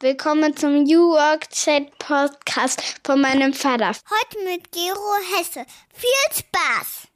[0.00, 3.86] Willkommen zum New Work Chat Podcast von meinem Vater.
[3.88, 5.64] Heute mit Gero Hesse.
[5.94, 7.08] Viel Spaß!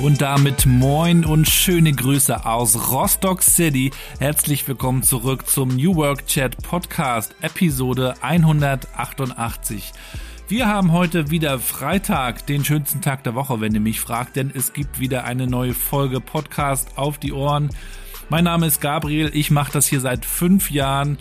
[0.00, 3.90] Und damit moin und schöne Grüße aus Rostock City.
[4.20, 9.92] Herzlich willkommen zurück zum New Work Chat Podcast, Episode 188.
[10.46, 14.52] Wir haben heute wieder Freitag, den schönsten Tag der Woche, wenn ihr mich fragt, denn
[14.54, 17.70] es gibt wieder eine neue Folge Podcast auf die Ohren.
[18.28, 21.18] Mein Name ist Gabriel, ich mache das hier seit fünf Jahren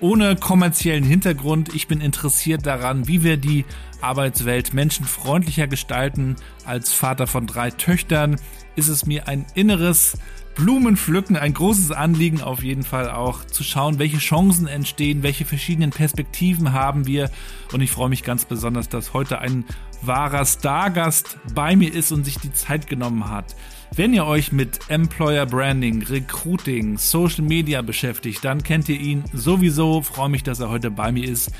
[0.00, 1.74] ohne kommerziellen Hintergrund.
[1.74, 3.64] Ich bin interessiert daran, wie wir die
[4.00, 6.36] Arbeitswelt menschenfreundlicher gestalten.
[6.64, 8.36] Als Vater von drei Töchtern
[8.76, 10.16] ist es mir ein inneres
[10.54, 15.90] Blumenpflücken, ein großes Anliegen auf jeden Fall auch zu schauen, welche Chancen entstehen, welche verschiedenen
[15.90, 17.30] Perspektiven haben wir.
[17.72, 19.64] Und ich freue mich ganz besonders, dass heute ein
[20.02, 23.54] wahrer Stargast bei mir ist und sich die Zeit genommen hat.
[23.96, 30.00] Wenn ihr euch mit Employer Branding, Recruiting, Social Media beschäftigt, dann kennt ihr ihn sowieso.
[30.00, 31.50] Freue mich, dass er heute bei mir ist.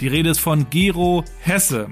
[0.00, 1.88] Die Rede ist von Gero Hesse.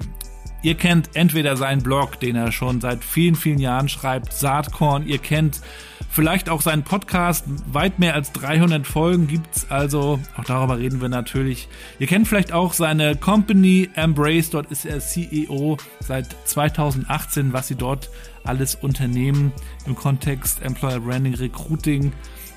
[0.61, 5.05] Ihr kennt entweder seinen Blog, den er schon seit vielen, vielen Jahren schreibt, Saatkorn.
[5.05, 5.61] Ihr kennt
[6.09, 7.45] vielleicht auch seinen Podcast.
[7.71, 10.19] Weit mehr als 300 Folgen gibt's also.
[10.37, 11.67] Auch darüber reden wir natürlich.
[11.99, 14.49] Ihr kennt vielleicht auch seine Company Embrace.
[14.49, 18.09] Dort ist er CEO seit 2018, was sie dort
[18.43, 19.51] alles unternehmen
[19.85, 22.13] im Kontext Employer Branding, Recruiting.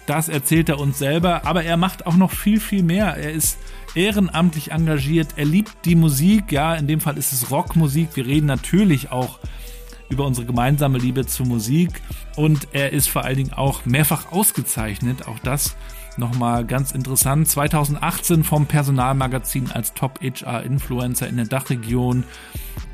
[0.07, 3.17] Das erzählt er uns selber, aber er macht auch noch viel, viel mehr.
[3.17, 3.59] Er ist
[3.95, 8.11] ehrenamtlich engagiert, er liebt die Musik, ja, in dem Fall ist es Rockmusik.
[8.15, 9.39] Wir reden natürlich auch
[10.09, 12.03] über unsere gemeinsame Liebe zur Musik
[12.37, 15.27] und er ist vor allen Dingen auch mehrfach ausgezeichnet.
[15.27, 15.77] Auch das
[16.17, 17.49] nochmal ganz interessant.
[17.49, 22.25] 2018 vom Personalmagazin als Top HR Influencer in der Dachregion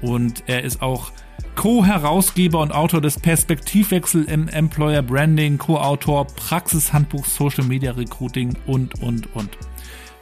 [0.01, 1.11] und er ist auch
[1.55, 9.35] Co-Herausgeber und Autor des Perspektivwechsel im Employer Branding, Co-Autor Praxishandbuch Social Media Recruiting und, und,
[9.35, 9.59] und.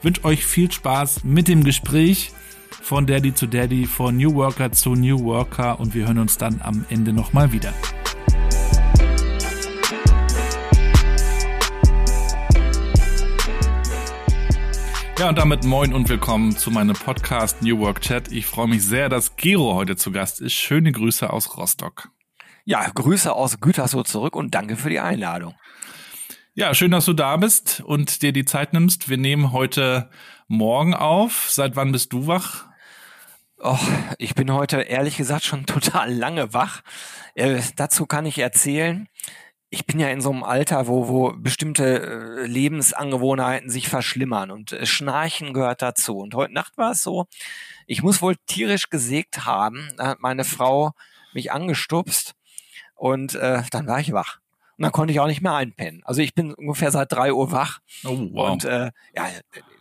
[0.02, 2.32] wünsche euch viel Spaß mit dem Gespräch
[2.70, 6.60] von Daddy zu Daddy, von New Worker zu New Worker und wir hören uns dann
[6.62, 7.72] am Ende nochmal wieder.
[15.18, 18.30] Ja, und damit moin und willkommen zu meinem Podcast New Work Chat.
[18.30, 20.52] Ich freue mich sehr, dass Gero heute zu Gast ist.
[20.52, 22.10] Schöne Grüße aus Rostock.
[22.66, 25.54] Ja, Grüße aus Gütersloh zurück und danke für die Einladung.
[26.52, 29.08] Ja, schön, dass du da bist und dir die Zeit nimmst.
[29.08, 30.10] Wir nehmen heute
[30.48, 31.46] Morgen auf.
[31.50, 32.66] Seit wann bist du wach?
[33.58, 33.78] Oh,
[34.18, 36.82] ich bin heute ehrlich gesagt schon total lange wach.
[37.34, 39.08] Äh, dazu kann ich erzählen,
[39.70, 44.72] ich bin ja in so einem Alter, wo, wo bestimmte äh, Lebensangewohnheiten sich verschlimmern und
[44.72, 46.18] äh, Schnarchen gehört dazu.
[46.18, 47.26] Und heute Nacht war es so,
[47.86, 49.88] ich muss wohl tierisch gesägt haben.
[49.96, 50.92] Da hat meine Frau
[51.34, 52.34] mich angestupst
[52.94, 54.38] und äh, dann war ich wach.
[54.78, 56.02] Und dann konnte ich auch nicht mehr einpennen.
[56.04, 57.80] Also ich bin ungefähr seit drei Uhr wach.
[58.04, 58.50] Oh, wow.
[58.50, 59.28] Und äh, ja,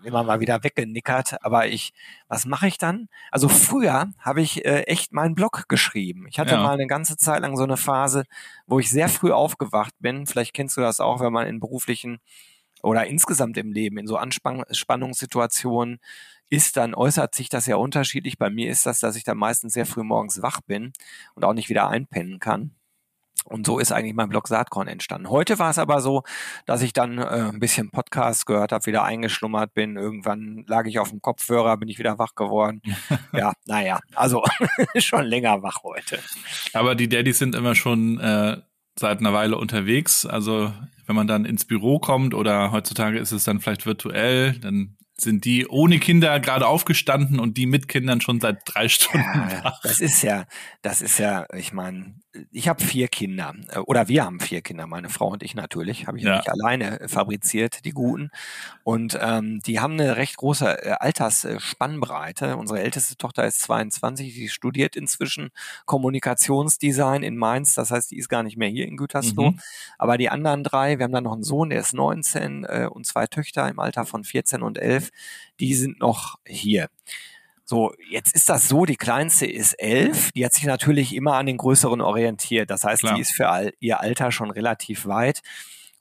[0.05, 1.43] immer mal wieder weggenickert.
[1.43, 1.93] Aber ich,
[2.27, 3.09] was mache ich dann?
[3.31, 6.27] Also früher habe ich äh, echt meinen Blog geschrieben.
[6.27, 6.61] Ich hatte Ja.
[6.63, 8.23] mal eine ganze Zeit lang so eine Phase,
[8.67, 10.25] wo ich sehr früh aufgewacht bin.
[10.27, 12.19] Vielleicht kennst du das auch, wenn man in beruflichen
[12.83, 15.99] oder insgesamt im Leben in so Anspannungssituationen
[16.49, 18.37] ist, dann äußert sich das ja unterschiedlich.
[18.37, 20.93] Bei mir ist das, dass ich dann meistens sehr früh morgens wach bin
[21.35, 22.75] und auch nicht wieder einpennen kann.
[23.45, 25.29] Und so ist eigentlich mein Blog Saatkorn entstanden.
[25.29, 26.23] Heute war es aber so,
[26.65, 29.97] dass ich dann äh, ein bisschen Podcast gehört habe, wieder eingeschlummert bin.
[29.97, 32.81] Irgendwann lag ich auf dem Kopfhörer, bin ich wieder wach geworden.
[33.33, 34.43] ja, naja, also
[34.97, 36.19] schon länger wach heute.
[36.73, 38.57] Aber die Daddys sind immer schon äh,
[38.97, 40.25] seit einer Weile unterwegs.
[40.25, 40.73] Also
[41.05, 45.45] wenn man dann ins Büro kommt oder heutzutage ist es dann vielleicht virtuell, dann sind
[45.45, 49.79] die ohne Kinder gerade aufgestanden und die mit Kindern schon seit drei Stunden Ja, wach.
[49.81, 50.45] das ist ja,
[50.81, 52.15] das ist ja, ich meine,
[52.51, 53.53] ich habe vier Kinder
[53.85, 56.31] oder wir haben vier Kinder, meine Frau und ich natürlich, habe ich ja.
[56.31, 56.37] Ja.
[56.37, 58.29] nicht alleine äh, fabriziert, die guten.
[58.83, 62.57] Und ähm, die haben eine recht große äh, Altersspannbreite.
[62.57, 65.49] Unsere älteste Tochter ist 22, die studiert inzwischen
[65.85, 69.51] Kommunikationsdesign in Mainz, das heißt, die ist gar nicht mehr hier in Gütersloh.
[69.51, 69.59] Mhm.
[69.97, 73.05] Aber die anderen drei, wir haben dann noch einen Sohn, der ist 19 äh, und
[73.05, 75.04] zwei Töchter im Alter von 14 und 11,
[75.59, 76.89] die sind noch hier.
[77.63, 81.47] So, jetzt ist das so, die kleinste ist elf, die hat sich natürlich immer an
[81.47, 82.69] den größeren orientiert.
[82.69, 83.15] Das heißt, Klar.
[83.15, 85.41] die ist für all, ihr Alter schon relativ weit.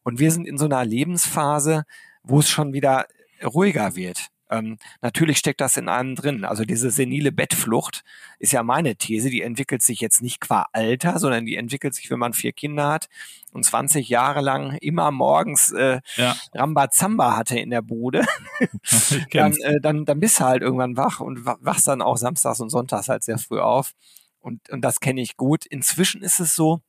[0.02, 1.84] Und wir sind in so einer Lebensphase,
[2.22, 3.06] wo es schon wieder
[3.42, 4.28] ruhiger wird.
[4.58, 6.44] Ähm, natürlich steckt das in einem drin.
[6.44, 8.04] Also diese senile Bettflucht
[8.38, 12.10] ist ja meine These, die entwickelt sich jetzt nicht qua Alter, sondern die entwickelt sich,
[12.10, 13.08] wenn man vier Kinder hat
[13.52, 16.36] und 20 Jahre lang immer morgens äh, Ja.
[16.54, 18.24] Rambazamba hatte in der Bude,
[19.32, 22.60] dann, äh, dann, dann bist du halt irgendwann wach und wa- wachst dann auch samstags
[22.60, 23.92] und sonntags halt sehr früh auf.
[24.40, 25.64] Und, und das kenne ich gut.
[25.66, 26.80] Inzwischen ist es so,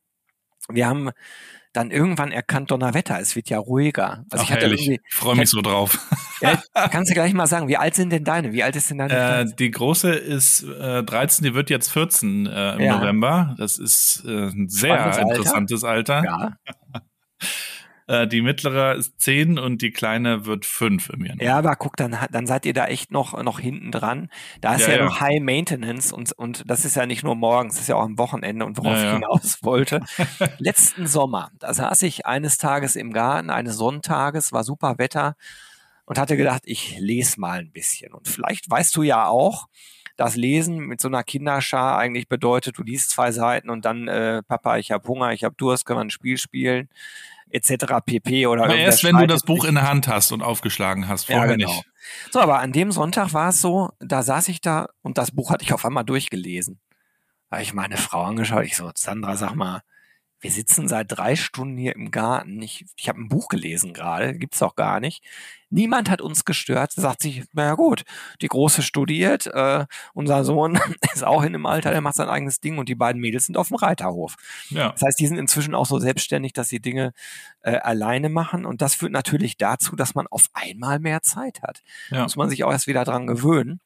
[0.68, 1.10] wir haben
[1.76, 4.24] dann irgendwann erkannt, Donnerwetter, es wird ja ruhiger.
[4.30, 4.82] Also Ach, ich hatte herrlich.
[4.88, 5.98] irgendwie, Ich freue mich so drauf.
[6.40, 8.52] ja, kannst du gleich mal sagen, wie alt sind denn deine?
[8.52, 9.14] Wie alt ist denn deine?
[9.40, 12.96] Äh, die große ist äh, 13, die wird jetzt 14 äh, im Ja.
[12.98, 13.54] November.
[13.58, 15.28] Das ist äh, ein sehr Spannendes Alter.
[15.36, 16.24] interessantes Alter.
[16.24, 16.56] ja.
[18.08, 21.44] Äh, die mittlere ist 10 und die kleine wird 5 im Januar.
[21.44, 24.30] ja, aber guck, dann, dann seid ihr da echt noch, noch hinten dran.
[24.60, 25.04] Da ist Ja, ja, ja.
[25.06, 28.04] noch High Maintenance und, und das ist ja nicht nur morgens, das ist ja auch
[28.04, 30.04] am Wochenende und worauf Ja, ich hinaus wollte.
[30.58, 35.34] Letzten Sommer, da saß ich eines Tages im Garten, eines Sonntages, war super Wetter
[36.04, 38.12] und hatte gedacht, ich lese mal ein bisschen.
[38.14, 39.66] Und vielleicht weißt du ja auch,
[40.16, 44.42] dass Lesen mit so einer Kinderschar eigentlich bedeutet, du liest zwei Seiten und dann, äh,
[44.44, 46.88] Papa, ich habe Hunger, ich habe Durst, können wir ein Spiel spielen,
[47.50, 48.00] etc.
[48.04, 48.46] pp.
[48.46, 51.36] Oder Aber erst wenn du das Buch in der Hand hast und aufgeschlagen hast, Ja,
[51.36, 51.72] vorher genau.
[51.72, 51.84] nicht.
[52.30, 55.50] So, aber an dem Sonntag war es so, da saß ich da und das Buch
[55.50, 56.80] hatte ich auf einmal durchgelesen.
[57.50, 59.82] Da habe ich meine Frau angeschaut, ich so, Sandra, sag mal,
[60.40, 62.60] wir sitzen seit drei Stunden hier im Garten.
[62.60, 65.24] Ich, ich habe ein Buch gelesen gerade, gibt's doch gar nicht.
[65.70, 66.92] Niemand hat uns gestört.
[66.92, 68.04] Sagt sich, naja gut,
[68.42, 70.78] die Große studiert, äh, unser Sohn
[71.14, 73.56] ist auch in dem Alter, der macht sein eigenes Ding und die beiden Mädels sind
[73.56, 74.36] auf dem Reiterhof.
[74.68, 74.92] Ja.
[74.92, 77.12] Das heißt, die sind inzwischen auch so selbstständig, dass sie Dinge
[77.62, 78.66] äh, alleine machen.
[78.66, 81.82] Und das führt natürlich dazu, dass man auf einmal mehr Zeit hat.
[82.10, 82.22] Ja.
[82.22, 83.80] Muss man sich auch erst wieder dran gewöhnen.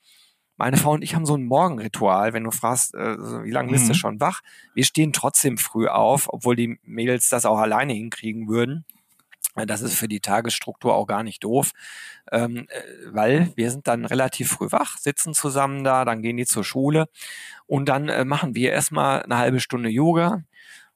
[0.60, 3.88] Meine Frau und ich haben so ein Morgenritual, wenn du fragst, äh, wie lange bist
[3.88, 3.96] du Mhm.
[3.96, 4.42] schon wach?
[4.74, 8.84] Wir stehen trotzdem früh auf, obwohl die Mädels das auch alleine hinkriegen würden.
[9.56, 11.70] Äh, Das ist für die Tagesstruktur auch gar nicht doof,
[12.30, 16.44] ähm, äh, weil wir sind dann relativ früh wach, sitzen zusammen da, dann gehen die
[16.46, 17.08] zur Schule
[17.66, 20.42] und dann äh, machen wir erstmal eine halbe Stunde Yoga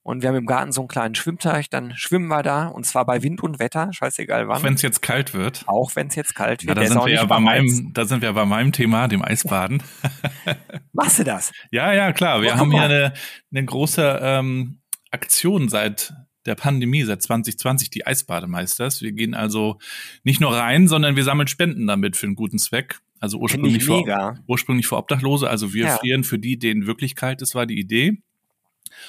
[0.04, 3.04] und wir haben im Garten so einen kleinen Schwimmteich, dann schwimmen wir da und zwar
[3.04, 5.64] bei Wind und Wetter, scheißegal wann, Auch wenn es jetzt kalt wird.
[5.66, 6.76] auch wenn es jetzt kalt Ja, wird.
[6.76, 9.22] da Der ist sind wir ja bei meinem, da sind wir bei meinem Thema, dem
[9.22, 9.82] Eisbaden.
[10.92, 11.50] Machst du das?
[11.72, 12.42] Ja, ja, klar.
[12.42, 12.90] Wir Oh, haben hier mal.
[12.92, 13.12] eine,
[13.52, 14.78] eine große ähm,
[15.10, 16.12] Aktion seit
[16.46, 19.00] der Pandemie, seit 2020, die Eisbademeisters.
[19.00, 19.78] Wir gehen also
[20.24, 23.00] nicht nur rein, sondern wir sammeln Spenden damit für einen guten Zweck.
[23.20, 25.48] Also ursprünglich ich für, ursprünglich für Obdachlose.
[25.48, 25.96] Also wir Ja.
[25.96, 28.18] frieren für die, denen wirklich kalt ist, war die Idee.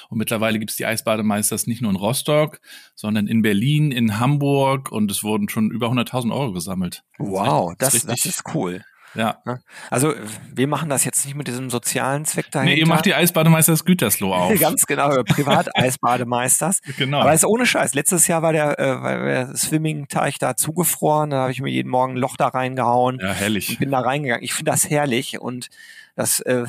[0.08, 2.60] Und mittlerweile gibt es die Eisbademeisters nicht nur in Rostock,
[2.94, 7.04] sondern in Berlin, in Hamburg und es wurden schon über 100.000 Euro gesammelt.
[7.18, 8.82] Wow, Das das, ist das ist cool.
[9.16, 9.38] Ja.
[9.44, 9.60] Ne?
[9.90, 10.14] Also
[10.52, 12.74] wir machen das jetzt nicht mit diesem sozialen Zweck dahinter.
[12.74, 14.58] Nee, ihr macht die Eisbademeisters Gütersloh auf.
[14.60, 16.80] Ganz genau, Privateisbademeisters.
[16.98, 17.20] genau.
[17.20, 17.94] Aber ist ohne Scheiß.
[17.94, 21.30] Letztes Jahr war der, äh, war der Swimming-Teich da zugefroren.
[21.30, 23.70] Da habe ich mir jeden Morgen ein Loch da reingehauen ja, herrlich.
[23.70, 24.44] und bin da reingegangen.
[24.44, 25.68] Ich finde das herrlich und
[26.14, 26.66] das, äh,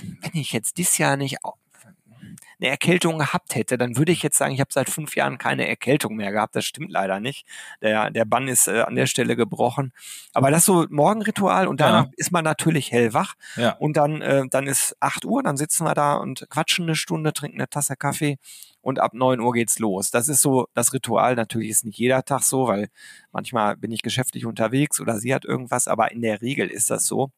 [0.00, 1.38] wenn ich jetzt dieses Jahr nicht
[2.60, 5.68] eine Erkältung gehabt hätte, dann würde ich jetzt sagen, ich habe seit fünf Jahren keine
[5.68, 6.56] Erkältung mehr gehabt.
[6.56, 7.46] Das stimmt leider nicht.
[7.82, 9.92] Der, der Bann ist äh, an der Stelle gebrochen.
[10.34, 12.10] Aber das so Morgenritual und danach Ja.
[12.16, 13.34] ist man natürlich hellwach.
[13.56, 13.72] Ja.
[13.78, 17.32] Und dann, äh, dann ist 8 Uhr, dann sitzen wir da und quatschen eine Stunde,
[17.32, 18.38] trinken eine Tasse Kaffee
[18.80, 20.10] und ab 9 Uhr geht's los.
[20.10, 21.34] Das ist so das Ritual.
[21.36, 22.88] Natürlich ist nicht jeder Tag so, weil
[23.32, 27.06] manchmal bin ich geschäftlich unterwegs oder sie hat irgendwas, aber in der Regel ist das
[27.06, 27.30] so.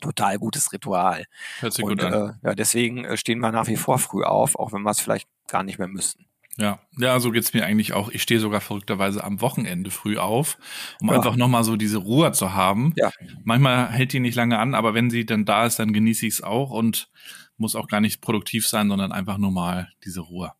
[0.00, 1.24] Total gutes Ritual.
[1.60, 2.12] Hört sich Und gut an.
[2.42, 5.00] äh, ja, deswegen äh, stehen wir nach wie vor früh auf, auch wenn wir es
[5.00, 6.26] vielleicht gar nicht mehr müssten.
[6.58, 8.08] Ja, ja, so geht's mir eigentlich auch.
[8.08, 10.56] Ich stehe sogar verrückterweise am Wochenende früh auf,
[11.00, 11.16] um Ja.
[11.16, 12.94] einfach nochmal so diese Ruhe zu haben.
[12.96, 13.10] Ja.
[13.44, 16.34] Manchmal hält die nicht lange an, aber wenn sie dann da ist, dann genieße ich
[16.34, 17.10] es auch und
[17.58, 20.52] muss auch gar nicht produktiv sein, sondern einfach nur mal diese Ruhe.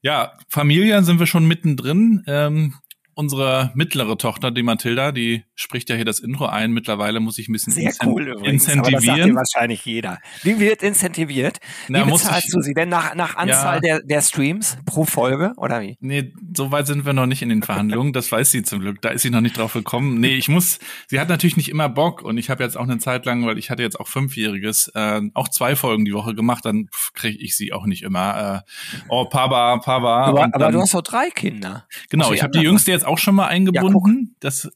[0.00, 2.22] Ja, Familie sind wir schon mittendrin.
[2.26, 2.74] Ähm,
[3.16, 6.70] unsere mittlere Tochter, die Mathilda, die spricht ja hier das Intro ein.
[6.72, 8.68] Mittlerweile muss ich ein bisschen Sehr incen- cool übrigens.
[8.68, 9.36] Aber das sagt dir incentivieren.
[9.36, 10.18] wahrscheinlich jeder.
[10.42, 11.58] Wie wird incentiviert?
[11.88, 13.80] Na, wie muss bezahlst ich- du sie denn nach, nach Anzahl Ja.
[13.80, 15.96] der, der Streams pro Folge oder wie?
[16.00, 18.12] Nee, so weit sind wir noch nicht in den Verhandlungen.
[18.12, 19.00] Das weiß sie zum Glück.
[19.00, 20.20] Da ist sie noch nicht drauf gekommen.
[20.20, 22.98] Nee, ich muss, sie hat natürlich nicht immer Bock und ich habe jetzt auch eine
[22.98, 26.66] Zeit lang, weil ich hatte jetzt auch Fünfjähriges, äh, auch zwei Folgen die Woche gemacht,
[26.66, 28.62] dann kriege ich sie auch nicht immer.
[28.66, 28.70] Äh,
[29.08, 30.24] oh, Papa, Papa.
[30.26, 31.86] Aber, aber dann, du hast doch drei Kinder.
[32.10, 34.26] genau, ich habe die Jüngste jetzt auch schon mal eingebunden.
[34.32, 34.40] guck.
[34.40, 34.70] das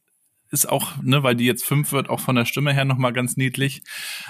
[0.51, 3.37] ist auch, ne, weil die jetzt fünf wird, auch von der Stimme her nochmal ganz
[3.37, 3.83] niedlich.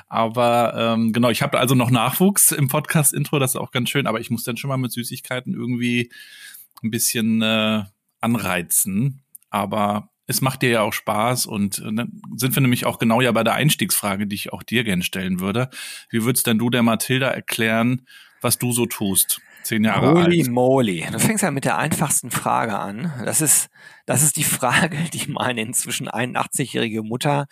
[0.08, 4.06] Aber ähm, genau, ich habe also noch Nachwuchs im Podcast-Intro, das ist auch ganz schön,
[4.06, 6.10] aber ich muss dann schon mal mit Süßigkeiten irgendwie
[6.82, 7.84] ein bisschen äh,
[8.20, 9.22] anreizen.
[9.48, 13.20] Aber es macht dir ja auch Spaß und äh, dann sind wir nämlich auch genau
[13.20, 15.70] ja bei der Einstiegsfrage, die ich auch dir gern stellen würde.
[16.10, 18.06] Wie würdest denn du der Mathilda erklären,
[18.42, 19.40] was du so tust?
[19.62, 20.50] Zehn Jahre Holy alt.
[20.50, 21.06] moly.
[21.12, 23.12] Du fängst ja mit der einfachsten Frage an.
[23.24, 23.68] Das ist,
[24.06, 27.46] das ist die Frage, die meine inzwischen 81-jährige Mutter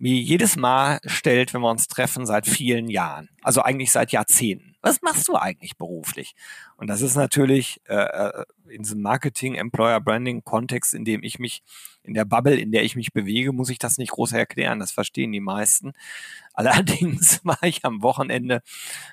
[0.00, 3.28] mir jedes Mal stellt, wenn wir uns treffen, seit vielen Jahren.
[3.42, 4.74] Also eigentlich seit Jahrzehnten.
[4.80, 6.34] Was machst du eigentlich beruflich?
[6.78, 11.40] Und das ist natürlich äh, äh in diesem Marketing, Employer Branding Kontext, in dem ich
[11.40, 11.62] mich,
[12.04, 14.78] in der Bubble, in der ich mich bewege, muss ich das nicht groß erklären.
[14.78, 15.92] Das verstehen die meisten.
[16.54, 18.62] Allerdings war ich am Wochenende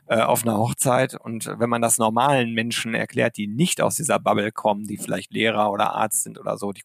[0.06, 4.20] äh, auf einer Hochzeit und wenn man das normalen Menschen erklärt, die nicht aus dieser
[4.20, 6.84] Bubble kommen, die vielleicht Lehrer oder Arzt sind oder so, die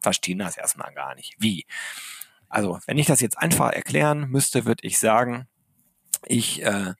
[0.00, 1.36] verstehen das erstmal gar nicht.
[1.38, 1.66] Wie?
[2.54, 5.48] Also, wenn ich das jetzt einfach erklären müsste, würde ich sagen,
[6.24, 6.94] ich äh,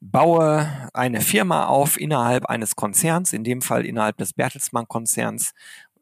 [0.00, 5.52] baue eine Firma auf innerhalb eines Konzerns, in dem Fall innerhalb des Bertelsmann-Konzerns,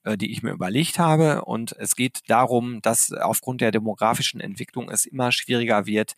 [0.05, 1.45] äh, die ich mir überlegt habe.
[1.45, 6.15] Und es geht darum, dass aufgrund der demografischen Entwicklung es immer schwieriger wird,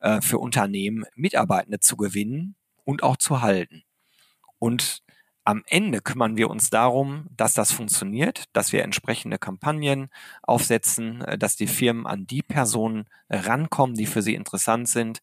[0.00, 3.82] äh, für Unternehmen Mitarbeitende zu gewinnen und auch zu halten.
[4.58, 5.02] Und
[5.44, 10.10] am Ende kümmern wir uns darum, dass das funktioniert, dass wir entsprechende Kampagnen
[10.42, 15.20] aufsetzen, äh, dass die Firmen an die Personen rankommen, die für sie interessant sind.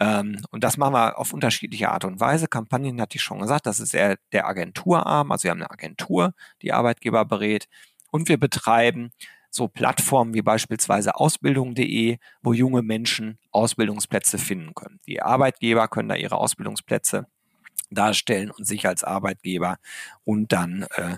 [0.00, 2.48] Ähm, und das machen wir auf unterschiedliche Art und Weise.
[2.48, 5.32] Kampagnen hatte ich schon gesagt, das ist eher der Agenturarm.
[5.32, 7.68] Also wir haben eine Agentur, die Arbeitgeber berät.
[8.10, 9.10] Und wir betreiben
[9.50, 15.00] so Plattformen wie beispielsweise Ausbildung.de, wo junge Menschen Ausbildungsplätze finden können.
[15.06, 17.26] Die Arbeitgeber können da ihre Ausbildungsplätze
[17.90, 19.78] darstellen und sich als Arbeitgeber
[20.24, 21.16] und dann äh,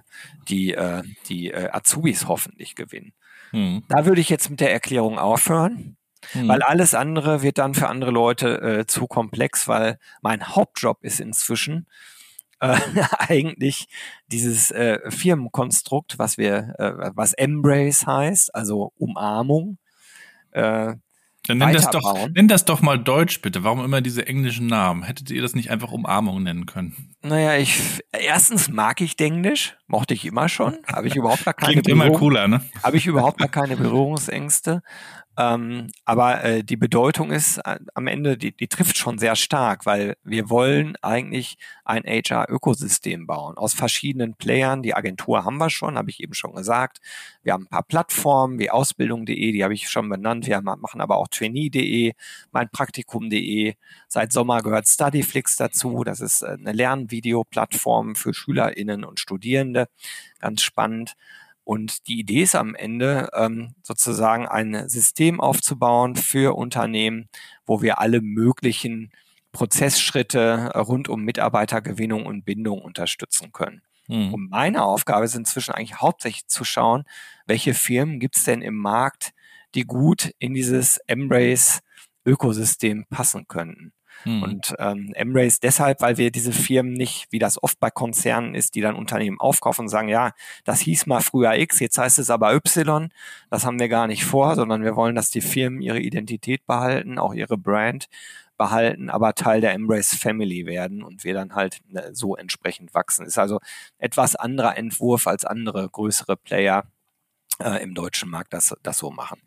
[0.48, 3.12] die, äh, die äh, Azubis hoffentlich gewinnen.
[3.50, 3.82] Hm.
[3.88, 5.96] Da würde ich jetzt mit der Erklärung aufhören,
[6.32, 6.48] hm.
[6.48, 11.20] weil alles andere wird dann für andere Leute äh, zu komplex, weil mein Hauptjob ist
[11.20, 11.86] inzwischen
[12.60, 12.78] äh,
[13.18, 13.88] eigentlich
[14.28, 19.78] dieses äh, Firmenkonstrukt, was wir, äh, was Embrace heißt, also Umarmung.
[20.52, 20.94] Äh,
[21.46, 23.64] dann nenn das, doch, nenn das doch mal Deutsch bitte.
[23.64, 25.02] Warum immer diese englischen Namen?
[25.02, 27.14] Hättet ihr das nicht einfach Umarmung nennen können?
[27.22, 31.72] Naja, ich erstens mag ich Englisch, mochte ich immer schon, habe ich überhaupt gar keine
[31.72, 32.60] Klingt immer cooler, ne?
[32.82, 34.82] Habe ich überhaupt gar keine Berührungsängste.
[35.40, 39.86] Ähm, aber äh, die Bedeutung ist äh, am Ende, die, die trifft schon sehr stark,
[39.86, 44.82] weil wir wollen eigentlich ein HR-Ökosystem bauen aus verschiedenen Playern.
[44.82, 46.98] Die Agentur haben wir schon, habe ich eben schon gesagt.
[47.42, 50.46] Wir haben ein paar Plattformen wie Ausbildung.de, die habe ich schon benannt.
[50.46, 52.12] Wir machen aber auch Trainee.de,
[52.52, 53.76] meinpraktikum.de.
[54.08, 56.04] Seit Sommer gehört Studyflix dazu.
[56.04, 59.88] Das ist äh, eine Lernvideoplattform für SchülerInnen und Studierende.
[60.38, 61.14] Ganz spannend.
[61.70, 67.28] Und die Idee ist am Ende ähm, sozusagen ein System aufzubauen für Unternehmen,
[67.64, 69.12] wo wir alle möglichen
[69.52, 73.82] Prozessschritte rund um Mitarbeitergewinnung und Bindung unterstützen können.
[74.08, 74.34] Mhm.
[74.34, 77.04] Und meine Aufgabe ist inzwischen eigentlich hauptsächlich zu schauen,
[77.46, 79.30] welche Firmen gibt es denn im Markt,
[79.76, 83.92] die gut in dieses Embrace-Ökosystem passen könnten.
[84.24, 84.42] Hm.
[84.42, 88.74] Und ähm, Embrace deshalb, weil wir diese Firmen nicht, wie das oft bei Konzernen ist,
[88.74, 90.32] die dann Unternehmen aufkaufen und sagen, ja,
[90.64, 93.10] das hieß mal früher X, jetzt heißt es aber Y.
[93.50, 97.18] Das haben wir gar nicht vor, sondern wir wollen, dass die Firmen ihre Identität behalten,
[97.18, 98.08] auch ihre Brand
[98.60, 103.24] behalten, aber Teil der Embrace Family werden und wir dann halt ne, so entsprechend wachsen.
[103.24, 103.58] Ist also
[103.98, 106.84] etwas anderer Entwurf als andere größere Player
[107.60, 109.40] äh, im deutschen Markt das, das so machen.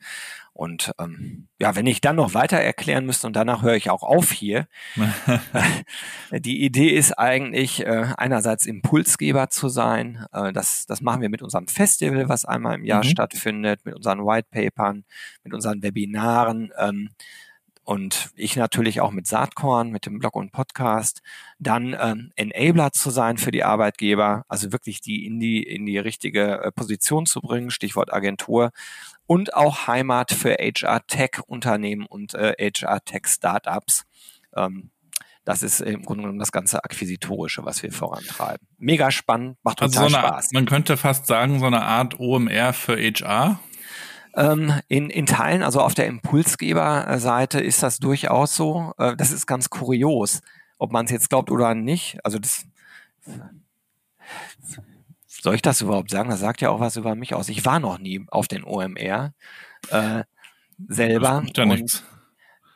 [0.53, 4.03] Und ähm, ja, wenn ich dann noch weiter erklären müsste und danach höre ich auch
[4.03, 4.67] auf hier.
[6.32, 10.25] die Idee ist eigentlich äh, einerseits Impulsgeber zu sein.
[10.32, 13.10] Äh, das, das machen wir mit unserem Festival, was einmal im Jahr mhm.
[13.10, 15.05] stattfindet, mit unseren Whitepapern,
[15.43, 16.72] mit unseren Webinaren.
[16.77, 17.10] Ähm,
[17.84, 21.22] und ich natürlich auch mit Saatkorn, mit dem Blog und Podcast,
[21.60, 25.98] dann ähm, Enabler zu sein für die Arbeitgeber, also wirklich die in die in die
[25.98, 28.72] richtige äh, Position zu bringen, Stichwort Agentur
[29.25, 34.06] und auch Heimat für HR Tech Unternehmen und äh, HR Tech Startups.
[34.56, 34.92] Ähm,
[35.46, 38.66] das ist im Grunde genommen das ganze Akquisitorische, was wir vorantreiben.
[38.78, 40.52] Mega spannend, macht total also so eine, Spaß.
[40.54, 43.60] Man könnte fast sagen, so eine Art OMR für HR.
[44.36, 48.94] Ähm, in, in Teilen, also auf der Impulsgeberseite ist das durchaus so.
[48.98, 50.42] Äh, das ist ganz kurios,
[50.80, 52.18] ob man es jetzt glaubt oder nicht.
[52.24, 52.66] Also das
[55.28, 56.30] soll ich das überhaupt sagen?
[56.30, 57.50] Das sagt ja auch was über mich aus.
[57.50, 59.34] Ich war noch nie auf den OMR
[59.90, 60.24] äh,
[60.88, 61.44] selber.
[61.46, 62.04] Das ja nichts.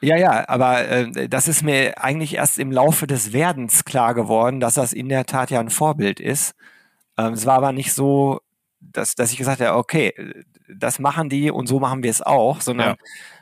[0.02, 4.60] Ja, ja, aber äh, das ist mir eigentlich erst im Laufe des Werdens klar geworden,
[4.60, 6.54] dass das in der Tat ja ein Vorbild ist.
[7.18, 8.42] Ähm, es war aber nicht so,
[8.80, 10.14] dass, dass ich gesagt habe, okay,
[10.68, 12.96] das machen die und so machen wir es auch, sondern ja.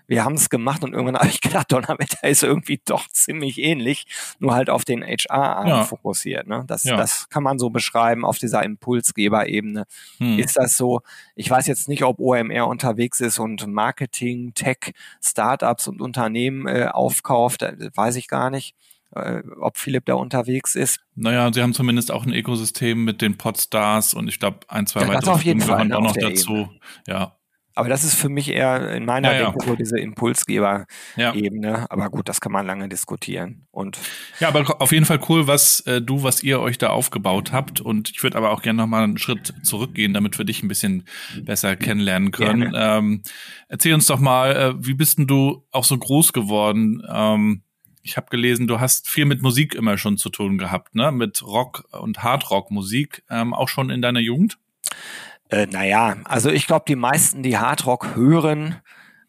[0.07, 4.05] wir haben es gemacht und irgendwann habe ich gedacht, Donnerwetter ist irgendwie doch ziemlich ähnlich,
[4.39, 5.83] nur halt auf den HR-Arm ja.
[5.83, 6.47] fokussiert.
[6.47, 6.63] Ne?
[6.67, 6.95] Das, ja.
[6.95, 9.85] das kann man so beschreiben auf dieser Impulsgeber-Ebene.
[10.17, 10.39] Hm.
[10.39, 11.01] Ist das so?
[11.35, 16.87] Ich weiß jetzt nicht, ob OMR unterwegs ist und Marketing, Tech, Startups und Unternehmen äh,
[16.91, 18.75] aufkauft, äh, weiß ich gar nicht
[19.15, 20.99] äh, ob Philipp da unterwegs ist.
[21.15, 25.01] Naja, sie haben zumindest auch ein Ökosystem mit den Podstars und ich glaube ein, zwei
[25.01, 26.53] ja, weitere Firmen gehören auch noch dazu.
[26.53, 26.69] Ebene.
[27.07, 27.35] Ja.
[27.77, 29.49] Aber das ist für mich eher in meiner Ja, ja.
[29.51, 30.03] Denke so diese Ja.
[30.05, 31.91] Impulsgeber-Ebene.
[31.91, 33.67] Aber gut, das kann man lange diskutieren.
[33.71, 33.99] Und
[34.39, 37.81] Ja, aber auf jeden Fall cool, was äh, du, was ihr euch da aufgebaut habt.
[37.81, 40.69] Und ich würde aber auch gerne noch mal einen Schritt zurückgehen, damit wir dich ein
[40.69, 41.03] bisschen
[41.43, 42.71] besser kennenlernen können.
[42.73, 43.23] Ähm,
[43.67, 47.03] erzähl uns doch mal, äh, wie bist denn du auch so groß geworden?
[47.11, 47.61] Ähm,
[48.05, 51.11] ich habe gelesen, du hast viel mit Musik immer schon zu tun gehabt, ne?
[51.11, 54.59] Mit Rock und Hardrock-Musik, ähm, auch schon in deiner Jugend.
[55.49, 58.75] Äh, naja, also ich glaube, die meisten, die Hardrock hören,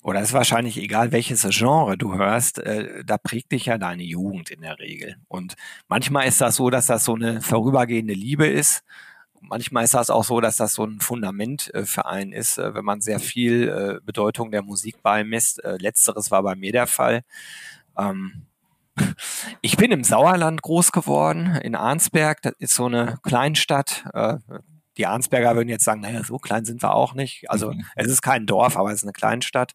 [0.02, 4.50] oder ist wahrscheinlich egal, welches Genre du hörst, äh, da prägt dich ja deine Jugend
[4.50, 5.16] in der Regel.
[5.26, 5.54] Und
[5.88, 8.84] manchmal ist das so, dass das so eine vorübergehende Liebe ist.
[9.40, 12.74] Manchmal ist das auch so, dass das so ein Fundament äh, für einen ist, äh,
[12.74, 15.64] wenn man sehr viel äh, Bedeutung der Musik beimisst.
[15.64, 17.22] Äh, letzteres war bei mir der Fall.
[17.96, 18.46] Ähm,
[19.60, 22.42] ich bin im Sauerland groß geworden, in Arnsberg.
[22.42, 24.04] Das ist so eine Kleinstadt.
[24.14, 24.36] Äh,
[24.96, 27.50] die Arnsberger würden jetzt sagen, naja, so klein sind wir auch nicht.
[27.50, 27.84] Also Mhm.
[27.96, 29.72] es ist kein Dorf, aber es ist eine Kleinstadt.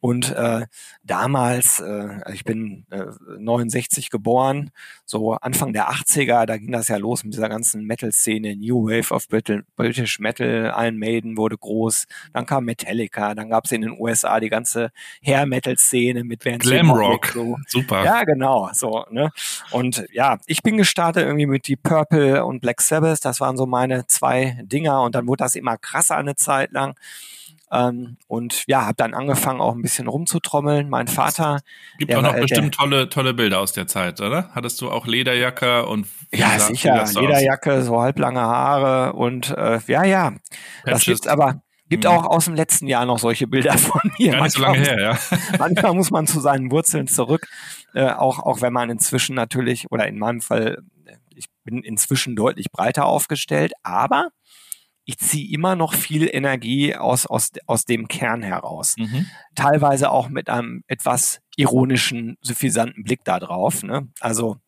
[0.00, 0.66] Und äh,
[1.02, 3.04] damals, äh, ich bin äh,
[3.38, 4.70] 69 geboren,
[5.04, 9.12] so Anfang der 80er, da ging das ja los mit dieser ganzen Metal-Szene, New Wave
[9.14, 13.82] of Brit British Metal, Iron Maiden wurde groß, dann kam Metallica, dann gab es in
[13.82, 14.90] den USA die ganze
[15.22, 17.26] Hair-Metal-Szene mit Vance Glamrock.
[17.26, 17.58] So.
[17.66, 18.04] Super.
[18.04, 19.30] Ja, genau, so, ne?
[19.70, 23.66] Und ja, ich bin gestartet irgendwie mit Deep Purple und Black Sabbath, das waren so
[23.66, 26.94] meine zwei Dinger und dann wurde das immer krasser eine Zeit lang.
[27.72, 30.88] Ähm, und ja, habe dann angefangen auch ein bisschen rumzutrommeln.
[30.88, 31.60] Mein Vater,
[31.98, 34.50] Gibt Der auch noch war- äh, bestimmt tolle, tolle Bilder aus der Zeit, oder?
[34.54, 37.22] Hattest du auch Lederjacke und ja sicher, sah's aus?
[37.22, 40.40] Lederjacke, so halblange Haare und äh, ja, ja, das
[40.84, 41.04] Patches.
[41.04, 42.10] gibt's aber gibt Mhm.
[42.10, 44.32] auch aus dem letzten Jahr noch solche Bilder von mir.
[44.32, 45.18] Gar nicht so lange her, ja.
[45.58, 47.46] manchmal muss man zu seinen Wurzeln zurück,
[47.94, 52.36] äh, auch, auch wenn man inzwischen natürlich, oder in meinem Fall, äh, ich bin inzwischen
[52.36, 54.28] deutlich breiter aufgestellt, aber
[55.10, 58.94] ich ziehe immer noch viel Energie aus, aus, aus dem Kern heraus.
[58.96, 59.26] Mhm.
[59.56, 63.82] Teilweise auch mit einem etwas ironischen, suffisanten Blick da drauf.
[63.82, 64.08] Ne?
[64.20, 64.58] Also,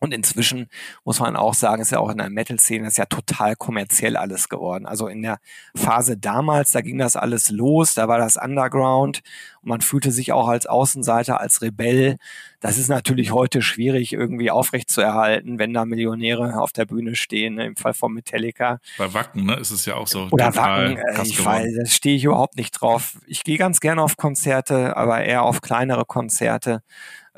[0.00, 0.68] und inzwischen
[1.04, 4.48] muss man auch sagen, ist ja auch in der Metal-Szene ist ja total kommerziell alles
[4.48, 4.86] geworden.
[4.86, 5.38] Also in der
[5.74, 9.22] Phase damals, da ging das alles los, da war das Underground
[9.62, 12.18] und man fühlte sich auch als Außenseiter, als Rebell.
[12.60, 17.66] Das ist natürlich heute schwierig irgendwie aufrechtzuerhalten, wenn da Millionäre auf der Bühne stehen, ne?
[17.66, 18.78] im Fall von Metallica.
[18.98, 22.16] Bei Wacken, ne, ist es ja auch so Oder Wacken, äh, ich weiß, da stehe
[22.16, 23.18] ich überhaupt nicht drauf.
[23.26, 26.82] Ich gehe ganz gerne auf Konzerte, aber eher auf kleinere Konzerte,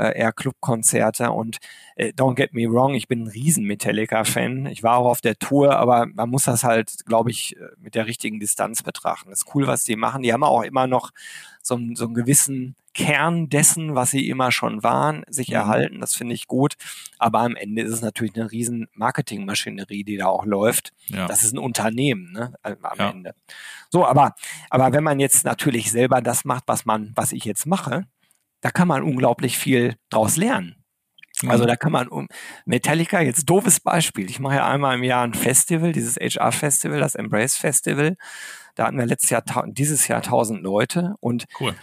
[0.01, 1.59] äh, eher Clubkonzerte und
[1.97, 4.67] äh, don't get me wrong, ich bin ein riesen Metallica-Fan.
[4.67, 7.95] Ich war auch auf der Tour, aber man muss das halt, glaube ich, äh, mit
[7.95, 9.31] der richtigen Distanz betrachten.
[9.31, 10.23] Das ist cool, was die machen.
[10.23, 11.11] Die haben auch immer noch
[11.63, 15.55] so, einen- so einen gewissen Kern dessen, was sie immer schon waren, sich Mhm.
[15.55, 16.01] erhalten.
[16.01, 16.75] Das finde ich gut.
[17.19, 20.93] Aber am Ende ist es natürlich eine riesen Marketingmaschinerie, die da auch läuft.
[21.07, 21.27] Ja.
[21.29, 23.11] Das ist ein Unternehmen, ne, am Ja.
[23.11, 23.35] Ende.
[23.91, 24.35] So, aber,
[24.71, 28.07] aber wenn man jetzt natürlich selber das macht, was man, was ich jetzt mache,
[28.61, 30.77] da kann man unglaublich viel draus lernen.
[31.47, 31.69] Also Mhm.
[31.69, 32.29] da kann man um
[32.67, 34.29] Metallica, jetzt doofes Beispiel.
[34.29, 38.17] Ich mache ja einmal im Jahr ein Festival, dieses HR-Festival, das Embrace Festival.
[38.75, 41.75] Da hatten wir letztes Jahr, dieses Jahr 1000 Leute und Cool.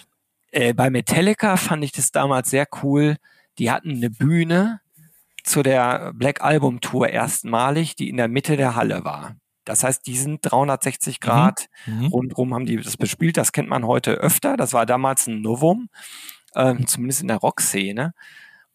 [0.51, 3.17] äh, bei Metallica fand ich das damals sehr cool.
[3.57, 4.79] Die hatten eine Bühne
[5.43, 9.35] zu der Black Album Tour erstmalig, die in der Mitte der Halle war.
[9.65, 12.05] Das heißt, die sind 360 Grad Mhm.
[12.07, 13.37] rundrum haben die das bespielt.
[13.37, 14.55] Das kennt man heute öfter.
[14.55, 15.89] Das war damals ein Novum,
[16.57, 18.13] ähm, zumindest in der Rockszene.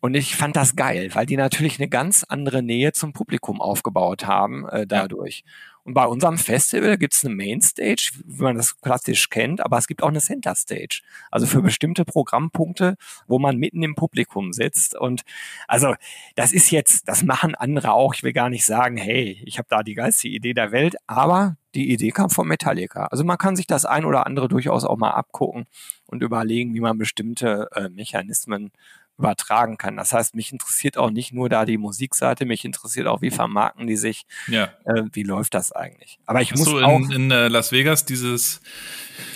[0.00, 4.26] Und ich fand das geil, weil die natürlich eine ganz andere Nähe zum Publikum aufgebaut
[4.26, 5.44] haben äh, dadurch.
[5.84, 10.02] Und bei unserem Festival gibt's eine Mainstage, wie man das klassisch kennt, aber es gibt
[10.02, 11.02] auch eine Center Stage.
[11.30, 14.96] Also für bestimmte Programmpunkte, wo man mitten im Publikum sitzt.
[14.96, 15.22] Und
[15.66, 15.94] also
[16.36, 18.14] das ist jetzt, das machen andere auch.
[18.14, 21.56] Ich will gar nicht sagen, hey, ich habe da die geilste Idee der Welt, aber
[21.74, 23.06] die Idee kam von Metallica.
[23.06, 25.64] Also man kann sich das ein oder andere durchaus auch mal abgucken
[26.06, 28.72] und überlegen, wie man bestimmte äh, Mechanismen
[29.22, 29.96] übertragen kann.
[29.96, 33.86] Das heißt, mich interessiert auch nicht nur da die Musikseite, mich interessiert auch, wie vermarkten
[33.86, 34.64] die sich, Ja.
[34.84, 36.18] äh, wie läuft das eigentlich.
[36.26, 38.60] Aber ich Hast muss du auch, in, in äh, Las Vegas dieses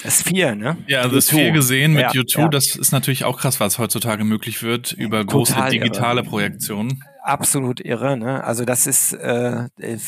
[0.03, 0.77] das vier, ne?
[0.89, 1.35] Ja, also das U2.
[1.35, 2.49] viel gesehen mit Ja, U2, ja.
[2.49, 5.71] das ist natürlich auch krass, was heutzutage möglich wird über Total große irre.
[5.71, 7.05] digitale Projektionen.
[7.23, 8.43] Absolut irre, ne?
[8.45, 9.65] Also das ist äh,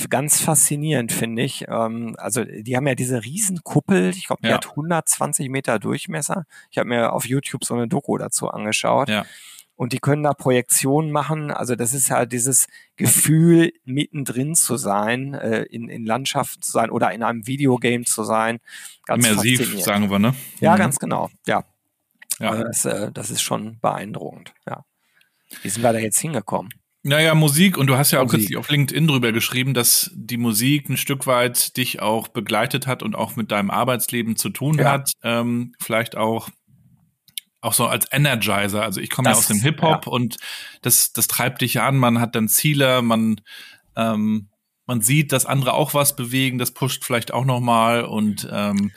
[0.08, 1.64] ganz faszinierend, finde ich.
[1.68, 4.54] Ähm, also die haben ja diese Riesenkuppel, ich glaube, die Ja.
[4.54, 6.44] hat 120 Meter Durchmesser.
[6.70, 9.08] Ich habe mir auf YouTube so eine Doku dazu angeschaut.
[9.08, 9.24] Ja.
[9.78, 11.52] Und die können da Projektionen machen.
[11.52, 16.90] Also das ist halt dieses Gefühl, mittendrin zu sein, äh, in, in Landschaften zu sein
[16.90, 18.58] oder in einem Videogame zu sein.
[19.06, 20.34] Ganz Immersiv, sagen wir, ne?
[20.60, 20.78] Ja, Mhm.
[20.78, 21.30] ganz genau.
[21.46, 21.62] Ja,
[22.40, 22.50] Ja.
[22.50, 24.52] Also das, äh, das ist schon beeindruckend.
[24.68, 24.84] Ja.
[25.62, 26.72] Wie sind wir da jetzt hingekommen?
[27.04, 28.40] Naja, Musik, und du hast ja auch Musik.
[28.40, 33.04] kürzlich auf LinkedIn drüber geschrieben, dass die Musik ein Stück weit dich auch begleitet hat
[33.04, 34.90] und auch mit deinem Arbeitsleben zu tun Ja.
[34.90, 35.12] hat.
[35.22, 36.48] Ähm, vielleicht auch
[37.60, 38.82] auch so als Energizer.
[38.82, 40.36] Also ich komme ja aus dem Hip-Hop und
[40.82, 43.40] das, das treibt dich an, man hat dann Ziele, man,
[43.96, 44.48] ähm,
[44.86, 48.92] man sieht, dass andere auch was bewegen, das pusht vielleicht auch nochmal und ähm,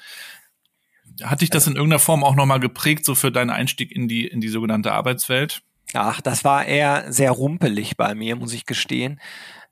[1.24, 4.28] hat dich das in irgendeiner Form auch nochmal geprägt, so für deinen Einstieg in die,
[4.28, 5.62] in die sogenannte Arbeitswelt?
[5.94, 9.20] Ach, das war eher sehr rumpelig bei mir, muss ich gestehen.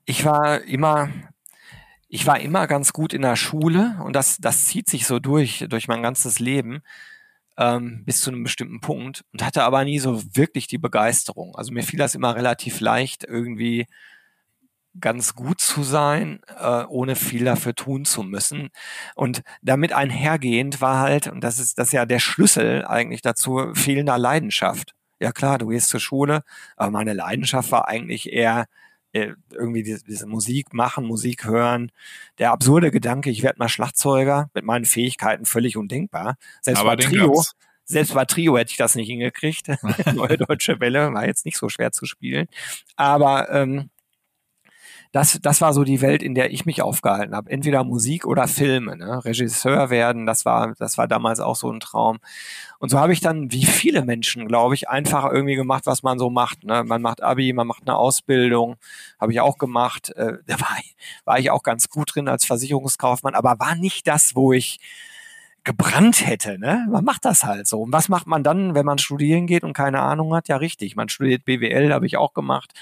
[0.04, 1.08] Ich war immer,
[2.08, 5.64] ich war immer ganz gut in der Schule und das, das zieht sich so durch,
[5.68, 6.82] durch mein ganzes Leben
[7.60, 11.54] ähm, bis zu einem bestimmten Punkt und hatte aber nie so wirklich die Begeisterung.
[11.56, 13.86] Also mir fiel das immer relativ leicht, irgendwie
[14.98, 18.70] ganz gut zu sein, äh, ohne viel dafür tun zu müssen.
[19.14, 23.72] Und damit einhergehend war halt, und das ist das ist ja der Schlüssel eigentlich dazu,
[23.74, 24.94] fehlender Leidenschaft.
[25.20, 26.42] Ja klar, du gehst zur Schule,
[26.76, 28.66] aber meine Leidenschaft war eigentlich eher
[29.12, 31.90] irgendwie diese, diese Musik machen, Musik hören.
[32.38, 36.36] Der absurde Gedanke, ich werde mal Schlagzeuger mit meinen Fähigkeiten völlig undenkbar.
[36.60, 37.56] Selbst Aber bei Trio, gab's.
[37.84, 39.68] selbst bei Trio hätte ich das nicht hingekriegt.
[40.14, 42.46] Neue Deutsche Welle war jetzt nicht so schwer zu spielen.
[42.96, 43.90] Aber ähm,
[45.12, 47.50] das, das war so die Welt, in der ich mich aufgehalten habe.
[47.50, 48.96] Entweder Musik oder Filme.
[48.96, 49.24] Ne?
[49.24, 52.18] Regisseur werden, das war, das war damals auch so ein Traum.
[52.78, 56.18] Und so habe ich dann, wie viele Menschen, glaube ich, einfach irgendwie gemacht, was man
[56.18, 56.62] so macht.
[56.64, 56.84] Ne?
[56.84, 58.76] Man macht Abi, man macht eine Ausbildung,
[59.20, 60.10] habe ich auch gemacht.
[60.16, 64.06] Äh, da war, ich- war ich auch ganz gut drin als Versicherungskaufmann, aber war nicht
[64.06, 64.78] das, wo ich
[65.64, 66.58] gebrannt hätte.
[66.58, 66.86] Ne?
[66.90, 67.82] Man macht das halt so.
[67.82, 70.48] Und was macht man dann, wenn man studieren geht und keine Ahnung hat?
[70.48, 70.96] Ja, richtig.
[70.96, 72.72] Man studiert BWL, habe ich auch gemacht.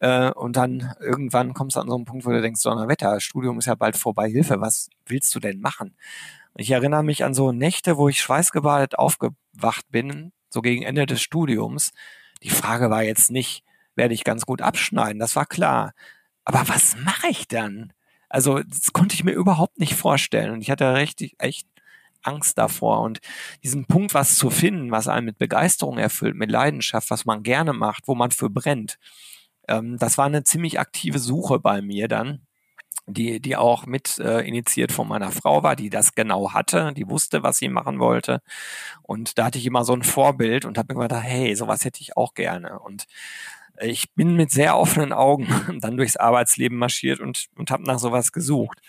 [0.00, 3.58] Äh, und dann irgendwann kommst du an so einen Punkt, wo du denkst, Donnerwetter, Studium
[3.58, 5.96] ist ja bald vorbei, Hilfe, was willst du denn machen?
[6.56, 11.22] Ich erinnere mich an so Nächte, wo ich schweißgebadet aufgewacht bin, so gegen Ende des
[11.22, 11.92] Studiums.
[12.42, 15.92] Die Frage war jetzt nicht, werde ich ganz gut abschneiden, das war klar.
[16.44, 17.92] Aber was mache ich dann?
[18.28, 20.52] Also, das konnte ich mir überhaupt nicht vorstellen.
[20.52, 21.66] Und ich hatte richtig, echt
[22.22, 23.00] Angst davor.
[23.02, 23.20] Und
[23.62, 27.72] diesen Punkt, was zu finden, was einen mit Begeisterung erfüllt, mit Leidenschaft, was man gerne
[27.72, 28.98] macht, wo man für brennt,
[29.68, 32.46] ähm, das war eine ziemlich aktive Suche bei mir dann,
[33.06, 37.08] die, die auch mit äh, initiiert von meiner Frau war, die das genau hatte, die
[37.08, 38.42] wusste, was sie machen wollte.
[39.02, 42.00] Und da hatte ich immer so ein Vorbild und habe mir gedacht, hey, sowas hätte
[42.00, 42.78] ich auch gerne.
[42.80, 43.06] Und
[43.80, 45.48] ich bin mit sehr offenen Augen
[45.80, 48.80] dann durchs Arbeitsleben marschiert und, und habe nach sowas gesucht.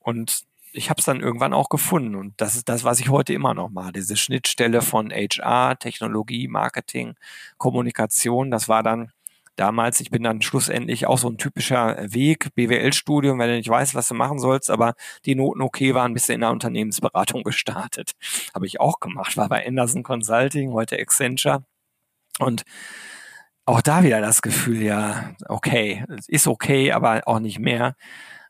[0.00, 0.42] Und
[0.72, 2.14] ich habe es dann irgendwann auch gefunden.
[2.14, 3.92] Und das ist das, was ich heute immer noch mache.
[3.92, 7.14] Diese Schnittstelle von HR, Technologie, Marketing,
[7.56, 8.50] Kommunikation.
[8.50, 9.12] Das war dann
[9.58, 13.94] damals, ich bin dann schlussendlich auch so ein typischer Weg, BWL-Studium, wenn du nicht weißt,
[13.94, 14.94] was du machen sollst, aber
[15.24, 18.12] die Noten okay waren, bist du in der Unternehmensberatung gestartet.
[18.54, 21.64] Habe ich auch gemacht, war bei Anderson Consulting, heute Accenture.
[22.38, 22.62] Und
[23.64, 27.96] auch da wieder das Gefühl, ja, okay, ist okay, aber auch nicht mehr.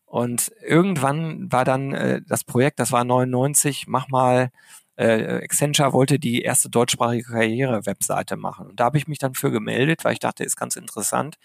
[0.04, 4.50] Und irgendwann war dann äh, das Projekt, das war 99, mach mal,
[4.98, 8.66] äh, Accenture wollte die erste deutschsprachige Karriere-Webseite machen.
[8.66, 11.38] Und da habe ich mich dann für gemeldet, weil ich dachte, ist ganz interessant.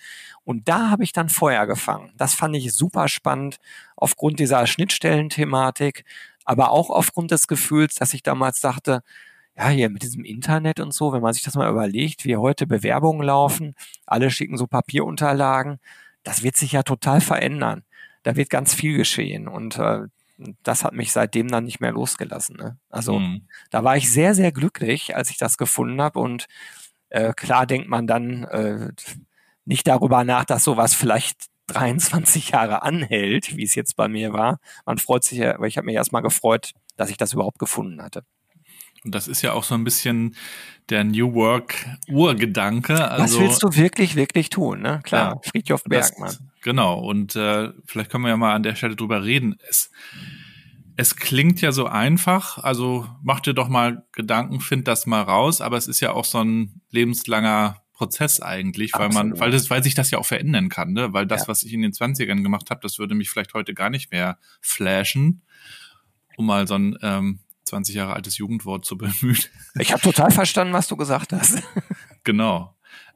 [0.43, 2.11] Und da habe ich dann Feuer gefangen.
[2.17, 3.57] Das fand ich super spannend
[3.95, 6.03] aufgrund dieser Schnittstellenthematik,
[6.45, 9.03] aber auch aufgrund des Gefühls, dass ich damals dachte,
[9.55, 12.65] ja, hier mit diesem Internet und so, wenn man sich das mal überlegt, wie heute
[12.65, 13.75] Bewerbungen laufen,
[14.07, 15.79] alle schicken so Papierunterlagen,
[16.23, 17.83] das wird sich ja total verändern.
[18.23, 20.07] Da wird ganz viel geschehen und äh,
[20.63, 22.55] das hat mich seitdem dann nicht mehr losgelassen.
[22.57, 22.77] Ne?
[22.89, 23.47] Also Hm.
[23.71, 26.45] da war ich sehr, sehr glücklich, als ich das gefunden habe und
[27.09, 28.89] äh, klar denkt man dann äh,
[29.65, 34.59] nicht darüber nach, dass sowas vielleicht 23 Jahre anhält, wie es jetzt bei mir war.
[34.85, 38.01] Man freut sich ja, aber ich habe mich erstmal gefreut, dass ich das überhaupt gefunden
[38.01, 38.23] hatte.
[39.05, 40.35] Und das ist ja auch so ein bisschen
[40.89, 41.75] der New Work
[42.09, 43.09] Urgedanke.
[43.09, 44.81] Also, Was willst du wirklich, wirklich tun?
[44.81, 45.01] Ne?
[45.03, 45.49] Klar, Ja.
[45.49, 46.51] Friedhof Das- Bergmann.
[46.63, 49.55] Genau, und äh, vielleicht können wir ja mal an der Stelle drüber reden.
[49.69, 49.91] Es,
[50.95, 55.59] es klingt ja so einfach, also mach dir doch mal Gedanken, find das mal raus,
[55.61, 59.39] aber es ist ja auch so ein lebenslanger Prozess eigentlich, weil man, Absolut.
[59.39, 61.13] weil das, weil sich das ja auch verändern kann, ne?
[61.13, 61.47] Weil das, Ja.
[61.49, 64.37] was ich in den 20ern gemacht habe, das würde mich vielleicht heute gar nicht mehr
[64.61, 65.41] flashen,
[66.37, 69.37] um mal so ein ähm, 20 Jahre altes Jugendwort zu bemühen.
[69.79, 71.61] Ich habe total verstanden, was du gesagt hast.
[72.23, 72.75] Genau.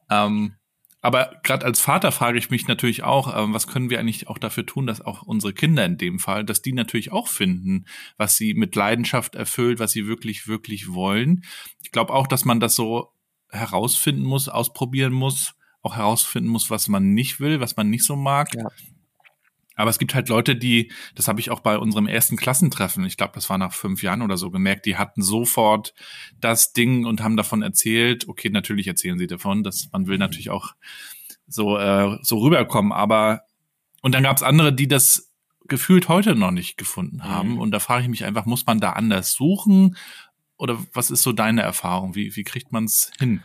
[0.10, 0.54] Ähm,
[1.02, 4.38] aber gerade als Vater frage ich mich natürlich auch, ähm, was können wir eigentlich auch
[4.38, 7.86] dafür tun, dass auch unsere Kinder in dem Fall, dass die natürlich auch finden,
[8.18, 11.44] was sie mit Leidenschaft erfüllt, was sie wirklich, wirklich wollen.
[11.84, 13.14] Ich glaube auch, dass man das so
[13.50, 18.16] herausfinden muss, ausprobieren muss, auch herausfinden muss, was man nicht will, was man nicht so
[18.16, 18.54] mag.
[18.56, 18.68] Ja.
[19.78, 23.16] Aber es gibt halt Leute, die, das habe ich auch bei unserem ersten Klassentreffen, ich
[23.16, 25.94] glaube, das war nach fünf Jahren oder so gemerkt, die hatten sofort
[26.42, 28.28] das Ding und haben davon erzählt.
[28.28, 30.74] Okay, natürlich erzählen sie davon, dass man will natürlich auch
[31.48, 32.92] so, äh, so rüberkommen.
[32.92, 33.44] Aber
[34.02, 35.32] und dann gab es andere, die das
[35.68, 37.54] gefühlt heute noch nicht gefunden haben.
[37.54, 37.60] Mhm.
[37.60, 39.96] Und da frage ich mich einfach, muss man da anders suchen?
[40.58, 42.16] Oder was ist so deine Erfahrung?
[42.16, 43.44] Wie, wie kriegt man es hin?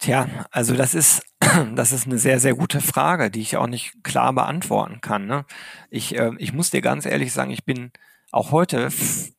[0.00, 1.22] Tja, also das ist,
[1.74, 5.26] das ist eine sehr, sehr gute Frage, die ich auch nicht klar beantworten kann.
[5.26, 5.44] Ne?
[5.90, 7.92] Ich, äh, ich muss dir ganz ehrlich sagen, ich bin
[8.32, 8.90] auch heute,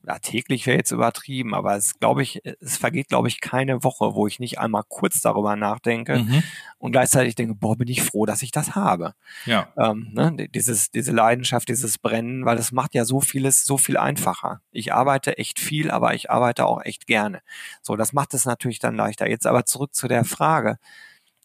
[0.05, 4.15] ja, täglich wäre jetzt übertrieben, aber es glaube ich, es vergeht, glaube ich, keine Woche,
[4.15, 6.43] wo ich nicht einmal kurz darüber nachdenke Mhm.
[6.77, 9.13] und gleichzeitig denke, boah, bin ich froh, dass ich das habe.
[9.45, 13.77] Ja, ähm, ne, dieses, diese Leidenschaft, dieses Brennen, weil das macht ja so vieles so
[13.77, 14.61] viel einfacher.
[14.71, 17.41] Ich arbeite echt viel, aber ich arbeite auch echt gerne.
[17.81, 19.29] So, das macht es natürlich dann leichter.
[19.29, 20.77] Jetzt aber zurück zu der Frage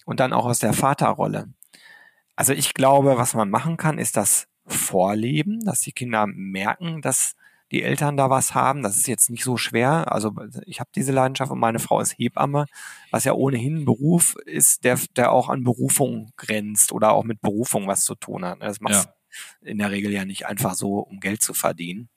[0.04, 1.48] und dann auch aus der Vaterrolle.
[2.34, 7.34] Also ich glaube, was man machen kann, ist das Vorleben, dass die Kinder merken, dass
[7.72, 8.82] die Eltern da was haben.
[8.82, 10.12] Das ist jetzt nicht so schwer.
[10.12, 10.32] Also
[10.66, 12.66] ich habe diese Leidenschaft und meine Frau ist Hebamme,
[13.10, 17.40] was ja ohnehin ein Beruf ist, der, der auch an Berufung grenzt oder auch mit
[17.40, 18.62] Berufung was zu tun hat.
[18.62, 19.08] Das macht
[19.60, 22.08] in der Regel ja nicht einfach so, um Geld zu verdienen.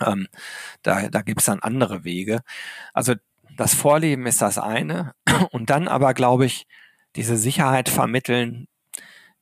[0.00, 0.28] Ähm,
[0.82, 2.42] da da gibt es dann andere Wege.
[2.92, 3.14] Also
[3.56, 5.14] das Vorleben ist das eine.
[5.50, 6.66] Und dann aber, glaube ich,
[7.16, 8.68] diese Sicherheit vermitteln,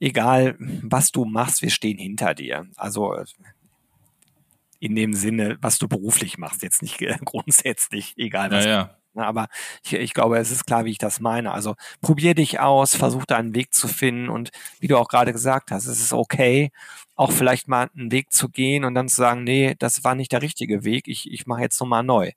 [0.05, 2.67] egal was du machst, wir stehen hinter dir.
[2.77, 3.17] Also
[4.79, 8.65] in dem Sinne, was du beruflich machst, jetzt nicht äh, grundsätzlich, egal ja, was.
[8.67, 8.97] ja.
[9.15, 9.47] Na, Aber
[9.85, 11.53] ich, ich glaube, es ist klar, wie ich das meine.
[11.53, 15.71] Also probier dich aus, versuch deinen Weg zu finden und wie du auch gerade gesagt
[15.71, 16.71] hast, es ist okay,
[17.15, 20.33] auch vielleicht mal einen Weg zu gehen und dann zu sagen, nee, das war nicht
[20.33, 22.33] der richtige Weg, ich, ich mache jetzt nochmal neu.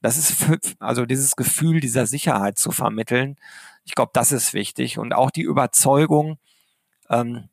[0.00, 3.36] Das ist für, also dieses Gefühl dieser Sicherheit zu vermitteln.
[3.84, 6.38] Ich glaube, das ist wichtig und auch die Überzeugung,
[7.10, 7.48] ähm,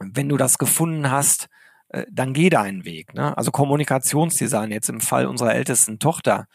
[0.00, 1.48] wenn du das gefunden hast,
[1.90, 3.14] äh, dann geh deinen Weg.
[3.14, 3.36] Ne?
[3.36, 6.46] Also Kommunikationsdesign jetzt im Fall unserer ältesten Tochter.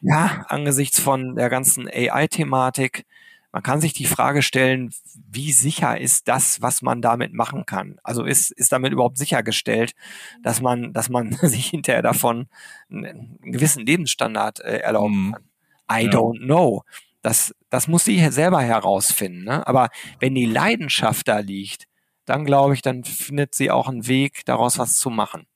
[0.00, 3.04] Ja, angesichts von der ganzen AI-Thematik,
[3.52, 4.92] man kann sich die Frage stellen,
[5.30, 7.98] wie sicher ist das, was man damit machen kann?
[8.02, 9.92] Also ist, ist damit überhaupt sichergestellt,
[10.42, 12.48] dass man, dass man sich hinterher davon
[12.90, 15.32] einen, einen gewissen Lebensstandard äh, erlauben Mhm.
[15.32, 15.42] kann?
[15.92, 16.10] I Ja.
[16.12, 16.82] don't know.
[17.22, 19.44] Das, das muss sie selber herausfinden.
[19.44, 19.66] Ne?
[19.66, 19.88] Aber
[20.20, 21.86] wenn die Leidenschaft da liegt,
[22.24, 25.46] dann glaube ich, dann findet sie auch einen Weg, daraus was zu machen.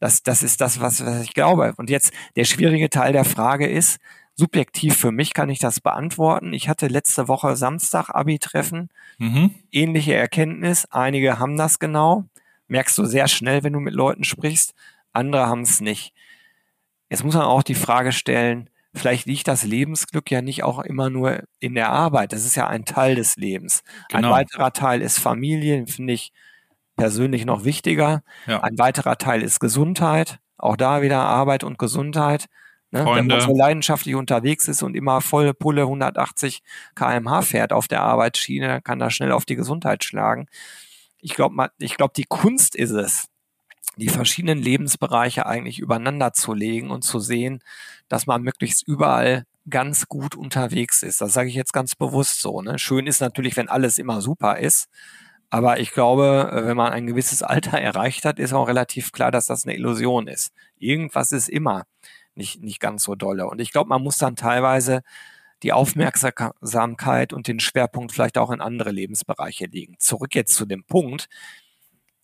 [0.00, 1.74] Das, das ist das, was, was ich glaube.
[1.76, 4.00] Und jetzt der schwierige Teil der Frage ist,
[4.34, 6.54] subjektiv für mich kann ich das beantworten.
[6.54, 8.88] Ich hatte letzte Woche Samstag Abi-Treffen,
[9.18, 9.54] Mhm.
[9.70, 10.86] ähnliche Erkenntnis.
[10.90, 12.24] Einige haben das genau.
[12.66, 14.74] Merkst du sehr schnell, wenn du mit Leuten sprichst.
[15.12, 16.14] Andere haben es nicht.
[17.10, 21.10] Jetzt muss man auch die Frage stellen, vielleicht liegt das Lebensglück ja nicht auch immer
[21.10, 22.32] nur in der Arbeit.
[22.32, 23.82] Das ist ja ein Teil des Lebens.
[24.08, 24.28] Genau.
[24.28, 26.32] Ein weiterer Teil ist Familie, finde ich
[26.96, 28.22] persönlich noch wichtiger.
[28.46, 28.62] Ja.
[28.62, 30.38] Ein weiterer Teil ist Gesundheit.
[30.58, 32.46] Auch da wieder Arbeit und Gesundheit.
[32.90, 33.06] Ne?
[33.06, 36.62] Wenn man so leidenschaftlich unterwegs ist und immer volle Pulle 180
[36.94, 40.46] kmh fährt auf der Arbeitsschiene, kann das schnell auf die Gesundheit schlagen.
[41.18, 43.28] Ich glaube, ich glaube, die Kunst ist es,
[43.96, 47.62] die verschiedenen Lebensbereiche eigentlich übereinander zu legen und zu sehen,
[48.08, 51.20] dass man möglichst überall ganz gut unterwegs ist.
[51.20, 52.62] Das sage ich jetzt ganz bewusst so.
[52.62, 52.78] Ne?
[52.78, 54.88] Schön ist natürlich, wenn alles immer super ist.
[55.50, 59.30] Aber ich glaube, äh, wenn man ein gewisses Alter erreicht hat, ist auch relativ klar,
[59.30, 60.52] dass das eine Illusion ist.
[60.78, 61.84] Irgendwas ist immer
[62.34, 63.46] nicht, nicht ganz so dolle.
[63.46, 65.02] Und ich glaube, man muss dann teilweise
[65.62, 69.96] die Aufmerksamkeit und den Schwerpunkt vielleicht auch in andere Lebensbereiche legen.
[69.98, 71.28] Zurück jetzt zu dem Punkt,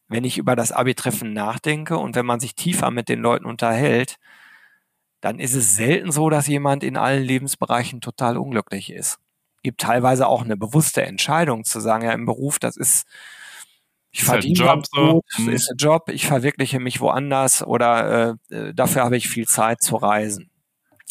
[0.08, 4.16] wenn ich über das Abi-Treffen nachdenke und wenn man sich tiefer mit den Leuten unterhält,
[5.20, 9.18] dann ist es selten so, dass jemand in allen Lebensbereichen total unglücklich ist.
[9.62, 13.06] Gibt teilweise auch eine bewusste Entscheidung zu sagen, ja, im Beruf, das ist,
[14.10, 15.12] ich Ist halt verdiene Job ganz so.
[15.14, 15.48] gut, Mhm.
[15.50, 19.82] ist ein Job, ich verwirkliche mich woanders oder äh, äh, dafür habe ich viel Zeit
[19.82, 20.50] zu reisen.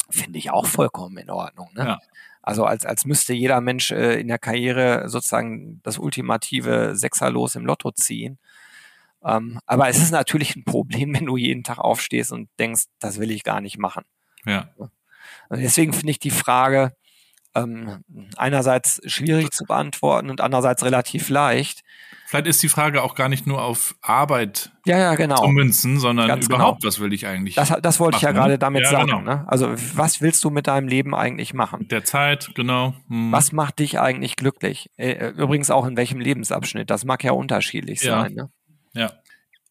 [0.09, 1.69] Finde ich auch vollkommen in Ordnung.
[1.75, 1.85] Ne?
[1.85, 1.99] Ja.
[2.41, 7.65] Also als, als müsste jeder Mensch äh, in der Karriere sozusagen das ultimative Sechserlos im
[7.65, 8.39] Lotto ziehen.
[9.23, 13.19] Ähm, aber es ist natürlich ein Problem, wenn du jeden Tag aufstehst und denkst, das
[13.19, 14.03] will ich gar nicht machen.
[14.45, 14.69] Ja.
[14.77, 16.91] Und deswegen finde ich die Frage
[17.55, 18.03] ähm,
[18.35, 21.81] einerseits schwierig zu beantworten und andererseits relativ leicht.
[22.27, 25.37] Vielleicht ist die Frage auch gar nicht nur auf Arbeit Ja, ja, genau.
[25.37, 28.35] zu münzen, sondern Ganz überhaupt, was will ich eigentlich Das, das wollte ich ja machen,
[28.35, 28.41] ne?
[28.41, 29.05] gerade damit Ja, sagen.
[29.07, 29.21] genau.
[29.21, 29.45] Ne?
[29.47, 31.79] Also was willst du mit deinem Leben eigentlich machen?
[31.79, 32.93] mit der Zeit, genau.
[33.07, 33.31] Hm.
[33.31, 34.89] Was macht dich eigentlich glücklich?
[34.97, 36.89] Äh, Übrigens auch in welchem Lebensabschnitt.
[36.89, 38.33] Das mag ja unterschiedlich sein.
[38.33, 38.49] Ne?
[38.97, 39.13] Ja.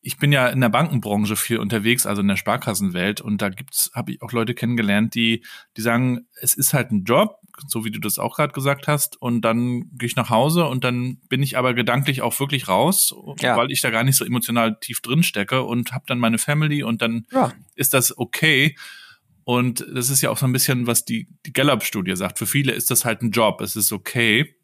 [0.02, 3.90] Ich bin ja in der Bankenbranche viel unterwegs, also in der Sparkassenwelt, und da gibt's,
[3.92, 5.44] habe ich auch Leute kennengelernt, die,
[5.76, 9.20] die sagen, es ist halt ein Job, so wie du das auch gerade gesagt hast,
[9.20, 13.12] und dann gehe ich nach Hause und dann bin ich aber gedanklich auch wirklich raus,
[13.40, 13.56] Ja.
[13.56, 16.84] weil ich da gar nicht so emotional tief drin stecke und habe dann meine Family
[16.84, 17.52] und dann Ja.
[17.74, 18.76] ist das okay.
[19.42, 22.38] Und das ist ja auch so ein bisschen, was die, die Gallup-Studie sagt.
[22.38, 24.54] Für viele ist das halt ein Job, es ist okay.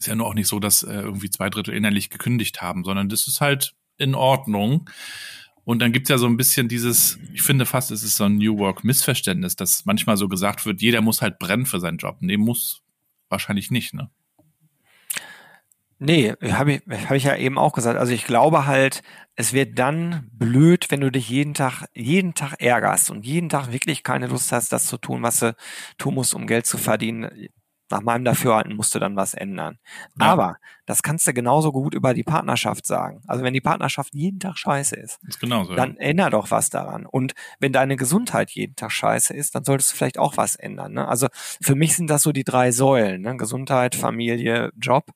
[0.00, 3.08] Ist ja nur auch nicht so, dass äh, irgendwie zwei Drittel innerlich gekündigt haben, sondern
[3.08, 4.88] das ist halt in Ordnung.
[5.64, 8.36] Und dann gibt's ja so ein bisschen dieses, ich finde fast, es ist so ein
[8.36, 12.18] New Work-Missverständnis, dass manchmal so gesagt wird, jeder muss halt brennen für seinen Job.
[12.20, 12.82] Nee, muss
[13.30, 14.10] wahrscheinlich nicht, ne?
[15.98, 17.98] Nee, habe ich, hab ich ja eben auch gesagt.
[17.98, 19.02] Also ich glaube halt,
[19.36, 23.72] es wird dann blöd, wenn du dich jeden Tag, jeden Tag ärgerst und jeden Tag
[23.72, 25.56] wirklich keine Lust hast, das zu tun, was du
[25.96, 27.48] tun musst, um Geld zu verdienen.
[27.94, 29.78] Nach meinem Dafürhalten musst du dann was ändern.
[30.18, 30.26] Ja.
[30.26, 33.22] Aber das kannst du genauso gut über die Partnerschaft sagen.
[33.28, 35.76] Also wenn die Partnerschaft jeden Tag scheiße ist, Ist genauso.
[35.76, 37.06] dann änder doch was daran.
[37.06, 40.94] Und wenn deine Gesundheit jeden Tag scheiße ist, dann solltest du vielleicht auch was ändern.
[40.94, 41.06] Ne?
[41.06, 41.28] Also
[41.62, 43.22] für mich sind das so die drei Säulen.
[43.22, 43.36] Ne?
[43.36, 45.12] Gesundheit, Familie, Job.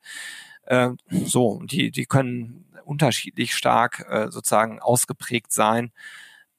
[0.67, 5.91] Äh, so, die, die können unterschiedlich stark äh, sozusagen ausgeprägt sein.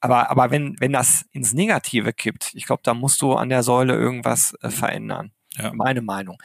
[0.00, 3.62] Aber, aber wenn, wenn das ins Negative kippt, ich glaube, da musst du an der
[3.62, 5.32] Säule irgendwas äh, verändern.
[5.62, 5.72] Ja.
[5.74, 6.38] Meine Meinung.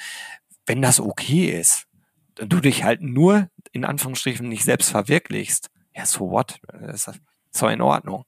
[0.66, 1.88] Wenn das okay ist,
[2.36, 6.60] du dich halt nur in Anführungsstrichen nicht selbst verwirklichst, ja, so what?
[6.82, 7.20] Das ist
[7.52, 8.26] so in Ordnung.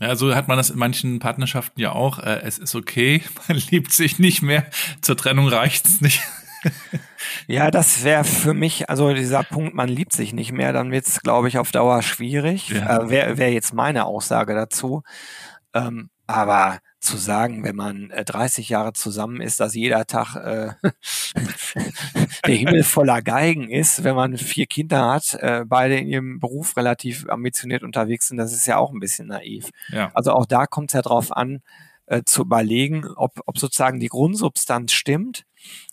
[0.00, 2.18] Ja, so hat man das in manchen Partnerschaften ja auch.
[2.18, 4.66] Äh, es ist okay, man liebt sich nicht mehr.
[5.00, 6.20] Zur Trennung reicht's nicht.
[7.46, 11.20] Ja, das wäre für mich, also dieser Punkt, man liebt sich nicht mehr, dann wird's,
[11.20, 12.70] glaube ich, auf Dauer schwierig.
[12.70, 13.04] Ja.
[13.04, 15.02] Äh, Wäre wär jetzt meine Aussage dazu.
[15.72, 20.74] Ähm, aber zu sagen, wenn man äh, 30 Jahre zusammen ist, dass jeder Tag äh,
[22.46, 26.76] der Himmel voller Geigen ist, wenn man vier Kinder hat, äh, beide in ihrem Beruf
[26.76, 29.70] relativ ambitioniert unterwegs sind, das ist ja auch ein bisschen naiv.
[29.90, 30.10] Ja.
[30.14, 31.60] Also auch da kommt es ja drauf an,
[32.06, 35.44] äh, zu überlegen, ob, ob sozusagen die Grundsubstanz stimmt.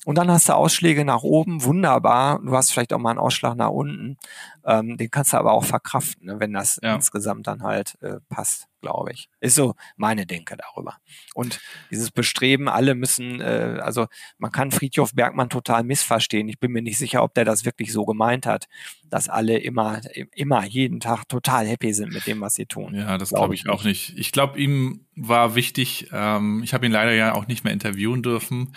[0.05, 2.39] Und dann hast du Ausschläge nach oben, wunderbar.
[2.39, 4.17] Du hast vielleicht auch mal einen Ausschlag nach unten.
[4.63, 6.95] Ähm, den kannst du aber auch verkraften, ne, wenn das Ja.
[6.95, 9.29] insgesamt dann halt äh, passt, glaube ich.
[9.39, 10.97] Ist so meine Denke darüber.
[11.33, 11.59] Und
[11.91, 16.47] dieses Bestreben, alle müssen, äh, also man kann Friedhof Bergmann total missverstehen.
[16.49, 18.65] Ich bin mir nicht sicher, ob der das wirklich so gemeint hat,
[19.09, 20.01] dass alle immer,
[20.35, 22.93] immer jeden Tag total happy sind mit dem, was sie tun.
[22.95, 24.13] Ja, das Glaub glaube ich ich auch nicht.
[24.17, 28.21] Ich glaube, ihm war wichtig, ähm, ich habe ihn leider ja auch nicht mehr interviewen
[28.21, 28.75] dürfen,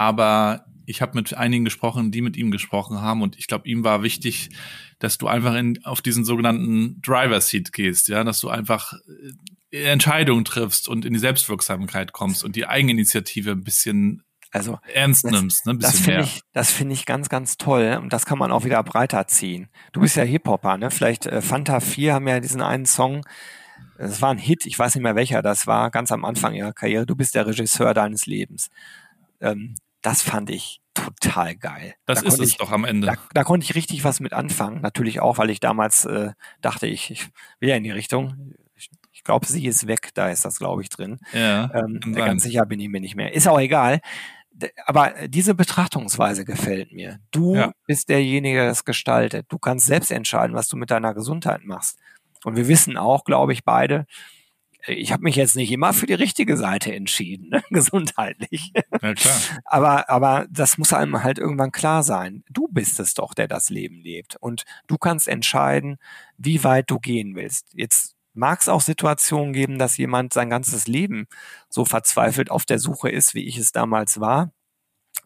[0.00, 3.84] aber ich habe mit einigen gesprochen, die mit ihm gesprochen haben und ich glaube, ihm
[3.84, 4.48] war wichtig,
[4.98, 8.94] dass du einfach in, auf diesen sogenannten Driver Seat gehst, ja, dass du einfach
[9.70, 15.24] äh, Entscheidungen triffst und in die Selbstwirksamkeit kommst und die Eigeninitiative ein bisschen Also ernst
[15.24, 16.26] Das- nimmst, ne, ein Das bisschen finde mehr.
[16.28, 17.98] ich, das finde ich ganz, ganz toll.
[18.02, 19.68] Und das kann man auch wieder breiter ziehen.
[19.92, 20.90] Du bist ja Hip-Hopper, ne?
[20.90, 23.20] Vielleicht äh, Fanta 4 haben ja diesen einen Song.
[23.98, 26.72] Das war ein Hit, ich weiß nicht mehr welcher das war, ganz am Anfang ihrer
[26.72, 27.04] Karriere.
[27.06, 28.70] Du bist der Regisseur deines Lebens.
[29.42, 31.94] Ähm, das fand ich total geil.
[32.06, 33.06] Das Da ist es ich, doch am Ende.
[33.08, 34.80] Da, da konnte ich richtig was mit anfangen.
[34.80, 37.28] Natürlich auch, weil ich damals äh, dachte, ich, ich
[37.60, 38.54] will ja in die Richtung.
[38.74, 40.10] Ich, ich glaube, sie ist weg.
[40.14, 41.18] Da ist das, glaube ich, drin.
[41.32, 43.32] ja, Ähm, ganz sicher bin ich mir nicht mehr.
[43.34, 44.00] Ist auch egal.
[44.84, 47.18] Aber diese Betrachtungsweise gefällt mir.
[47.30, 47.72] Du Ja.
[47.86, 49.46] bist derjenige, der das gestaltet.
[49.48, 51.98] Du kannst selbst entscheiden, was du mit deiner Gesundheit machst.
[52.44, 54.06] Und wir wissen auch, glaube ich, beide,
[54.86, 57.62] ich habe mich jetzt nicht immer für die richtige Seite entschieden, ne?
[57.70, 58.72] gesundheitlich.
[59.02, 59.40] ja klar.
[59.64, 62.44] Aber, aber das muss einem halt irgendwann klar sein.
[62.50, 64.36] Du bist es doch, der das Leben lebt.
[64.36, 65.98] Und du kannst entscheiden,
[66.38, 67.68] wie weit du gehen willst.
[67.74, 71.26] Jetzt mag es auch Situationen geben, dass jemand sein ganzes Leben
[71.68, 74.52] so verzweifelt auf der Suche ist, wie ich es damals war.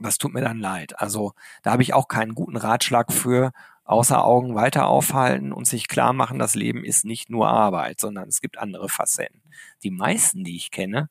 [0.01, 0.99] Das tut mir dann leid.
[1.01, 3.53] Also da habe ich auch keinen guten Ratschlag für,
[3.85, 8.29] außer Augen weiter aufhalten und sich klar machen, das Leben ist nicht nur Arbeit, sondern
[8.29, 9.43] es gibt andere Facetten.
[9.83, 11.09] Die meisten, die ich kenne,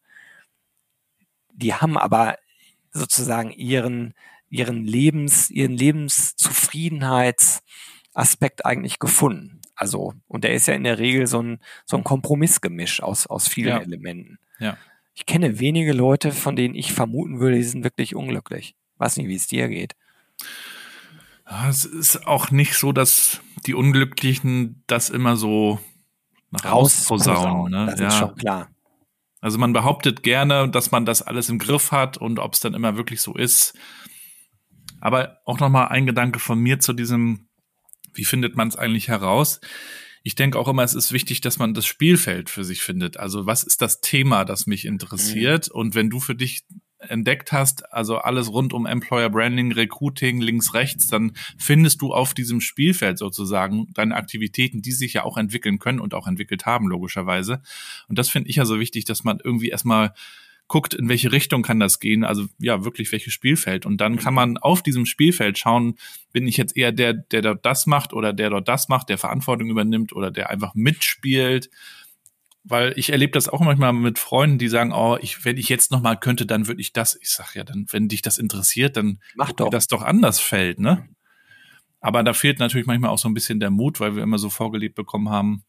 [1.54, 2.38] die haben aber
[2.92, 4.14] sozusagen ihren,
[4.50, 9.62] ihren Lebens, ihren Lebenszufriedenheitsaspekt eigentlich gefunden.
[9.76, 13.48] Also, und der ist ja in der Regel so ein, so ein Kompromissgemisch aus, aus
[13.48, 13.80] vielen Ja.
[13.80, 14.38] Elementen.
[14.60, 14.78] Ja.
[15.16, 18.76] Ich kenne wenige Leute, von denen ich vermuten würde, die sind wirklich unglücklich.
[18.98, 19.94] Weiß nicht, wie es dir geht.
[21.50, 25.80] Ja, es ist auch nicht so, dass die Unglücklichen das immer so
[26.52, 27.72] nach außen posaunen.
[27.72, 27.86] Ne?
[27.92, 28.08] Das ja.
[28.08, 28.70] ist schon klar.
[29.42, 32.74] Also man behauptet gerne, dass man das alles im Griff hat und ob es dann
[32.74, 33.74] immer wirklich so ist.
[35.02, 37.50] Aber auch nochmal ein Gedanke von mir zu diesem,
[38.14, 39.60] wie findet man es eigentlich heraus?
[40.24, 43.18] Ich denke auch immer, es ist wichtig, dass man das Spielfeld für sich findet.
[43.18, 45.68] Also was ist das Thema, das mich interessiert?
[45.68, 46.64] Und wenn du für dich
[47.10, 52.34] entdeckt hast, also alles rund um Employer Branding, Recruiting, links, rechts, dann findest du auf
[52.34, 56.88] diesem Spielfeld sozusagen deine Aktivitäten, die sich ja auch entwickeln können und auch entwickelt haben,
[56.88, 57.62] logischerweise.
[58.08, 60.14] Und das finde ich ja so wichtig, dass man irgendwie erstmal
[60.68, 63.86] guckt, in welche Richtung kann das gehen, also ja, wirklich welches Spielfeld.
[63.86, 65.96] Und dann kann man auf diesem Spielfeld schauen,
[66.32, 69.18] bin ich jetzt eher der, der dort das macht oder der dort das macht, der
[69.18, 71.70] Verantwortung übernimmt oder der einfach mitspielt.
[72.64, 75.92] Weil ich erlebe das auch manchmal mit Freunden, die sagen, oh, ich, wenn ich jetzt
[75.92, 77.18] noch mal könnte, dann würde ich das.
[77.22, 79.70] Ich sag ja, dann, wenn dich das interessiert, dann Mach doch.
[79.70, 81.08] das doch anders fällt, ne?
[82.00, 84.50] Aber da fehlt natürlich manchmal auch so ein bisschen der Mut, weil wir immer so
[84.50, 85.64] vorgelebt bekommen haben,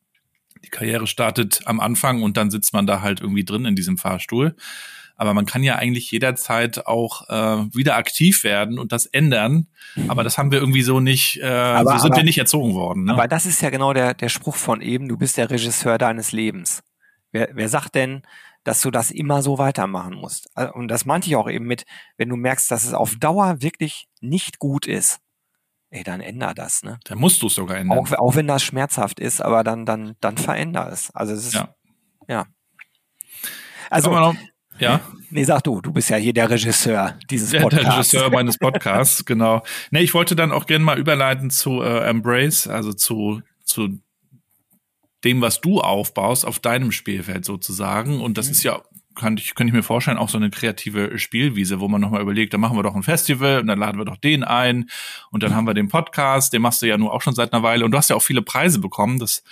[0.65, 3.99] die Karriere startet am Anfang und dann sitzt man da halt irgendwie drin in diesem
[3.99, 4.57] Fahrstuhl.
[5.17, 9.69] Aber man kann ja eigentlich jederzeit auch äh, wieder aktiv werden und das ändern.
[10.09, 12.75] Aber das haben wir irgendwie so nicht, äh, Aber- so sind aber- wir nicht erzogen
[12.75, 13.05] worden.
[13.05, 13.13] Ne?
[13.13, 16.33] Aber das ist ja genau der, der Spruch von eben, du bist der Regisseur deines
[16.33, 16.83] Lebens.
[17.31, 18.23] Wer, wer sagt denn,
[18.65, 20.49] dass du das immer so weitermachen musst?
[20.57, 21.85] Äh, Und das meinte ich auch eben mit,
[22.17, 25.21] wenn du merkst, dass es auf Dauer wirklich nicht gut ist,
[25.91, 26.99] ey, dann änder das, ne?
[27.05, 27.99] da musst du es sogar ändern.
[27.99, 31.15] Auch, auch wenn das schmerzhaft ist, aber dann, dann, dann veränder es.
[31.15, 31.75] Also es ist, Ja.
[32.27, 32.47] ja.
[33.91, 34.11] Also,
[34.79, 35.01] ja,
[35.31, 38.13] nee, sag du, du bist ja hier der Regisseur dieses der, der Podcasts.
[38.15, 39.63] Regisseur meines Podcasts, genau.
[39.91, 43.99] Ne, ich wollte dann auch gerne mal überleiten zu äh, Embrace, also zu, zu
[45.25, 48.21] dem, was du aufbaust auf deinem Spielfeld sozusagen.
[48.21, 48.35] Und Mhm.
[48.35, 48.83] das ist ja,
[49.15, 52.53] kann ich, könnte ich mir vorstellen, auch so eine kreative Spielwiese, wo man nochmal überlegt,
[52.53, 54.91] da machen wir doch ein Festival und dann laden wir doch den ein
[55.31, 57.63] und dann haben wir den Podcast, den machst du ja nur auch schon seit einer
[57.63, 59.19] Weile und du hast ja auch viele Preise bekommen.
[59.19, 59.43] Das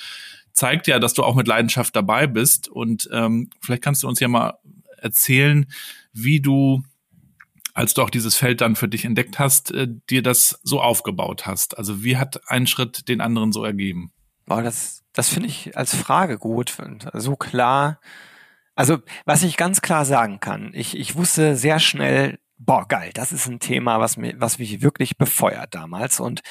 [0.52, 2.68] zeigt ja, dass du auch mit Leidenschaft dabei bist.
[2.68, 4.58] Und ähm, vielleicht kannst du uns ja mal
[5.02, 5.66] erzählen,
[6.12, 6.82] wie du
[7.74, 11.46] als du auch dieses Feld dann für dich entdeckt hast, äh, dir das so aufgebaut
[11.46, 11.78] hast.
[11.78, 14.12] Also wie hat ein Schritt den anderen so ergeben?
[14.44, 16.76] Boah, das, das finde ich als Frage gut.
[17.14, 17.98] So klar.
[18.74, 23.32] Also, was ich ganz klar sagen kann, ich, ich wusste sehr schnell, boah, geil, das
[23.32, 26.20] ist ein Thema, was, mir, was mich wirklich befeuert damals.
[26.20, 26.42] Und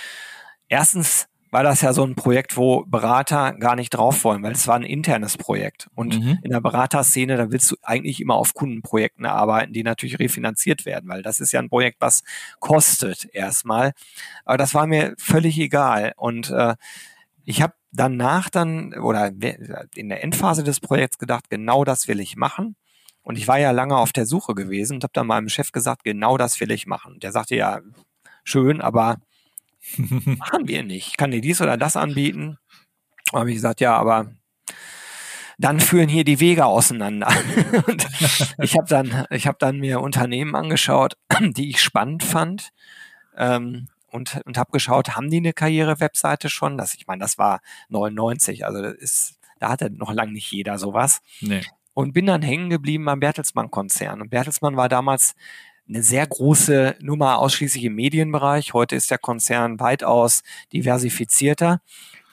[0.67, 4.67] erstens war das ja so ein Projekt, wo Berater gar nicht drauf wollen, weil es
[4.67, 5.89] war ein internes Projekt.
[5.95, 6.39] Und Mhm.
[6.43, 11.09] in der Beraterszene, da willst du eigentlich immer auf Kundenprojekten arbeiten, die natürlich refinanziert werden,
[11.09, 12.23] weil das ist ja ein Projekt, was
[12.59, 13.91] kostet erstmal.
[14.45, 16.13] Aber das war mir völlig egal.
[16.15, 16.75] Und äh,
[17.43, 19.31] ich habe danach dann oder
[19.95, 22.75] in der Endphase des Projekts gedacht, genau das will ich machen.
[23.23, 26.03] Und ich war ja lange auf der Suche gewesen und habe dann meinem Chef gesagt,
[26.03, 27.19] genau das will ich machen.
[27.19, 27.81] Der sagte ja,
[28.43, 29.17] schön, aber
[29.97, 31.07] machen wir nicht.
[31.09, 32.57] Ich kann dir dies oder das anbieten.
[33.33, 34.31] Habe ich gesagt, ja, aber
[35.57, 37.27] dann führen hier die Wege auseinander.
[37.87, 38.07] und
[38.59, 42.69] ich habe dann, ich habe dann mir Unternehmen angeschaut, die ich spannend fand.
[43.37, 46.77] Ähm, und, und habe geschaut, haben die eine Karriere-Webseite schon?
[46.77, 50.77] Das, ich meine, das war 99, also das ist, da hatte noch lange nicht jeder
[50.77, 51.21] sowas.
[51.39, 51.61] Nee.
[51.93, 54.21] Und bin dann hängen geblieben beim Bertelsmann-Konzern.
[54.21, 55.35] Und Bertelsmann war damals
[55.93, 58.73] eine sehr große Nummer ausschließlich im Medienbereich.
[58.73, 60.41] Heute ist der Konzern weitaus
[60.73, 61.81] diversifizierter.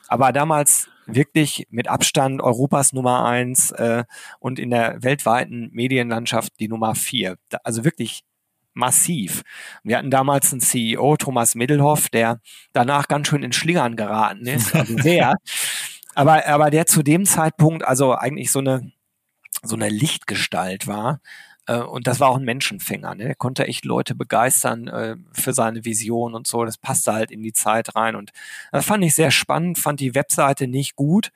[0.06, 4.04] Aber damals wirklich mit Abstand Europas Nummer eins äh,
[4.38, 7.36] und in der weltweiten Medienlandschaft die Nummer vier.
[7.48, 8.22] Da- Also wirklich
[8.74, 9.42] massiv.
[9.82, 12.40] Wir hatten damals einen CEO, Thomas Middelhoff, der
[12.72, 15.34] danach ganz schön in Schlingern geraten ist, also sehr.
[16.14, 18.92] aber, aber der zu dem Zeitpunkt also eigentlich so eine,
[19.62, 21.20] so eine Lichtgestalt war.
[21.68, 23.14] Äh, Und das war auch ein Menschenfänger.
[23.14, 23.26] Ne?
[23.26, 26.64] Der konnte echt Leute begeistern äh, für seine Vision und so.
[26.64, 28.16] Das passte halt in die Zeit rein.
[28.16, 28.32] Und
[28.72, 31.30] das fand ich sehr spannend, fand die Webseite nicht gut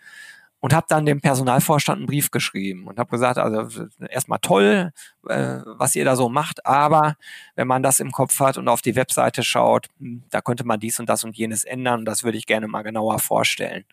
[0.61, 4.93] und habe dann dem Personalvorstand einen Brief geschrieben und habe gesagt, also erstmal toll,
[5.29, 7.17] äh, was ihr da so macht, aber
[7.57, 10.79] wenn man das im Kopf hat und auf die Webseite schaut, hm, da könnte man
[10.81, 13.85] dies und das und jenes ändern und das würde ich gerne mal genauer vorstellen.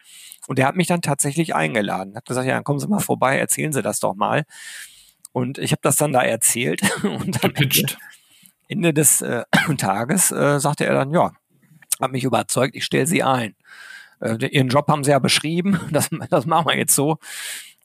[0.48, 3.40] Und der hat mich dann tatsächlich eingeladen, hat gesagt, ja, dann kommen Sie mal vorbei,
[3.40, 4.46] erzählen Sie das doch mal.
[5.32, 7.84] Und ich habe das dann da erzählt und am Ende.
[8.68, 9.44] Ende des äh,
[9.78, 11.32] Tages äh, sagte er dann, ja,
[12.00, 13.56] hat mich überzeugt, ich stelle Sie ein.
[14.22, 17.18] Äh, ihren Job haben Sie ja beschrieben, das, das machen wir jetzt so.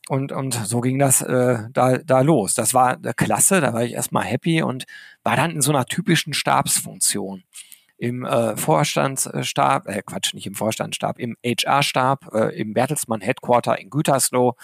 [0.08, 2.54] Und, und so ging das äh, da, da los.
[2.54, 4.84] Das war äh, klasse, da war ich erstmal happy und
[5.22, 7.42] war dann in so einer typischen Stabsfunktion.
[7.96, 13.88] Im äh, Vorstandsstab, äh, Quatsch, nicht im Vorstandsstab, im HR-Stab, äh, im Bertelsmann Headquarter in
[13.88, 14.56] Gütersloh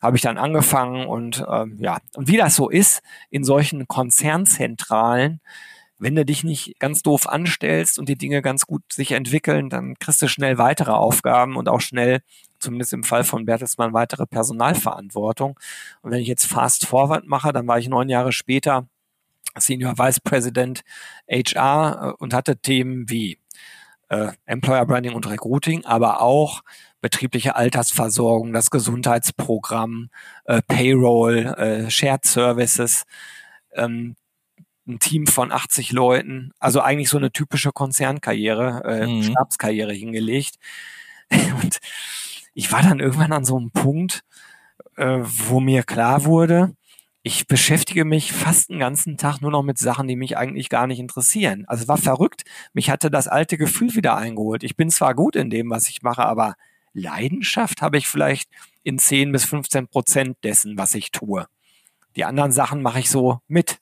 [0.00, 5.40] habe ich dann angefangen und ähm, ja, und wie das so ist in solchen Konzernzentralen,
[6.00, 9.98] wenn du dich nicht ganz doof anstellst und die Dinge ganz gut sich entwickeln, dann
[9.98, 12.22] kriegst du schnell weitere Aufgaben und auch schnell,
[12.58, 15.60] zumindest im Fall von Bertelsmann, weitere Personalverantwortung.
[16.00, 18.86] Und wenn ich jetzt Fast Forward mache, dann war ich neun Jahre später
[19.58, 20.82] Senior Vice President
[21.28, 23.38] HR äh, und hatte Themen wie
[24.08, 26.62] äh, Employer Branding und Recruiting, aber auch
[27.00, 30.10] betriebliche Altersversorgung, das Gesundheitsprogramm,
[30.44, 33.04] äh, Payroll, äh, Shared Services,
[33.74, 34.16] ähm,
[34.88, 39.22] ein Team von 80 Leuten, also eigentlich so eine typische Konzernkarriere, äh, Mhm.
[39.24, 40.56] Stabskarriere hingelegt.
[41.62, 41.78] Und
[42.54, 44.22] ich war dann irgendwann an so einem Punkt,
[44.96, 46.74] äh, wo mir klar wurde,
[47.22, 50.86] ich beschäftige mich fast den ganzen Tag nur noch mit Sachen, die mich eigentlich gar
[50.86, 51.64] nicht interessieren.
[51.68, 52.44] Also es war verrückt.
[52.72, 54.64] Mich hatte das alte Gefühl wieder eingeholt.
[54.64, 56.54] Ich bin zwar gut in dem, was ich mache, aber
[56.92, 58.50] Leidenschaft habe ich vielleicht
[58.82, 61.46] in 10 bis 15 Prozent dessen, was ich tue.
[62.16, 63.78] Die anderen Sachen mache ich so mit,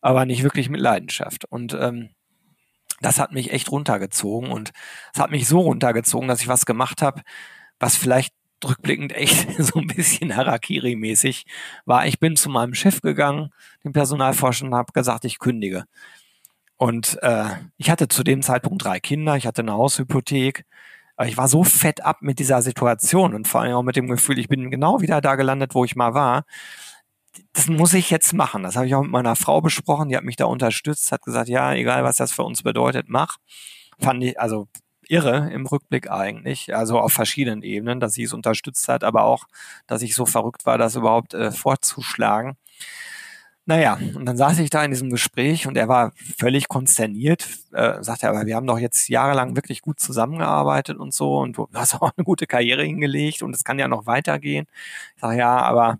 [0.00, 1.44] aber nicht wirklich mit Leidenschaft.
[1.44, 2.10] Und ähm,
[3.00, 4.72] das hat mich echt runtergezogen und
[5.14, 7.22] es hat mich so runtergezogen, dass ich was gemacht habe,
[7.78, 8.34] was vielleicht
[8.64, 11.44] rückblickend echt so ein bisschen Harakiri-mäßig
[11.84, 12.06] war.
[12.06, 13.50] Ich bin zu meinem Chef gegangen,
[13.84, 15.84] dem Personalforscher, habe gesagt, ich kündige.
[16.76, 17.44] Und äh,
[17.76, 20.64] ich hatte zu dem Zeitpunkt drei Kinder, ich hatte eine Haushypothek,
[21.20, 24.08] aber ich war so fett ab mit dieser Situation und vor allem auch mit dem
[24.08, 26.46] Gefühl, ich bin genau wieder da gelandet, wo ich mal war.
[27.52, 28.62] Das muss ich jetzt machen.
[28.62, 31.50] Das habe ich auch mit meiner Frau besprochen, die hat mich da unterstützt, hat gesagt,
[31.50, 33.36] ja, egal was das für uns bedeutet, mach.
[33.98, 34.68] Fand ich, also
[35.08, 39.44] irre im Rückblick eigentlich, also auf verschiedenen Ebenen, dass sie es unterstützt hat, aber auch,
[39.86, 42.56] dass ich so verrückt war, das überhaupt äh, vorzuschlagen.
[43.66, 48.02] Naja, und dann saß ich da in diesem Gespräch und er war völlig konsterniert, äh,
[48.02, 51.94] sagte aber wir haben doch jetzt jahrelang wirklich gut zusammengearbeitet und so und du hast
[52.02, 54.66] auch eine gute Karriere hingelegt und es kann ja noch weitergehen.
[55.14, 55.98] Ich sage, ja, aber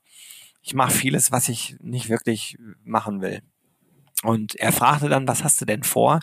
[0.62, 3.40] ich mache vieles, was ich nicht wirklich machen will.
[4.22, 6.20] Und er fragte dann, was hast du denn vor?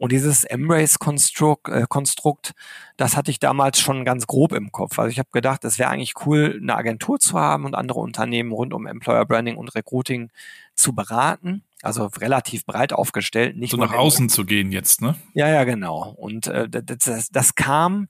[0.00, 2.54] Und dieses Embrace-Konstrukt, äh, Konstrukt,
[2.96, 4.98] das hatte ich damals schon ganz grob im Kopf.
[4.98, 8.50] Also ich habe gedacht, es wäre eigentlich cool, eine Agentur zu haben und andere Unternehmen
[8.50, 10.30] rund um Employer Branding und Recruiting
[10.74, 11.64] zu beraten.
[11.82, 13.58] Also relativ breit aufgestellt.
[13.58, 15.16] Nicht so nach außen zu gehen jetzt, ne?
[15.34, 16.14] Ja, ja, genau.
[16.16, 18.08] Und äh, das, das, das kam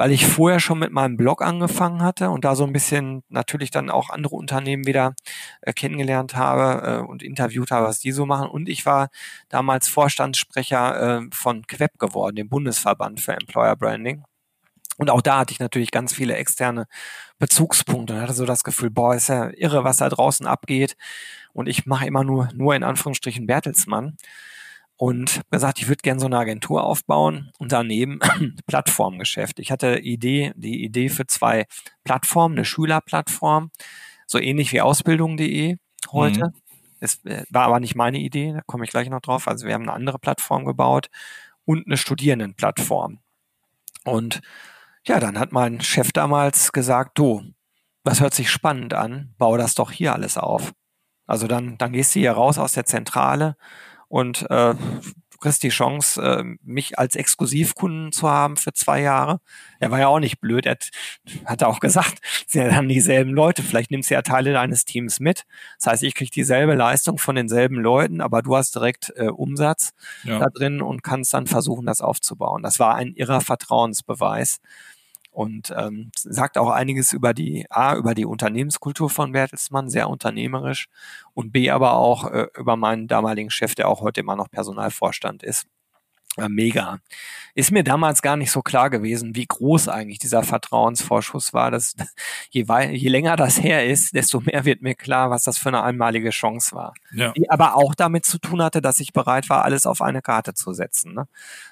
[0.00, 3.70] weil ich vorher schon mit meinem Blog angefangen hatte und da so ein bisschen natürlich
[3.70, 5.14] dann auch andere Unternehmen wieder
[5.60, 8.48] äh, kennengelernt habe äh, und interviewt habe, was die so machen.
[8.48, 9.10] Und ich war
[9.50, 14.24] damals Vorstandssprecher äh, von QEP geworden, dem Bundesverband für Employer Branding.
[14.96, 16.86] Und auch da hatte ich natürlich ganz viele externe
[17.38, 20.96] Bezugspunkte und hatte so das Gefühl, boah, ist ja irre, was da draußen abgeht.
[21.52, 24.16] Und ich mache immer nur, nur in Anführungsstrichen Bertelsmann
[25.00, 28.18] und gesagt, ich würde gerne so eine Agentur aufbauen und daneben
[28.66, 29.58] Plattformgeschäft.
[29.58, 31.64] Ich hatte Idee, die Idee für zwei
[32.04, 33.70] Plattformen, eine Schülerplattform,
[34.26, 35.78] so ähnlich wie Ausbildung.de
[36.12, 36.44] heute.
[36.48, 36.52] Mhm.
[37.00, 39.48] Es äh, war aber nicht meine Idee, da komme ich gleich noch drauf.
[39.48, 41.08] Also wir haben eine andere Plattform gebaut
[41.64, 43.20] und eine Studierendenplattform.
[44.04, 44.42] Und
[45.06, 47.42] ja, dann hat mein Chef damals gesagt, du,
[48.04, 50.74] das hört sich spannend an, bau das doch hier alles auf.
[51.26, 53.56] Also dann, dann gehst du hier raus aus der Zentrale
[54.10, 59.40] und äh, du kriegst die Chance, äh, mich als Exklusivkunden zu haben für zwei Jahre.
[59.78, 60.76] Er war ja auch nicht blöd, er
[61.46, 65.44] hat auch gesagt, sie haben dieselben Leute, vielleicht nimmst du ja Teile deines Teams mit.
[65.78, 69.92] Das heißt, ich krieg dieselbe Leistung von denselben Leuten, aber du hast direkt äh, Umsatz
[70.24, 70.40] ja.
[70.40, 72.64] da drin und kannst dann versuchen, das aufzubauen.
[72.64, 74.60] Das war ein irrer Vertrauensbeweis
[75.40, 80.88] und ähm, sagt auch einiges über die A, über die Unternehmenskultur von Bertelsmann, sehr unternehmerisch
[81.32, 85.42] und B, aber auch äh, über meinen damaligen Chef, der auch heute immer noch Personalvorstand
[85.42, 85.66] ist.
[86.36, 87.00] Äh, mega.
[87.54, 91.70] Ist mir damals gar nicht so klar gewesen, wie groß eigentlich dieser Vertrauensvorschuss war.
[91.70, 91.96] Das,
[92.50, 95.82] je, je länger das her ist, desto mehr wird mir klar, was das für eine
[95.82, 96.94] einmalige Chance war.
[97.12, 97.32] Ja.
[97.32, 100.54] Die aber auch damit zu tun hatte, dass ich bereit war, alles auf eine Karte
[100.54, 101.14] zu setzen.
[101.14, 101.26] Ne?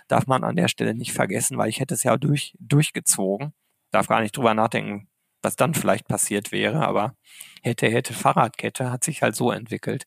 [0.08, 3.52] Darf man an der Stelle nicht vergessen, weil ich hätte es ja durch, durchgezogen.
[3.92, 5.08] Darf gar nicht drüber nachdenken,
[5.40, 7.14] was dann vielleicht passiert wäre, aber
[7.62, 10.04] hätte, hätte Fahrradkette hat sich halt so entwickelt.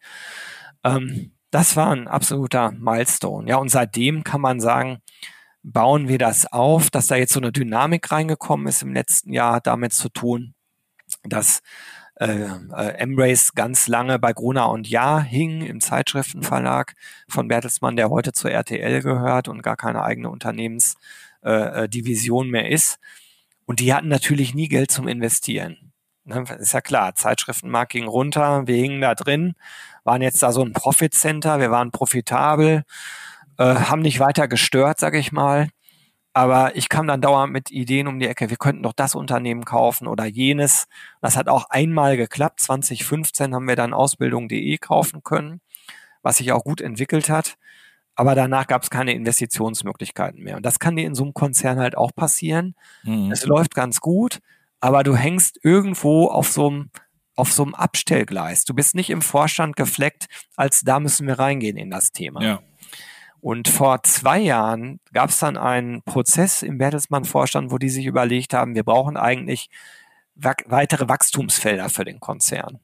[0.83, 3.49] Ähm, das war ein absoluter Milestone.
[3.49, 5.01] Ja, und seitdem kann man sagen,
[5.63, 9.61] bauen wir das auf, dass da jetzt so eine Dynamik reingekommen ist im letzten Jahr,
[9.61, 10.53] damit zu tun,
[11.23, 11.61] dass
[12.15, 16.93] äh, äh, Embrace ganz lange bei Gruner und Ja hing im Zeitschriftenverlag
[17.27, 22.99] von Bertelsmann, der heute zur RTL gehört und gar keine eigene Unternehmensdivision äh, mehr ist.
[23.65, 25.91] Und die hatten natürlich nie Geld zum Investieren.
[26.23, 29.55] Ne, ist ja klar, Zeitschriftenmarkt ging runter, wir hingen da drin
[30.03, 32.83] waren jetzt da so ein Profit Center, wir waren profitabel,
[33.57, 35.69] äh, haben nicht weiter gestört, sage ich mal.
[36.33, 39.65] Aber ich kam dann dauernd mit Ideen um die Ecke, wir könnten doch das Unternehmen
[39.65, 40.85] kaufen oder jenes.
[41.21, 42.61] Das hat auch einmal geklappt.
[42.61, 45.59] 2015 haben wir dann Ausbildung.de kaufen können,
[46.21, 47.55] was sich auch gut entwickelt hat.
[48.15, 50.55] Aber danach gab es keine Investitionsmöglichkeiten mehr.
[50.55, 52.75] Und das kann dir in so einem Konzern halt auch passieren.
[53.03, 53.31] Mhm.
[53.31, 54.39] Es läuft ganz gut,
[54.79, 56.89] aber du hängst irgendwo auf so einem
[57.35, 58.65] auf so einem Abstellgleis.
[58.65, 62.43] Du bist nicht im Vorstand gefleckt, als da müssen wir reingehen in das Thema.
[62.43, 62.59] Ja.
[63.39, 68.53] Und vor zwei Jahren gab es dann einen Prozess im Bertelsmann-Vorstand, wo die sich überlegt
[68.53, 69.69] haben, wir brauchen eigentlich
[70.35, 72.79] weitere Wachstumsfelder für den Konzern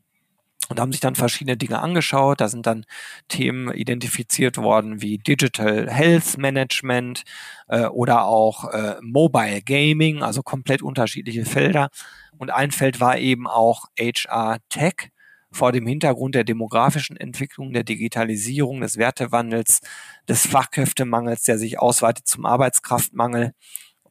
[0.70, 2.41] und haben sich dann verschiedene Dinge angeschaut.
[2.41, 2.86] Da sind dann
[3.28, 7.24] Themen identifiziert worden wie Digital Health Management
[7.68, 11.89] äh, oder auch äh, Mobile Gaming, also komplett unterschiedliche Felder.
[12.38, 15.11] Und ein Feld war eben auch HR Tech
[15.51, 19.80] vor dem Hintergrund der demografischen Entwicklung, der Digitalisierung, des Wertewandels,
[20.28, 23.53] des Fachkräftemangels, der sich ausweitet zum Arbeitskraftmangel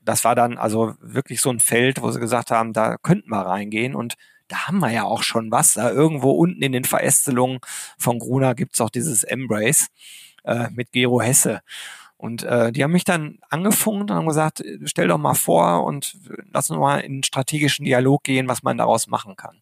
[0.06, 3.40] das war dann also wirklich so ein Feld, wo sie gesagt haben, da könnten wir
[3.40, 4.14] reingehen und
[4.48, 5.74] da haben wir ja auch schon was.
[5.74, 7.60] Da irgendwo unten in den Verästelungen
[7.98, 9.88] von Gruner gibt's auch dieses Embrace
[10.44, 11.60] äh, mit Gero Hesse.
[12.16, 16.16] Und äh, die haben mich dann angefunkt und haben gesagt, stell doch mal vor und
[16.52, 19.60] lass uns mal in einen strategischen Dialog gehen, was man daraus machen kann.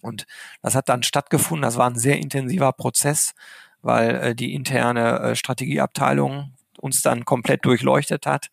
[0.00, 0.26] Und
[0.62, 1.62] das hat dann stattgefunden.
[1.62, 3.34] Das war ein sehr intensiver Prozess,
[3.80, 8.48] weil äh, die interne äh, Strategieabteilung uns dann komplett durchleuchtet hat.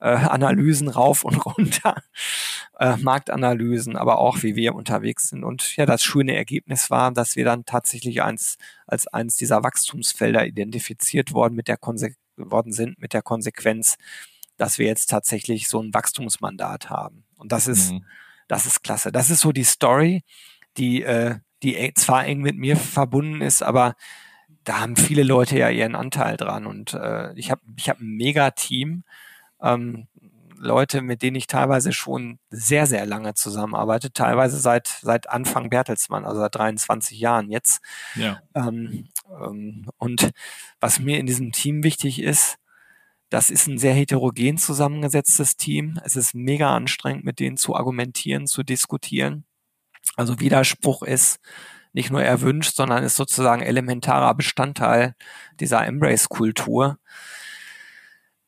[0.00, 2.02] Äh, Analysen rauf und runter,
[2.78, 5.44] äh, Marktanalysen, aber auch wie wir unterwegs sind.
[5.44, 10.46] Und ja, das schöne Ergebnis war, dass wir dann tatsächlich eins, als eins dieser Wachstumsfelder
[10.46, 13.96] identifiziert worden mit der Konse worden sind mit der Konsequenz,
[14.56, 17.24] dass wir jetzt tatsächlich so ein Wachstumsmandat haben.
[17.36, 18.04] Und das ist, mhm.
[18.48, 19.12] das ist klasse.
[19.12, 20.22] Das ist so die Story,
[20.76, 23.94] die, äh, die zwar eng mit mir verbunden ist, aber
[24.64, 26.66] da haben viele Leute ja ihren Anteil dran.
[26.66, 29.04] Und äh, ich habe ich hab ein mega Team.
[29.62, 30.08] Ähm,
[30.60, 36.26] Leute, mit denen ich teilweise schon sehr, sehr lange zusammenarbeite, teilweise seit, seit Anfang Bertelsmann,
[36.26, 37.80] also seit 23 Jahren jetzt.
[38.14, 38.42] Ja.
[38.54, 39.08] Ähm,
[39.42, 40.30] ähm, und
[40.78, 42.58] was mir in diesem Team wichtig ist,
[43.30, 45.98] das ist ein sehr heterogen zusammengesetztes Team.
[46.04, 49.44] Es ist mega anstrengend, mit denen zu argumentieren, zu diskutieren.
[50.16, 51.38] Also Widerspruch ist
[51.92, 55.14] nicht nur erwünscht, sondern ist sozusagen elementarer Bestandteil
[55.58, 56.98] dieser Embrace-Kultur.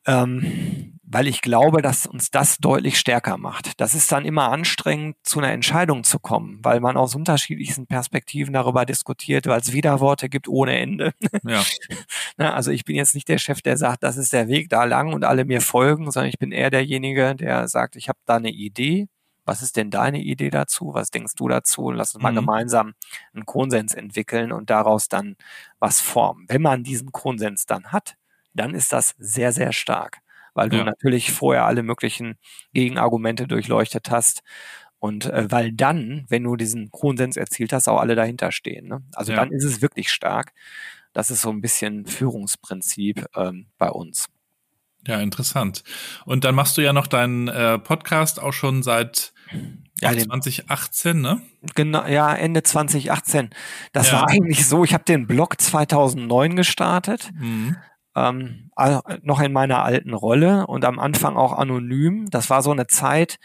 [0.04, 3.80] Ähm, weil ich glaube, dass uns das deutlich stärker macht.
[3.80, 8.54] Das ist dann immer anstrengend, zu einer Entscheidung zu kommen, weil man aus unterschiedlichsten Perspektiven
[8.54, 11.12] darüber diskutiert, weil es Widerworte gibt ohne Ende.
[11.44, 11.62] Ja.
[12.52, 15.12] also ich bin jetzt nicht der Chef, der sagt, das ist der Weg da lang
[15.12, 18.50] und alle mir folgen, sondern ich bin eher derjenige, der sagt, ich habe da eine
[18.50, 19.08] Idee
[19.44, 20.94] was ist denn deine Idee dazu?
[20.94, 21.90] Was denkst du dazu?
[21.90, 22.36] Lass uns mal mhm.
[22.36, 22.94] gemeinsam
[23.34, 25.36] einen Konsens entwickeln und daraus dann
[25.78, 26.46] was formen.
[26.48, 28.16] Wenn man diesen Konsens dann hat,
[28.54, 30.18] dann ist das sehr, sehr stark,
[30.54, 30.84] weil du ja.
[30.84, 32.36] natürlich vorher alle möglichen
[32.72, 34.42] Gegenargumente durchleuchtet hast
[35.02, 38.86] und äh, weil dann, wenn du diesen Konsens erzielt hast, auch alle dahinter stehen.
[38.86, 39.02] Ne?
[39.14, 39.38] Also ja.
[39.38, 40.52] dann ist es wirklich stark.
[41.12, 44.28] Das ist so ein bisschen Führungsprinzip ähm, bei uns.
[45.06, 45.82] Ja, interessant.
[46.24, 49.32] Und dann machst du ja noch deinen äh, Podcast auch schon seit
[50.00, 51.42] ja, 2018, ne?
[51.74, 53.50] Genau, ja, Ende 2018.
[53.92, 54.20] Das ja.
[54.20, 57.30] war eigentlich so, ich habe den Blog 2009 gestartet.
[57.34, 57.76] Mhm.
[58.14, 58.70] Ähm,
[59.22, 62.28] noch in meiner alten Rolle und am Anfang auch anonym.
[62.30, 63.38] Das war so eine Zeit,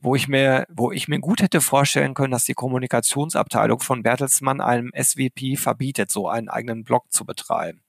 [0.00, 4.60] wo ich mir, wo ich mir gut hätte vorstellen können, dass die Kommunikationsabteilung von Bertelsmann
[4.60, 7.82] einem SVP verbietet, so einen eigenen Blog zu betreiben.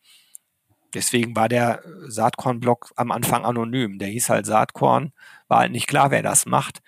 [0.93, 3.97] Deswegen war der Saatkorn-Blog am Anfang anonym.
[3.97, 5.13] Der hieß halt Saatkorn,
[5.47, 6.81] war halt nicht klar, wer das macht.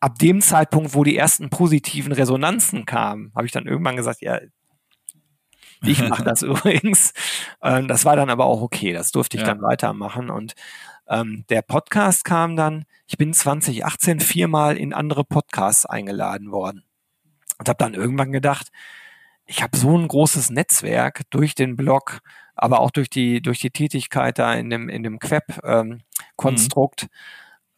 [0.00, 4.40] Ab dem Zeitpunkt, wo die ersten positiven Resonanzen kamen, habe ich dann irgendwann gesagt, ja,
[5.82, 7.12] ich mache das übrigens.
[7.64, 9.48] Ähm, das war dann aber auch okay, das durfte ich ja.
[9.48, 10.30] dann weitermachen.
[10.30, 10.54] Und
[11.08, 16.84] ähm, der Podcast kam dann, ich bin 2018 viermal in andere Podcasts eingeladen worden.
[17.58, 18.68] Und habe dann irgendwann gedacht,
[19.46, 22.20] ich habe so ein großes Netzwerk durch den Blog,
[22.54, 27.02] aber auch durch die, durch die Tätigkeit da in dem, in dem Queb-Konstrukt.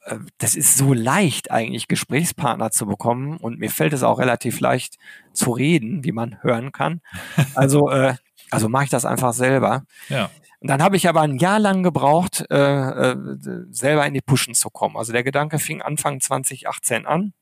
[0.06, 0.28] Ähm, mhm.
[0.38, 3.36] Das ist so leicht, eigentlich Gesprächspartner zu bekommen.
[3.38, 4.98] Und mir fällt es auch relativ leicht
[5.32, 7.00] zu reden, wie man hören kann.
[7.54, 8.14] Also, äh,
[8.50, 9.84] also mache ich das einfach selber.
[10.08, 10.30] Ja.
[10.60, 12.56] Und dann habe ich aber ein Jahr lang gebraucht, äh,
[13.12, 13.16] äh,
[13.70, 14.96] selber in die Pushen zu kommen.
[14.96, 17.34] Also der Gedanke fing Anfang 2018 an.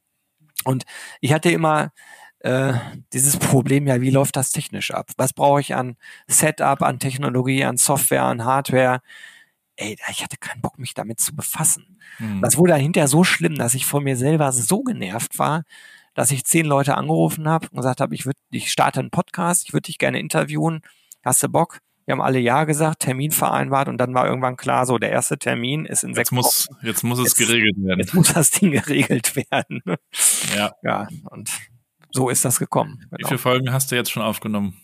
[0.65, 0.85] Und
[1.21, 1.93] ich hatte immer
[2.41, 2.75] äh,
[3.13, 5.11] dieses Problem, ja, wie läuft das technisch ab?
[5.17, 5.97] Was brauche ich an
[6.27, 9.01] Setup, an Technologie, an Software, an Hardware?
[9.77, 11.99] Ey, ich hatte keinen Bock, mich damit zu befassen.
[12.19, 12.43] Mhm.
[12.43, 15.63] Das wurde hinterher so schlimm, dass ich von mir selber so genervt war,
[16.15, 19.65] dass ich zehn Leute angerufen habe und gesagt habe, ich würde, ich starte einen Podcast,
[19.67, 20.81] ich würde dich gerne interviewen.
[21.25, 21.81] Hast du Bock?
[22.07, 25.39] Wir haben alle Ja gesagt, Termin vereinbart und dann war irgendwann klar, so der erste
[25.39, 26.87] Termin ist in jetzt sechs muss, Wochen.
[26.87, 28.01] Jetzt muss es jetzt, geregelt werden.
[28.01, 29.83] Jetzt muss das Ding geregelt werden.
[30.55, 30.73] Ja.
[30.83, 31.51] Ja, und
[32.11, 32.99] so ist das gekommen.
[32.99, 33.17] Genau.
[33.19, 34.79] Wie viele Folgen hast du jetzt schon aufgenommen?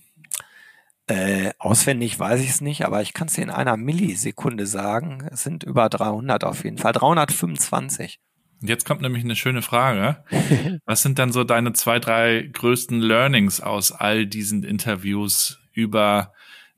[1.07, 5.29] Äh, auswendig weiß ich es nicht, aber ich kann es dir in einer Millisekunde sagen.
[5.31, 6.93] Es sind über 300 auf jeden Fall.
[6.93, 8.19] 325.
[8.63, 10.23] Jetzt kommt nämlich eine schöne Frage.
[10.85, 16.33] Was sind dann so deine zwei, drei größten Learnings aus all diesen Interviews über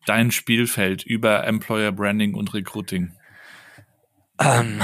[0.06, 3.12] dein Spielfeld, über Employer Branding und Recruiting?
[4.38, 4.80] Ähm,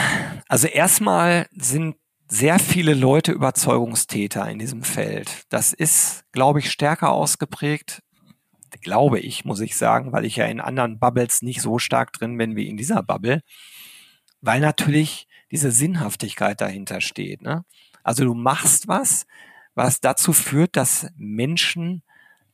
[0.49, 1.96] also erstmal sind
[2.28, 5.44] sehr viele Leute Überzeugungstäter in diesem Feld.
[5.49, 8.03] Das ist, glaube ich, stärker ausgeprägt,
[8.82, 12.36] glaube ich, muss ich sagen, weil ich ja in anderen Bubbles nicht so stark drin
[12.36, 13.42] bin wie in dieser Bubble,
[14.40, 17.42] weil natürlich diese Sinnhaftigkeit dahinter steht.
[17.42, 17.64] Ne?
[18.03, 19.26] Also du machst was,
[19.74, 22.03] was dazu führt, dass Menschen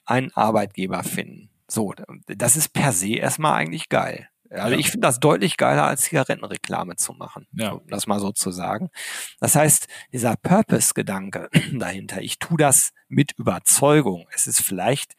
[0.05, 1.51] einen Arbeitgeber finden.
[1.66, 1.95] So,
[2.26, 4.28] das ist per se erstmal eigentlich geil.
[4.51, 4.78] Also Ja.
[4.78, 7.70] ich finde das deutlich geiler, als Zigarettenreklame zu machen, Ja.
[7.72, 8.90] um das mal so zu sagen.
[9.40, 14.26] Das heißt, dieser Purpose-Gedanke dahinter, ich tue das mit Überzeugung.
[14.32, 15.14] Es ist vielleicht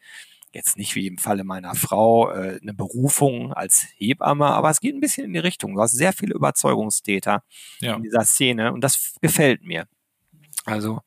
[0.52, 4.94] jetzt nicht wie im Falle meiner Frau äh, eine Berufung als Hebamme, aber es geht
[4.94, 5.74] ein bisschen in die Richtung.
[5.74, 7.42] Du hast sehr viele Überzeugungstäter
[7.80, 7.96] Ja.
[7.96, 9.86] in dieser Szene und das gefällt mir.
[10.64, 11.00] Also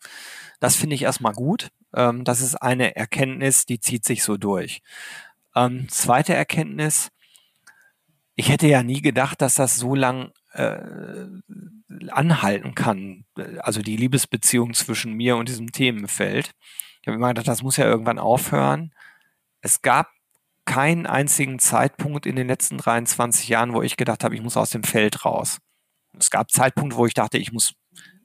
[0.60, 1.70] das finde ich erstmal gut.
[1.96, 4.82] Ähm, das ist eine Erkenntnis, die zieht sich so durch.
[5.56, 7.10] Ähm, zweite Erkenntnis,
[8.36, 10.78] ich hätte ja nie gedacht, dass das so lang äh,
[12.10, 13.26] anhalten kann.
[13.60, 16.52] Also die Liebesbeziehung zwischen mir und diesem Themenfeld.
[17.02, 18.94] Ich habe immer gedacht, das muss ja irgendwann aufhören.
[19.62, 20.10] Es gab
[20.66, 24.70] keinen einzigen Zeitpunkt in den letzten 23 Jahren, wo ich gedacht habe, ich muss aus
[24.70, 25.60] dem Feld raus.
[26.18, 27.74] Es gab Zeitpunkte, wo ich dachte, ich muss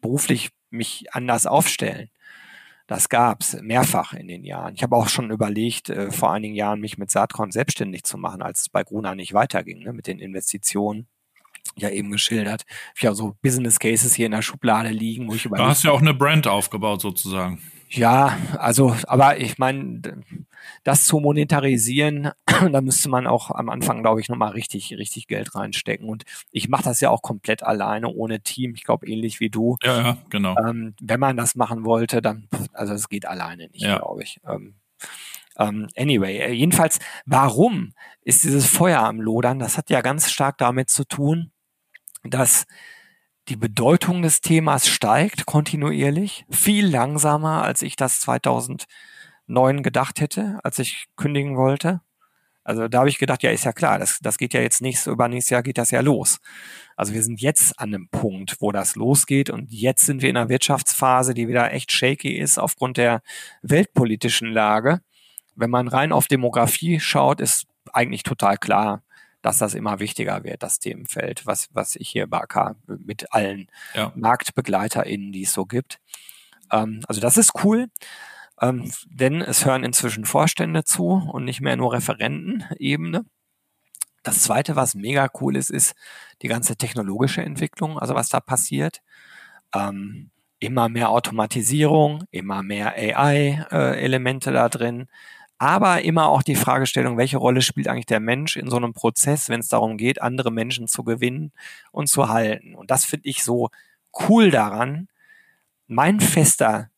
[0.00, 2.10] beruflich mich anders aufstellen.
[2.86, 4.74] Das gab's mehrfach in den Jahren.
[4.74, 8.42] Ich habe auch schon überlegt, äh, vor einigen Jahren mich mit Saatkorn selbstständig zu machen,
[8.42, 11.06] als es bei Gruna nicht weiterging, ne, mit den Investitionen.
[11.76, 12.64] Ja, eben geschildert.
[12.94, 15.84] Ich habe so Business Cases hier in der Schublade liegen, wo ich Du überlegt hast
[15.84, 17.58] ja auch eine Brand aufgebaut sozusagen.
[17.88, 20.02] ja, also, aber ich meine,
[20.82, 25.54] das zu monetarisieren, da müsste man auch am Anfang, glaube ich, nochmal richtig, richtig Geld
[25.54, 26.08] reinstecken.
[26.08, 28.74] Und ich mache das ja auch komplett alleine, ohne Team.
[28.74, 29.76] Ich glaube, ähnlich wie du.
[29.82, 30.56] Ja, ja, genau.
[30.66, 33.98] Ähm, wenn man das machen wollte, dann, also es geht alleine nicht, Ja.
[33.98, 34.40] glaube ich.
[34.48, 34.74] Ähm,
[35.58, 37.92] ähm, anyway, äh, jedenfalls, warum
[38.22, 39.58] ist dieses Feuer am Lodern?
[39.58, 41.52] Das hat ja ganz stark damit zu tun,
[42.24, 42.66] dass
[43.48, 48.18] die Bedeutung des Themas steigt kontinuierlich, viel langsamer, als ich das
[49.46, 52.00] 2009 gedacht hätte, als ich kündigen wollte.
[52.66, 55.12] Also da habe ich gedacht, ja, ist ja klar, das, das geht ja jetzt nächstes,
[55.12, 56.40] übernächstes Jahr geht das ja los.
[56.96, 60.36] Also wir sind jetzt an einem Punkt, wo das losgeht und jetzt sind wir in
[60.38, 63.20] einer Wirtschaftsphase, die wieder echt shaky ist aufgrund der
[63.60, 65.02] weltpolitischen Lage.
[65.54, 69.02] Wenn man rein auf Demografie schaut, ist eigentlich total klar,
[69.42, 73.68] dass das immer wichtiger wird, das Themenfeld, was, was ich hier bei AK mit allen
[73.92, 74.10] Ja.
[74.16, 76.00] MarktbegleiterInnen, die es so gibt.
[76.72, 77.88] Ähm, also das ist cool,
[78.64, 83.24] ähm, denn es hören inzwischen Vorstände zu und nicht mehr nur Referentenebene.
[84.22, 85.94] Das zweite, was mega cool ist, ist
[86.40, 89.02] die ganze technologische Entwicklung, also was da passiert.
[89.74, 95.08] Ähm, immer mehr Automatisierung, immer mehr AI-Elemente da drin,
[95.58, 99.50] aber immer auch die Fragestellung, welche Rolle spielt eigentlich der Mensch in so einem Prozess,
[99.50, 101.52] wenn es darum geht, andere Menschen zu gewinnen
[101.92, 102.74] und zu halten.
[102.74, 103.68] Und das finde ich so
[104.28, 105.08] cool daran.
[105.86, 106.88] Mein fester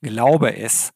[0.00, 0.94] Glaube ist,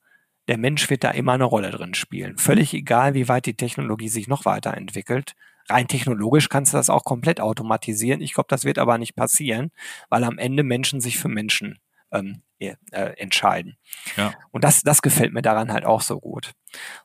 [0.48, 2.38] der Mensch wird da immer eine Rolle drin spielen.
[2.38, 5.34] Völlig egal, wie weit die Technologie sich noch weiterentwickelt.
[5.68, 8.20] Rein technologisch kannst du das auch komplett automatisieren.
[8.20, 9.72] Ich glaube, das wird aber nicht passieren,
[10.08, 11.78] weil am Ende Menschen sich für Menschen
[12.12, 13.76] ähm, äh, entscheiden.
[14.16, 14.32] Ja.
[14.52, 16.52] Und das, das gefällt mir daran halt auch so gut.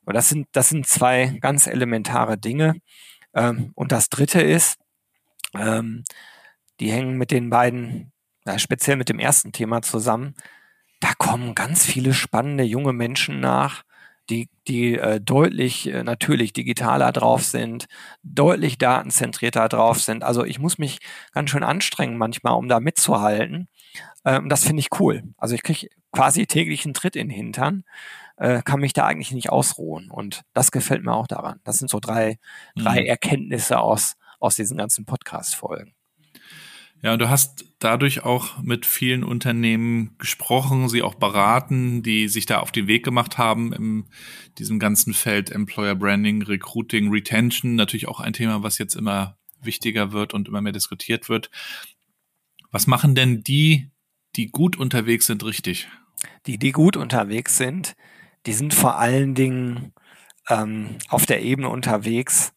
[0.06, 2.76] Und das sind, das sind zwei ganz elementare Dinge.
[3.34, 4.78] Ähm, und das dritte ist,
[5.56, 6.04] ähm,
[6.80, 8.12] die hängen mit den beiden,
[8.46, 10.36] ja, speziell mit dem ersten Thema zusammen.
[11.02, 13.84] Da kommen ganz viele spannende junge Menschen nach,
[14.30, 17.88] die, die äh, deutlich äh, natürlich digitaler drauf sind,
[18.24, 20.24] deutlich datenzentrierter drauf sind.
[20.24, 21.00] Also ich muss mich
[21.34, 23.68] ganz schön anstrengen manchmal, um da mitzuhalten.
[24.24, 25.24] Ähm, das finde ich cool.
[25.38, 27.84] Also ich kriege quasi täglich einen Tritt in den Hintern,
[28.38, 30.10] äh, kann mich da eigentlich nicht ausruhen.
[30.12, 31.60] Und das gefällt mir auch daran.
[31.66, 32.38] Das sind so drei,
[32.76, 33.08] drei Mhm.
[33.08, 35.94] Erkenntnisse aus, aus diesen ganzen Podcast-Folgen.
[37.02, 42.46] Ja, und du hast dadurch auch mit vielen Unternehmen gesprochen, sie auch beraten, die sich
[42.46, 44.06] da auf den Weg gemacht haben in
[44.60, 50.12] diesem ganzen Feld Employer Branding, Recruiting, Retention, natürlich auch ein Thema, was jetzt immer wichtiger
[50.12, 51.50] wird und immer mehr diskutiert wird.
[52.70, 53.90] Was machen denn die,
[54.36, 55.90] die gut unterwegs sind, richtig?
[56.46, 57.96] Die, die gut unterwegs sind,
[58.46, 59.94] die sind vor allen Dingen
[60.50, 62.54] ähm, auf der Ebene unterwegs,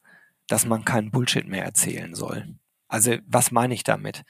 [0.49, 2.59] dass man keinen Bullshit mehr erzählen soll.
[2.89, 4.25] Also was meine ich damit?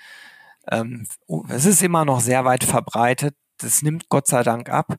[0.70, 1.06] Ähm,
[1.48, 4.96] es ist immer noch sehr weit verbreitet, das nimmt Gott sei Dank ab,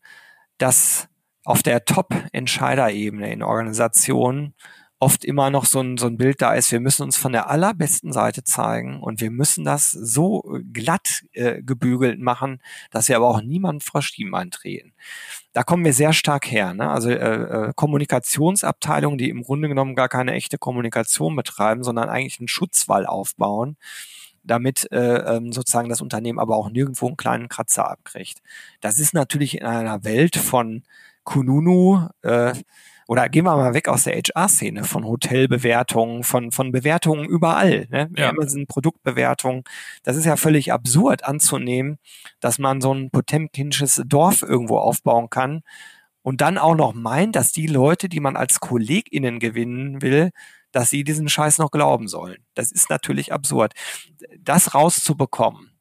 [0.58, 1.08] dass
[1.44, 4.56] auf der Top-Entscheiderebene in Organisationen
[4.98, 7.50] oft immer noch so ein, so ein Bild da ist, wir müssen uns von der
[7.50, 12.62] allerbesten Seite zeigen und wir müssen das so glatt äh, gebügelt machen,
[12.92, 14.94] dass wir aber auch niemand vor Stimmen eintreten.
[15.54, 16.74] Da kommen wir sehr stark her.
[16.74, 16.90] Ne?
[16.90, 22.40] Also äh, äh, Kommunikationsabteilungen, die im Grunde genommen gar keine echte Kommunikation betreiben, sondern eigentlich
[22.40, 23.78] einen Schutzwall aufbauen,
[24.46, 28.42] damit äh, ähm, sozusagen das Unternehmen aber auch nirgendwo einen kleinen Kratzer abkriegt.
[28.82, 30.84] Das ist natürlich in einer Welt von
[31.24, 32.54] Kununu, äh,
[33.08, 37.88] oder gehen wir mal weg aus der HR-Szene, von Hotelbewertungen, von, von Bewertungen überall.
[37.90, 38.10] Ne?
[38.18, 38.30] Ja.
[38.30, 39.64] Amazon Produktbewertungen.
[40.04, 42.00] Das ist ja völlig absurd anzunehmen,
[42.40, 45.62] dass man so ein potemkinsches Dorf irgendwo aufbauen kann
[46.24, 50.32] und dann auch noch meint, dass die Leute, die man als KollegInnen gewinnen will,
[50.76, 52.44] dass sie diesen Scheiß noch glauben sollen.
[52.54, 53.72] Das ist natürlich absurd.
[54.38, 55.72] Das rauszubekommen,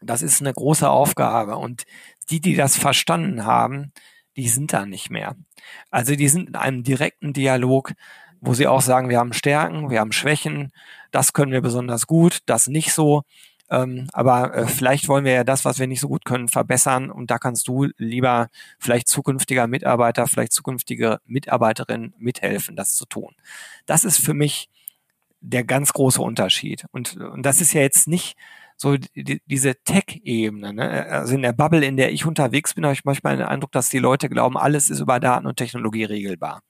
[0.00, 1.56] das ist eine große Aufgabe.
[1.56, 1.82] Und
[2.30, 3.92] die, die das verstanden haben,
[4.36, 5.34] die sind da nicht mehr.
[5.90, 7.92] Also die sind in einem direkten Dialog,
[8.40, 10.70] wo sie auch sagen, wir haben Stärken, wir haben Schwächen,
[11.10, 13.22] das können wir besonders gut, das nicht so.
[13.70, 17.10] Ähm, aber äh, vielleicht wollen wir ja das, was wir nicht so gut können, verbessern.
[17.10, 18.48] Und da kannst du lieber
[18.78, 23.34] vielleicht zukünftiger Mitarbeiter, vielleicht zukünftige Mitarbeiterin mithelfen, das zu tun.
[23.86, 24.68] Das ist für mich
[25.40, 26.84] der ganz große Unterschied.
[26.90, 28.36] Und, und das ist ja jetzt nicht
[28.76, 30.72] so die, diese Tech-Ebene.
[30.72, 31.06] Ne?
[31.06, 33.88] Also in der Bubble, in der ich unterwegs bin, habe ich manchmal den Eindruck, dass
[33.88, 36.62] die Leute glauben, alles ist über Daten und Technologie regelbar.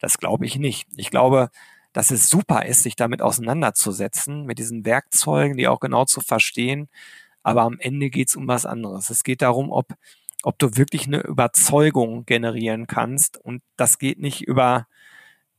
[0.00, 0.86] Das glaube ich nicht.
[0.96, 1.50] Ich glaube,
[1.92, 6.88] dass es super ist, sich damit auseinanderzusetzen, mit diesen Werkzeugen, die auch genau zu verstehen.
[7.42, 9.10] Aber am Ende geht es um was anderes.
[9.10, 9.94] Es geht darum, ob,
[10.42, 13.38] ob du wirklich eine Überzeugung generieren kannst.
[13.38, 14.86] Und das geht nicht über,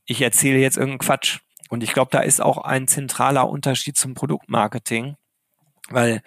[0.04, 1.40] ich erzähle jetzt irgendeinen Quatsch.
[1.68, 5.16] Und ich glaube, da ist auch ein zentraler Unterschied zum Produktmarketing,
[5.90, 6.22] weil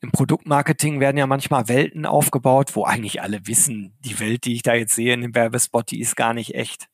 [0.00, 4.62] im Produktmarketing werden ja manchmal Welten aufgebaut, wo eigentlich alle wissen, die Welt, die ich
[4.62, 6.88] da jetzt sehe in dem Werbespot, die ist gar nicht echt.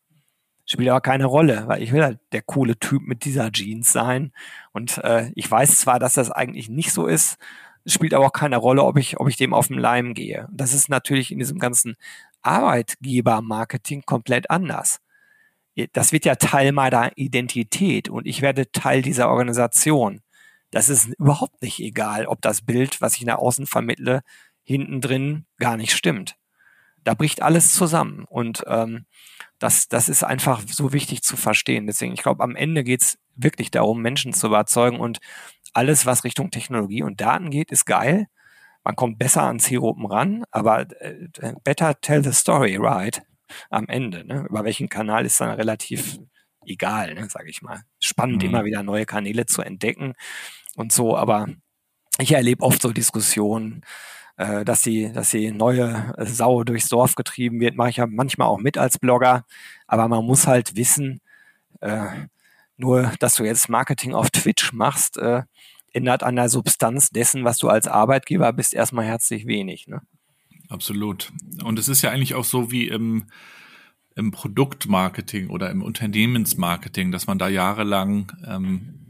[0.73, 4.33] Spielt aber keine Rolle, weil ich will halt der coole Typ mit dieser Jeans sein.
[4.71, 7.39] Und äh, ich weiß zwar, dass das eigentlich nicht so ist,
[7.87, 10.47] spielt aber auch keine Rolle, ob ich, ob ich dem auf den Leim gehe.
[10.53, 11.97] Das ist natürlich in diesem ganzen
[12.43, 15.01] Arbeitgebermarketing komplett anders.
[15.93, 20.21] Das wird ja Teil meiner Identität und ich werde Teil dieser Organisation.
[20.71, 24.21] Das ist überhaupt nicht egal, ob das Bild, was ich nach außen vermittle,
[24.63, 26.37] hinten drin gar nicht stimmt.
[27.03, 28.25] Da bricht alles zusammen.
[28.29, 29.07] Und ähm,
[29.61, 31.87] das, das ist einfach so wichtig zu verstehen.
[31.87, 35.21] Deswegen, ich glaube, am Ende geht's wirklich darum, Menschen zu überzeugen und
[35.73, 38.27] alles, was Richtung Technologie und Daten geht, ist geil.
[38.83, 41.29] Man kommt besser an Zielgruppen ran, aber äh,
[41.63, 43.23] better tell the story, right?
[43.69, 44.25] Am Ende.
[44.25, 44.47] Ne?
[44.49, 46.19] Über welchen Kanal ist dann relativ
[46.65, 47.83] egal, ne, sage ich mal.
[47.99, 48.49] Spannend, mhm.
[48.49, 50.15] immer wieder neue Kanäle zu entdecken
[50.77, 51.49] und so, aber
[52.19, 53.83] ich erlebe oft so Diskussionen,
[54.41, 58.49] äh, dass die, dass die neue Sau durchs Dorf getrieben wird, mache ich ja manchmal
[58.49, 59.45] auch mit als Blogger.
[59.87, 61.21] Aber man muss halt wissen,
[61.81, 62.07] äh,
[62.79, 65.43] nur, dass du jetzt Marketing auf Twitch machst, äh,
[65.93, 69.89] ändert an der Substanz dessen, was du als Arbeitgeber bist, erstmal herzlich wenig.
[69.89, 70.01] Ne?
[70.71, 71.33] Absolut.
[71.63, 73.25] Und es ist ja eigentlich auch so wie im,
[74.17, 79.01] im Produktmarketing oder im Unternehmensmarketing, dass man da jahrelang ähm,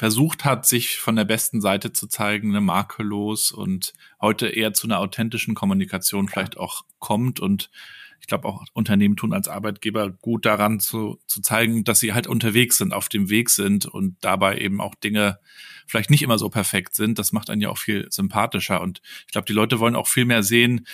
[0.00, 4.72] versucht hat, sich von der besten Seite zu zeigen, eine Marke los und heute eher
[4.72, 7.70] zu einer authentischen Kommunikation vielleicht auch kommt und
[8.18, 12.28] ich glaube auch Unternehmen tun als Arbeitgeber gut daran zu, zu zeigen, dass sie halt
[12.28, 15.38] unterwegs sind, auf dem Weg sind und dabei eben auch Dinge
[15.86, 17.18] vielleicht nicht immer so perfekt sind.
[17.18, 20.24] Das macht einen ja auch viel sympathischer und ich glaube, die Leute wollen auch viel
[20.24, 20.86] mehr sehen,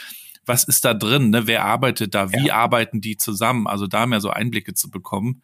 [0.46, 1.46] was ist da drin, ne?
[1.46, 2.56] wer arbeitet da, wie ja.
[2.56, 5.42] arbeiten die zusammen, also da mehr so Einblicke zu bekommen.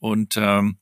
[0.00, 0.76] Und ähm,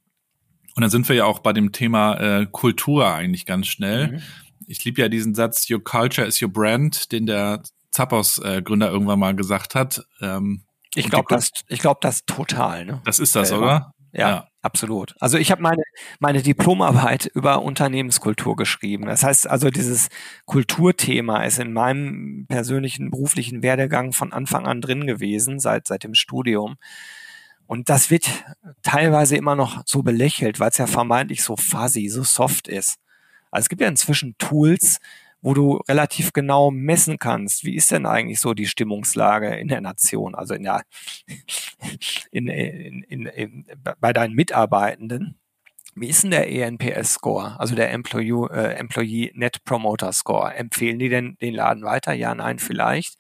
[0.79, 4.13] und dann sind wir ja auch bei dem Thema äh, Kultur eigentlich ganz schnell.
[4.13, 4.23] Mhm.
[4.69, 9.19] Ich liebe ja diesen Satz, Your culture is your brand, den der Zappos-Gründer äh, irgendwann
[9.19, 10.07] mal gesagt hat.
[10.21, 10.63] Ähm,
[10.95, 12.85] ich glaube das, ich glaube das total.
[12.85, 13.03] Ne?
[13.05, 13.93] Das ist das, oder?
[14.13, 15.17] Ja, ja, absolut.
[15.19, 15.83] Also ich habe meine,
[16.21, 19.07] meine Diplomarbeit über Unternehmenskultur geschrieben.
[19.07, 20.11] Das heißt also, dieses
[20.45, 26.15] Kulturthema ist in meinem persönlichen beruflichen Werdegang von Anfang an drin gewesen, seit, seit dem
[26.15, 26.77] Studium.
[27.69, 28.27] Und das wird
[28.83, 32.97] teilweise immer noch so belächelt, weil es ja vermeintlich so fuzzy, so soft ist.
[33.51, 35.01] Also es gibt ja inzwischen Tools,
[35.43, 39.83] wo du relativ genau messen kannst, wie ist denn eigentlich so die Stimmungslage in der
[39.83, 40.83] Nation, also in der,
[42.31, 43.67] in, in, in, in
[44.01, 45.39] bei deinen Mitarbeitenden.
[45.95, 50.55] Wie ist denn der ENPS-Score, also der Employee, äh, Employee Net Promoter Score?
[50.55, 52.15] Empfehlen die denn den Laden weiter?
[52.15, 53.19] Ja, nein, vielleicht.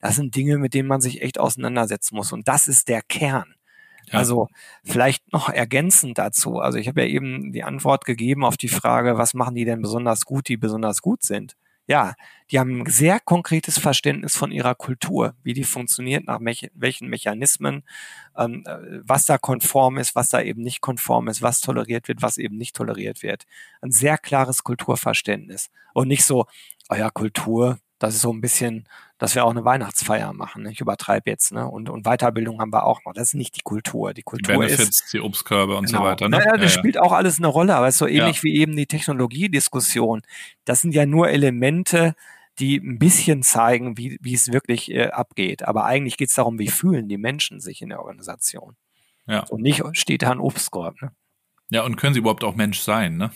[0.00, 2.32] Das sind Dinge, mit denen man sich echt auseinandersetzen muss.
[2.32, 3.54] Und das ist der Kern.
[4.06, 4.18] Ja.
[4.18, 4.48] Also
[4.84, 6.58] vielleicht noch ergänzend dazu.
[6.58, 9.82] Also ich habe ja eben die Antwort gegeben auf die Frage, was machen die denn
[9.82, 11.56] besonders gut, die besonders gut sind?
[11.86, 12.14] Ja,
[12.52, 17.82] die haben ein sehr konkretes Verständnis von ihrer Kultur, wie die funktioniert, nach welchen Mechanismen,
[18.36, 18.64] ähm,
[19.02, 22.56] was da konform ist, was da eben nicht konform ist, was toleriert wird, was eben
[22.56, 23.44] nicht toleriert wird.
[23.80, 26.46] Ein sehr klares Kulturverständnis und nicht so,
[26.96, 28.88] ja, Kultur, das ist so ein bisschen,
[29.18, 30.62] dass wir auch eine Weihnachtsfeier machen.
[30.62, 30.72] Ne?
[30.72, 31.68] Ich übertreibe jetzt, ne?
[31.68, 33.12] Und, und Weiterbildung haben wir auch noch.
[33.12, 34.14] Das ist nicht die Kultur.
[34.14, 35.98] Die Kultur Benefits, ist die Obstkörbe und genau.
[35.98, 36.28] so weiter.
[36.28, 36.38] Ne?
[36.38, 38.42] Naja, das ja, spielt auch alles eine Rolle, aber es ist so ähnlich ja.
[38.44, 40.22] wie eben die Technologiediskussion.
[40.64, 42.14] Das sind ja nur Elemente,
[42.58, 45.62] die ein bisschen zeigen, wie, wie es wirklich äh, abgeht.
[45.62, 48.76] Aber eigentlich geht es darum, wie fühlen die Menschen sich in der Organisation.
[49.26, 49.44] Ja.
[49.50, 51.02] Und nicht steht da ein Obstkorb.
[51.02, 51.12] Ne?
[51.70, 53.30] Ja, und können sie überhaupt auch Mensch sein, ne?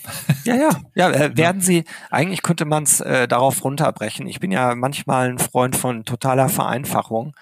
[0.44, 4.26] Ja, ja, ja, äh, werden sie, eigentlich könnte man es äh, darauf runterbrechen.
[4.26, 7.36] Ich bin ja manchmal ein Freund von totaler Vereinfachung.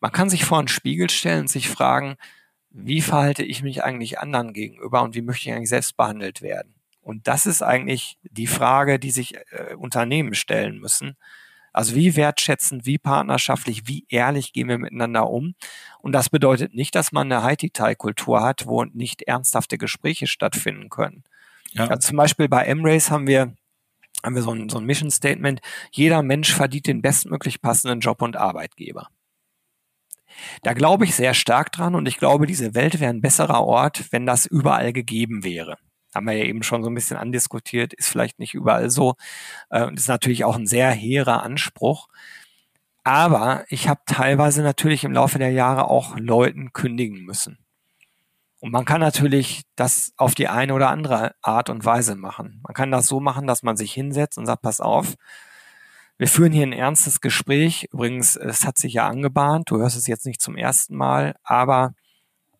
[0.00, 2.16] Man kann sich vor einen Spiegel stellen und sich fragen,
[2.70, 6.74] wie verhalte ich mich eigentlich anderen gegenüber und wie möchte ich eigentlich selbst behandelt werden?
[7.00, 11.16] Und das ist eigentlich die Frage, die sich äh, Unternehmen stellen müssen.
[11.76, 15.54] Also wie wertschätzend, wie partnerschaftlich, wie ehrlich gehen wir miteinander um?
[16.00, 21.22] Und das bedeutet nicht, dass man eine High-Detail-Kultur hat, wo nicht ernsthafte Gespräche stattfinden können.
[21.72, 21.86] Ja.
[21.88, 23.54] Also zum Beispiel bei M-Race haben wir
[24.24, 25.60] haben wir so ein, so ein Mission Statement.
[25.92, 29.08] Jeder Mensch verdient den bestmöglich passenden Job und Arbeitgeber.
[30.62, 34.12] Da glaube ich sehr stark dran und ich glaube, diese Welt wäre ein besserer Ort,
[34.12, 35.76] wenn das überall gegeben wäre.
[36.16, 39.14] Haben wir ja eben schon so ein bisschen andiskutiert, ist vielleicht nicht überall so.
[39.70, 42.08] Äh, und ist natürlich auch ein sehr hehrer Anspruch.
[43.04, 47.58] Aber ich habe teilweise natürlich im Laufe der Jahre auch Leuten kündigen müssen.
[48.58, 52.60] Und man kann natürlich das auf die eine oder andere Art und Weise machen.
[52.64, 55.14] Man kann das so machen, dass man sich hinsetzt und sagt, pass auf,
[56.18, 57.88] wir führen hier ein ernstes Gespräch.
[57.92, 59.70] Übrigens, es hat sich ja angebahnt.
[59.70, 61.94] Du hörst es jetzt nicht zum ersten Mal, aber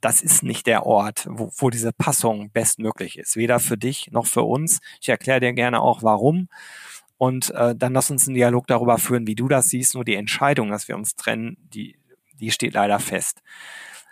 [0.00, 3.36] das ist nicht der Ort, wo, wo diese Passung bestmöglich ist.
[3.36, 4.80] Weder für dich noch für uns.
[5.00, 6.48] Ich erkläre dir gerne auch, warum.
[7.18, 9.94] Und äh, dann lass uns einen Dialog darüber führen, wie du das siehst.
[9.94, 11.98] Nur die Entscheidung, dass wir uns trennen, die,
[12.34, 13.42] die steht leider fest.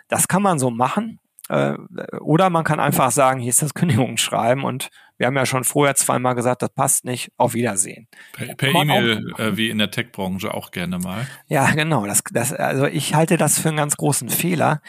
[0.07, 1.19] Das kann man so machen.
[1.49, 1.75] Äh,
[2.19, 5.95] oder man kann einfach sagen, hier ist das Kündigungsschreiben und wir haben ja schon vorher
[5.95, 8.07] zweimal gesagt, das passt nicht, auf Wiedersehen.
[8.33, 11.27] Per E-Mail, äh, wie in der Tech-Branche auch gerne mal.
[11.47, 12.05] Ja, genau.
[12.05, 14.81] Das, das, also ich halte das für einen ganz großen Fehler.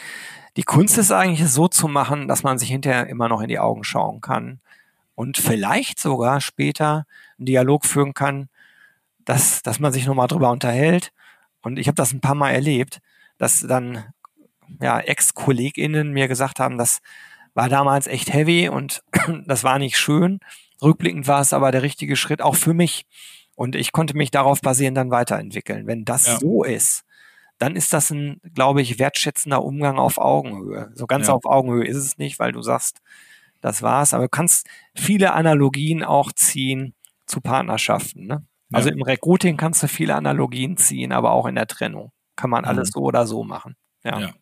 [0.57, 3.47] Die Kunst ist eigentlich es so zu machen, dass man sich hinterher immer noch in
[3.47, 4.59] die Augen schauen kann
[5.13, 7.05] und vielleicht sogar später
[7.37, 8.49] einen Dialog führen kann,
[9.23, 11.13] dass, dass man sich nochmal drüber unterhält.
[11.61, 13.01] Und ich habe das ein paar Mal erlebt,
[13.37, 14.05] dass dann
[14.81, 17.01] ja, Ex-KollegInnen mir gesagt haben, das
[17.53, 19.03] war damals echt heavy und
[19.45, 20.39] das war nicht schön.
[20.81, 23.05] Rückblickend war es aber der richtige Schritt auch für mich.
[23.53, 25.85] Und ich konnte mich darauf basierend dann weiterentwickeln.
[25.85, 26.39] Wenn das ja.
[26.39, 27.03] so ist,
[27.57, 30.91] dann ist das ein, glaube ich, wertschätzender Umgang auf Augenhöhe.
[30.93, 31.33] So ganz ja.
[31.33, 33.01] auf Augenhöhe ist es nicht, weil du sagst,
[33.61, 34.13] das war's.
[34.13, 36.93] Aber du kannst viele Analogien auch ziehen
[37.25, 38.27] zu Partnerschaften.
[38.27, 38.45] Ne?
[38.71, 38.95] Also ja.
[38.95, 42.89] im Recruiting kannst du viele Analogien ziehen, aber auch in der Trennung kann man alles
[42.89, 42.93] mhm.
[42.93, 43.75] so oder so machen.
[44.03, 44.19] Ja.
[44.19, 44.33] ja.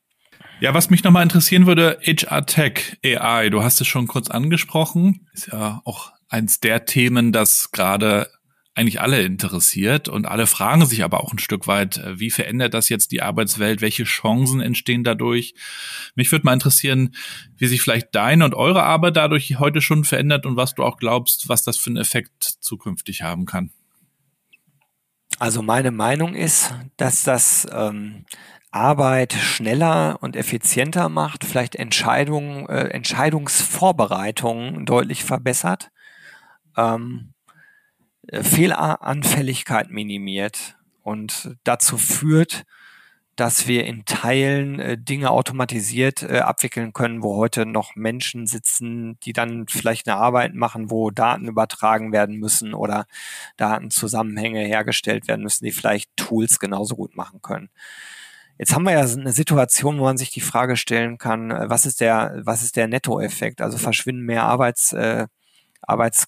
[0.62, 5.28] Ja, was mich nochmal interessieren würde, HR Tech, AI, du hast es schon kurz angesprochen,
[5.34, 8.30] ist ja auch eins der Themen, das gerade
[8.76, 12.74] eigentlich alle interessiert und alle fragen sich aber auch ein Stück weit, äh, wie verändert
[12.74, 15.56] das jetzt die Arbeitswelt, welche Chancen entstehen dadurch?
[16.14, 17.16] Mich würde mal interessieren,
[17.58, 20.98] wie sich vielleicht deine und eure Arbeit dadurch heute schon verändert und was du auch
[20.98, 23.72] glaubst, was das für einen Effekt zukünftig haben kann.
[25.40, 28.26] Also meine Meinung ist, dass das ähm,
[28.72, 35.92] Arbeit schneller und effizienter macht, vielleicht Entscheidungen, äh, Entscheidungsvorbereitungen deutlich verbessert,
[36.76, 37.35] ähm, äh,
[38.32, 42.66] Fehleranfälligkeit minimiert und dazu führt,
[43.36, 49.20] dass wir in Teilen äh, Dinge automatisiert äh, abwickeln können, wo heute noch Menschen sitzen,
[49.22, 53.06] die dann vielleicht eine Arbeit machen, wo Daten übertragen werden müssen oder
[53.58, 57.70] Datenzusammenhänge hergestellt werden müssen, die vielleicht Tools genauso gut machen können.
[58.58, 61.86] Jetzt haben wir ja eine Situation, wo man sich die Frage stellen kann, äh, was
[61.86, 63.62] ist der, was ist der Nettoeffekt?
[63.62, 65.28] Also verschwinden mehr Arbeits, äh,
[65.82, 66.28] Arbeits,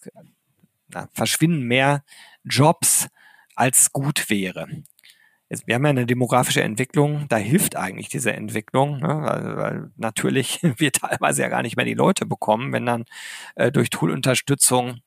[0.89, 2.03] na, verschwinden mehr
[2.43, 3.07] Jobs
[3.55, 4.67] als gut wäre.
[5.49, 9.07] Jetzt, wir haben ja eine demografische Entwicklung, da hilft eigentlich diese Entwicklung, ne?
[9.07, 13.05] weil, weil natürlich wir teilweise ja gar nicht mehr die Leute bekommen, wenn dann
[13.55, 15.01] äh, durch Toolunterstützung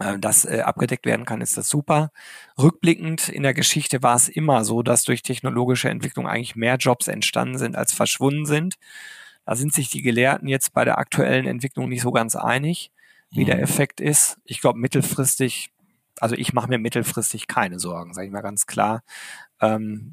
[0.00, 2.10] äh, das äh, abgedeckt werden kann, ist das super.
[2.58, 7.06] Rückblickend in der Geschichte war es immer so, dass durch technologische Entwicklung eigentlich mehr Jobs
[7.06, 8.74] entstanden sind, als verschwunden sind.
[9.46, 12.90] Da sind sich die Gelehrten jetzt bei der aktuellen Entwicklung nicht so ganz einig,
[13.30, 13.46] wie mhm.
[13.46, 14.38] der Effekt ist.
[14.44, 15.70] Ich glaube, mittelfristig,
[16.20, 19.02] also ich mache mir mittelfristig keine Sorgen, sage ich mal ganz klar,
[19.60, 20.12] ähm,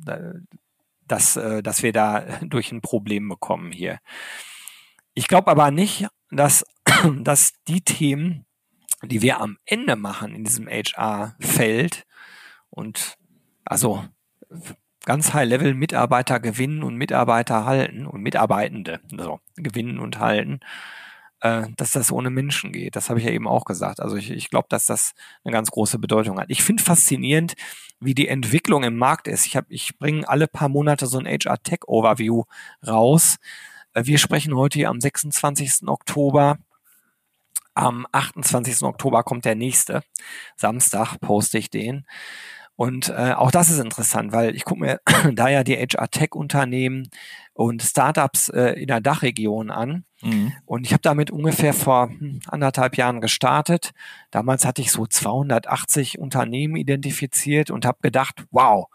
[1.07, 3.99] dass, äh, dass wir da durch ein Problem bekommen hier.
[5.13, 6.65] Ich glaube aber nicht, dass,
[7.21, 8.45] dass die Themen,
[9.03, 12.05] die wir am Ende machen in diesem HR-Feld
[12.69, 13.17] und
[13.65, 14.03] also
[15.05, 20.59] ganz High-Level Mitarbeiter gewinnen und Mitarbeiter halten und Mitarbeitende so, gewinnen und halten,
[21.41, 22.95] äh, dass das ohne Menschen geht.
[22.95, 23.99] Das habe ich ja eben auch gesagt.
[23.99, 25.13] Also ich, ich glaube, dass das
[25.43, 26.49] eine ganz große Bedeutung hat.
[26.49, 27.53] Ich finde faszinierend,
[27.99, 29.45] wie die Entwicklung im Markt ist.
[29.45, 32.43] Ich, hab, ich bringe alle paar Monate so ein HR Tech Overview
[32.85, 33.37] raus.
[33.93, 35.87] Äh, wir sprechen heute hier am 26.
[35.87, 36.57] Oktober
[37.77, 38.81] am 28.
[38.81, 40.01] Oktober kommt der nächste.
[40.55, 42.07] Samstag poste ich den.
[42.77, 45.01] Und äh, auch das ist interessant, weil ich gucke mir
[45.33, 47.09] da ja die HR-Tech-Unternehmen
[47.53, 50.05] und Startups äh, in der Dachregion an.
[50.21, 50.53] Mhm.
[50.65, 53.93] Und ich habe damit ungefähr vor hm, anderthalb Jahren gestartet.
[54.29, 58.87] Damals hatte ich so 280 Unternehmen identifiziert und habe gedacht, wow,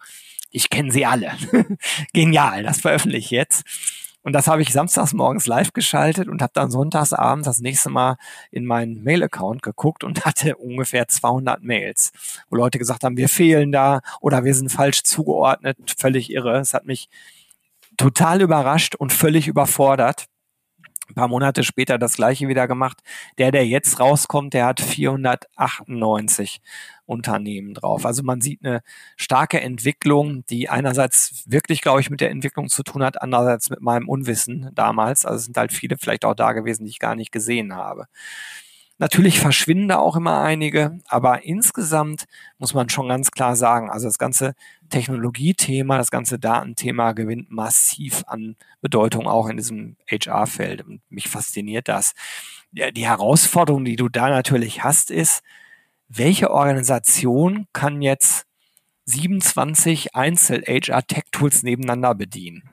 [0.52, 1.32] ich kenne sie alle.
[2.12, 3.64] Genial, das veröffentliche ich jetzt.
[4.22, 7.90] Und das habe ich samstags morgens live geschaltet und habe dann sonntags abends das nächste
[7.90, 8.16] Mal
[8.50, 12.12] in meinen Mail-Account geguckt und hatte ungefähr 200 Mails,
[12.48, 15.76] wo Leute gesagt haben, wir fehlen da oder wir sind falsch zugeordnet.
[15.98, 16.58] Völlig irre.
[16.58, 17.08] Es hat mich
[17.96, 20.26] total überrascht und völlig überfordert.
[21.12, 23.02] Ein paar Monate später das gleiche wieder gemacht.
[23.36, 26.62] Der, der jetzt rauskommt, der hat 498
[27.04, 28.06] Unternehmen drauf.
[28.06, 28.80] Also man sieht eine
[29.18, 33.82] starke Entwicklung, die einerseits wirklich, glaube ich, mit der Entwicklung zu tun hat, andererseits mit
[33.82, 35.26] meinem Unwissen damals.
[35.26, 38.06] Also es sind halt viele vielleicht auch da gewesen, die ich gar nicht gesehen habe.
[38.98, 42.26] Natürlich verschwinden da auch immer einige, aber insgesamt
[42.58, 44.54] muss man schon ganz klar sagen, also das ganze
[44.90, 50.82] Technologiethema, das ganze Datenthema gewinnt massiv an Bedeutung auch in diesem HR-Feld.
[50.82, 52.14] Und mich fasziniert das.
[52.70, 55.42] Die Herausforderung, die du da natürlich hast, ist,
[56.08, 58.46] welche Organisation kann jetzt
[59.06, 62.70] 27 Einzel-HR-Tech-Tools nebeneinander bedienen?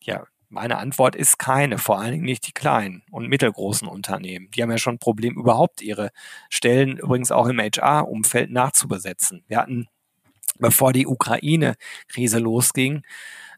[0.00, 4.50] Ja, meine Antwort ist keine, vor allen Dingen nicht die kleinen und mittelgroßen Unternehmen.
[4.50, 6.10] Die haben ja schon ein Problem, überhaupt ihre
[6.48, 9.44] Stellen übrigens auch im HR-Umfeld nachzubesetzen.
[9.46, 9.88] Wir hatten,
[10.58, 13.02] bevor die Ukraine-Krise losging,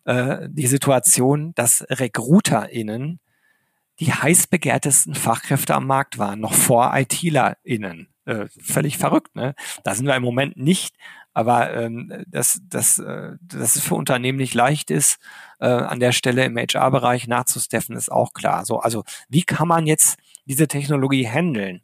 [0.05, 3.21] äh, die Situation, dass RecruiterInnen
[4.01, 8.09] die heiß begehrtesten Fachkräfte am Markt waren, noch vor ITlerInnen.
[8.27, 9.55] Äh, völlig verrückt, ne?
[9.83, 10.95] Da sind wir im Moment nicht,
[11.33, 15.19] aber ähm, dass, dass, äh, dass es für Unternehmen nicht leicht ist,
[15.59, 18.67] äh, an der Stelle im HR-Bereich nachzusteffen, ist auch klar.
[18.67, 21.81] So, also wie kann man jetzt diese Technologie handeln?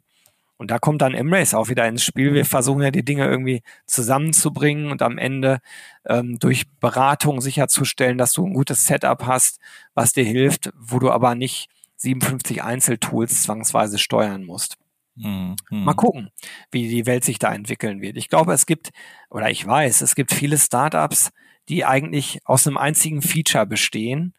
[0.57, 2.33] Und da kommt dann Embrace auch wieder ins Spiel.
[2.33, 5.59] Wir versuchen ja die Dinge irgendwie zusammenzubringen und am Ende
[6.05, 9.59] ähm, durch Beratung sicherzustellen, dass du ein gutes Setup hast,
[9.93, 14.77] was dir hilft, wo du aber nicht 57 Einzeltools zwangsweise steuern musst.
[15.17, 15.55] Mhm.
[15.69, 16.29] Mal gucken,
[16.71, 18.17] wie die Welt sich da entwickeln wird.
[18.17, 18.91] Ich glaube, es gibt,
[19.29, 21.31] oder ich weiß, es gibt viele Startups,
[21.69, 24.33] die eigentlich aus einem einzigen Feature bestehen,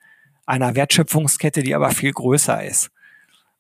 [0.47, 2.91] einer Wertschöpfungskette, die aber viel größer ist.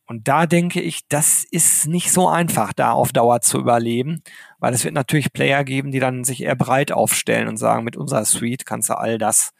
[0.06, 4.22] Und da denke ich, das ist nicht so einfach, da auf Dauer zu überleben,
[4.58, 7.94] weil es wird natürlich Player geben, die dann sich eher breit aufstellen und sagen, mit
[7.94, 9.52] unserer Suite kannst du all das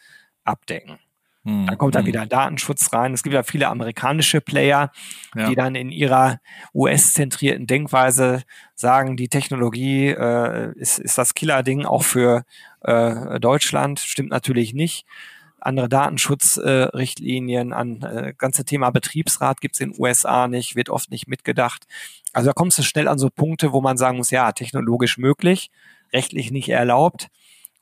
[0.45, 0.99] abdecken.
[1.49, 2.09] Hm, da kommt dann hm.
[2.09, 3.15] wieder Datenschutz rein.
[3.15, 4.93] Es gibt ja viele amerikanische Player,
[5.35, 5.49] ja.
[5.49, 6.41] die dann in ihrer
[6.75, 8.43] US-zentrierten Denkweise
[8.75, 12.45] sagen, die Technologie äh, ist, ist das Killer-Ding auch für
[12.83, 13.99] äh, Deutschland.
[13.99, 15.07] Stimmt natürlich nicht.
[15.59, 21.11] Andere Datenschutzrichtlinien, äh, an äh, ganze Thema Betriebsrat gibt's in den USA nicht, wird oft
[21.11, 21.87] nicht mitgedacht.
[22.35, 25.71] Also da kommst du schnell an so Punkte, wo man sagen muss, ja, technologisch möglich,
[26.13, 27.31] rechtlich nicht erlaubt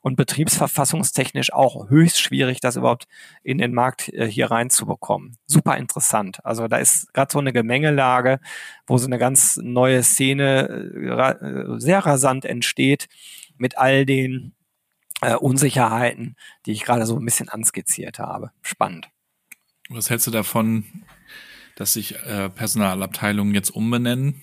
[0.07, 3.07] und betriebsverfassungstechnisch auch höchst schwierig, das überhaupt
[3.43, 5.35] in den Markt äh, hier reinzubekommen.
[5.47, 6.39] Super interessant.
[6.45, 8.39] Also da ist gerade so eine Gemengelage,
[8.85, 10.69] wo so eine ganz neue Szene
[11.41, 13.09] äh, sehr rasant entsteht
[13.57, 14.53] mit all den
[15.19, 18.51] äh, Unsicherheiten, die ich gerade so ein bisschen anskizziert habe.
[18.61, 19.09] Spannend.
[19.89, 20.85] Was hältst du davon,
[21.75, 24.41] dass sich äh, Personalabteilungen jetzt umbenennen?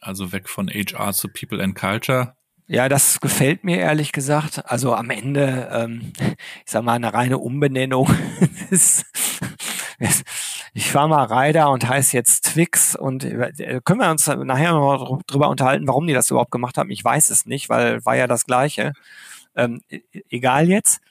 [0.00, 2.36] Also weg von HR zu People and Culture?
[2.66, 4.70] Ja, das gefällt mir ehrlich gesagt.
[4.70, 6.12] Also am Ende, ähm,
[6.64, 8.08] ich sag mal, eine reine Umbenennung.
[10.72, 15.22] ich war mal Rider und heiße jetzt Twix und äh, können wir uns nachher noch
[15.26, 16.90] drüber unterhalten, warum die das überhaupt gemacht haben.
[16.90, 18.94] Ich weiß es nicht, weil war ja das Gleiche.
[19.54, 20.00] Ähm, e,
[20.30, 21.02] egal jetzt.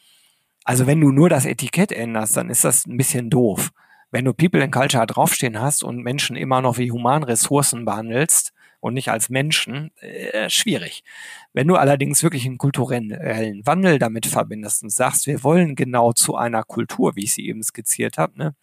[0.64, 3.70] Also wenn du nur das Etikett änderst, dann ist das ein bisschen doof.
[4.10, 8.53] Wenn du People and Culture draufstehen hast und Menschen immer noch wie Humanressourcen behandelst,
[8.84, 11.06] und nicht als Menschen, äh, schwierig.
[11.54, 16.36] Wenn du allerdings wirklich einen kulturellen Wandel damit verbindest und sagst, wir wollen genau zu
[16.36, 18.56] einer Kultur, wie ich sie eben skizziert habe, ne,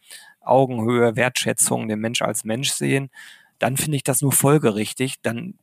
[0.43, 3.09] Augenhöhe, Wertschätzung, den Mensch als Mensch sehen,
[3.59, 5.23] dann finde ich das nur folgerichtig.
[5.23, 5.55] Dann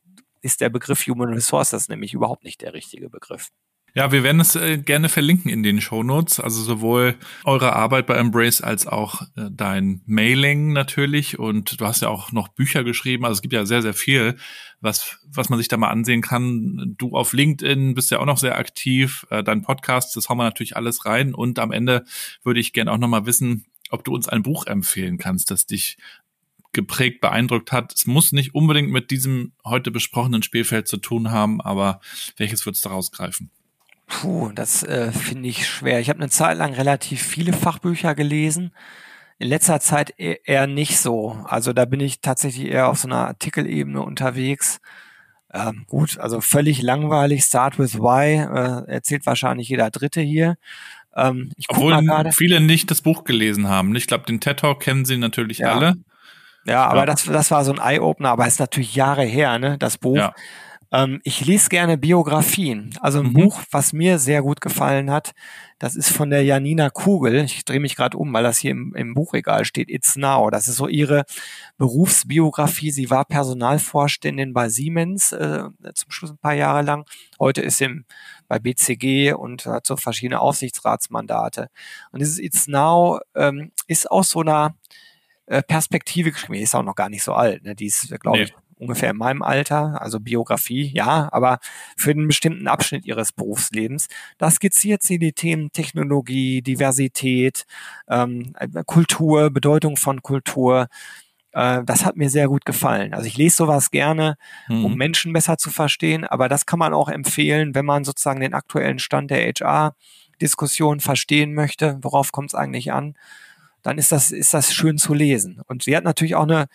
[0.41, 3.49] ist der Begriff Human Resources nämlich überhaupt nicht der richtige Begriff.
[3.97, 8.13] Ja, wir werden es äh, gerne verlinken in den Shownotes, also sowohl eure Arbeit bei
[8.13, 13.25] Embrace als auch äh, dein Mailing natürlich und du hast ja auch noch Bücher geschrieben,
[13.25, 14.37] also es gibt ja sehr, sehr viel,
[14.81, 16.93] was, was man sich da mal ansehen kann.
[16.99, 20.43] Du auf LinkedIn bist ja auch noch sehr aktiv, äh, dein Podcast, das hauen wir
[20.43, 22.05] natürlich alles rein und am Ende
[22.43, 25.97] würde ich gerne auch nochmal wissen, ob du uns ein Buch empfehlen kannst, das dich
[26.71, 27.95] geprägt, beeindruckt hat.
[27.95, 31.99] Es muss nicht unbedingt mit diesem heute besprochenen Spielfeld zu tun haben, aber
[32.35, 33.49] welches würdest du rausgreifen?
[34.07, 35.99] Puh, das äh, finde ich schwer.
[35.99, 38.71] Ich habe eine Zeit lang relativ viele Fachbücher gelesen.
[39.37, 41.37] In letzter Zeit e-, eher nicht so.
[41.45, 44.79] Also da bin ich tatsächlich eher auf so einer Artikelebene unterwegs.
[45.53, 47.43] Ähm, gut, also völlig langweilig.
[47.43, 50.57] Start with Why äh, erzählt wahrscheinlich jeder Dritte hier.
[51.15, 53.95] Ähm, ich Obwohl viele nicht das Buch gelesen haben.
[53.95, 55.73] Ich glaube, den TED Talk kennen sie natürlich ja.
[55.73, 55.95] alle.
[56.65, 57.05] Ja, aber ja.
[57.05, 60.17] Das, das war so ein Eye-Opener, aber ist natürlich Jahre her, ne, das Buch.
[60.17, 60.33] Ja.
[60.91, 62.91] Ähm, ich lese gerne Biografien.
[63.01, 63.33] Also ein Mhm.
[63.33, 65.31] Buch, was mir sehr gut gefallen hat,
[65.79, 67.43] das ist von der Janina Kugel.
[67.43, 69.89] Ich drehe mich gerade um, weil das hier im, im Buchregal steht.
[69.89, 70.49] It's Now.
[70.49, 71.25] Das ist so ihre
[71.77, 72.91] Berufsbiografie.
[72.91, 77.05] Sie war Personalvorständin bei Siemens äh, zum Schluss ein paar Jahre lang.
[77.39, 78.03] Heute ist sie
[78.47, 81.69] bei BCG und hat so verschiedene Aufsichtsratsmandate.
[82.11, 84.75] Und dieses It's Now ähm, ist aus so einer
[85.47, 86.53] äh, Perspektive geschrieben.
[86.53, 87.63] Die ist auch noch gar nicht so alt.
[87.63, 87.75] Ne?
[87.75, 88.43] Die ist, glaube Nee.
[88.45, 91.59] ich, ungefähr in meinem Alter, also Biografie, ja, aber
[91.97, 94.07] für einen bestimmten Abschnitt ihres Berufslebens.
[94.37, 97.65] Da skizziert sie die Themen Technologie, Diversität,
[98.09, 98.53] ähm,
[98.85, 100.87] Kultur, Bedeutung von Kultur.
[101.53, 103.13] Äh, das hat mir sehr gut gefallen.
[103.13, 104.35] Also ich lese sowas gerne,
[104.69, 104.97] um Mhm.
[104.97, 108.99] Menschen besser zu verstehen, aber das kann man auch empfehlen, wenn man sozusagen den aktuellen
[108.99, 113.15] Stand der HR-Diskussion verstehen möchte, worauf kommt es eigentlich an,
[113.83, 115.61] dann ist das, ist das schön zu lesen.
[115.67, 116.67] Und sie hat natürlich auch eine,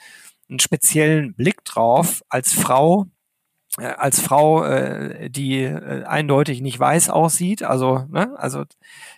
[0.52, 3.06] einen speziellen Blick drauf als Frau,
[3.78, 7.62] äh, als Frau, äh, die äh, eindeutig nicht weiß aussieht.
[7.62, 8.64] Also, ne, also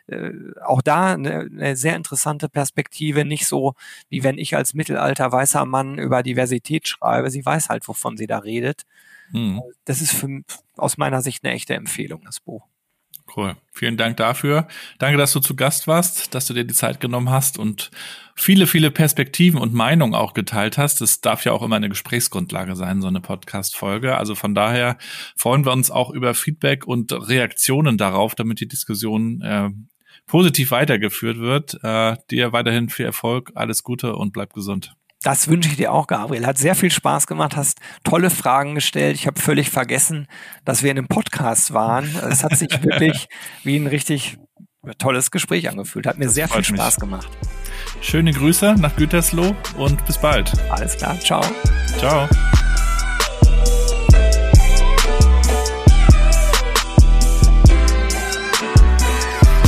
[0.06, 0.30] äh,
[0.64, 3.74] auch da eine, eine sehr interessante Perspektive, nicht so
[4.08, 7.30] wie wenn ich als mittelalter weißer Mann über Diversität schreibe.
[7.30, 8.82] Sie weiß halt, wovon sie da redet.
[9.32, 9.60] Mhm.
[9.84, 10.42] Das ist für,
[10.76, 12.68] aus meiner Sicht eine echte Empfehlung, das Buch.
[13.36, 13.56] Cool.
[13.72, 14.68] Vielen Dank dafür.
[14.98, 17.90] Danke, dass du zu Gast warst, dass du dir die Zeit genommen hast und
[18.36, 21.00] viele, viele Perspektiven und Meinungen auch geteilt hast.
[21.00, 24.16] Das darf ja auch immer eine Gesprächsgrundlage sein, so eine Podcast-Folge.
[24.16, 24.98] Also von daher
[25.36, 29.70] freuen wir uns auch über Feedback und Reaktionen darauf, damit die Diskussion äh,
[30.26, 31.82] positiv weitergeführt wird.
[31.82, 34.94] Äh, dir weiterhin viel Erfolg, alles Gute und bleib gesund.
[35.24, 36.46] Das wünsche ich dir auch, Gabriel.
[36.46, 39.16] Hat sehr viel Spaß gemacht, hast tolle Fragen gestellt.
[39.16, 40.28] Ich habe völlig vergessen,
[40.66, 42.14] dass wir in einem Podcast waren.
[42.30, 43.28] Es hat sich wirklich
[43.62, 44.36] wie ein richtig
[44.98, 46.06] tolles Gespräch angefühlt.
[46.06, 46.78] Hat mir sehr viel freut mich.
[46.78, 47.28] Spaß gemacht.
[48.02, 50.52] Schöne Grüße nach Gütersloh und bis bald.
[50.70, 51.42] Alles klar, ciao.
[51.96, 52.28] Ciao.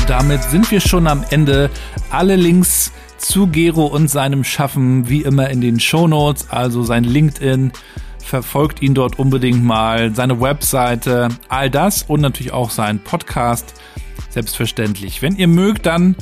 [0.07, 1.71] Damit sind wir schon am Ende.
[2.11, 2.93] Alle Links
[3.27, 7.73] zu Gero und seinem Schaffen wie immer in den Shownotes, also sein LinkedIn.
[8.23, 13.75] Verfolgt ihn dort unbedingt mal, seine Webseite, all das und natürlich auch seinen Podcast.
[14.31, 15.23] Selbstverständlich.
[15.23, 16.15] Wenn ihr mögt, dann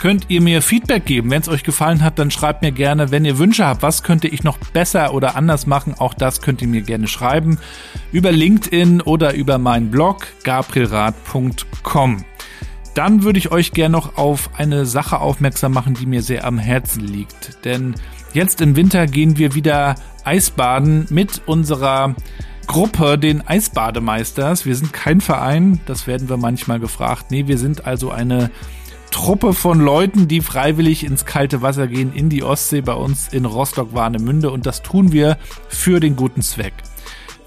[0.00, 1.30] könnt ihr mir Feedback geben.
[1.30, 3.12] Wenn es euch gefallen hat, dann schreibt mir gerne.
[3.12, 6.60] Wenn ihr Wünsche habt, was könnte ich noch besser oder anders machen, auch das könnt
[6.60, 7.58] ihr mir gerne schreiben.
[8.10, 12.24] Über LinkedIn oder über meinen Blog gabrielrad.com.
[12.98, 16.58] Dann würde ich euch gerne noch auf eine Sache aufmerksam machen, die mir sehr am
[16.58, 17.64] Herzen liegt.
[17.64, 17.94] Denn
[18.34, 19.94] jetzt im Winter gehen wir wieder
[20.24, 22.16] Eisbaden mit unserer
[22.66, 24.66] Gruppe, den Eisbademeisters.
[24.66, 27.26] Wir sind kein Verein, das werden wir manchmal gefragt.
[27.30, 28.50] Nee, wir sind also eine
[29.12, 33.44] Truppe von Leuten, die freiwillig ins kalte Wasser gehen, in die Ostsee bei uns in
[33.44, 34.50] Rostock-Warnemünde.
[34.50, 35.38] Und das tun wir
[35.68, 36.74] für den guten Zweck.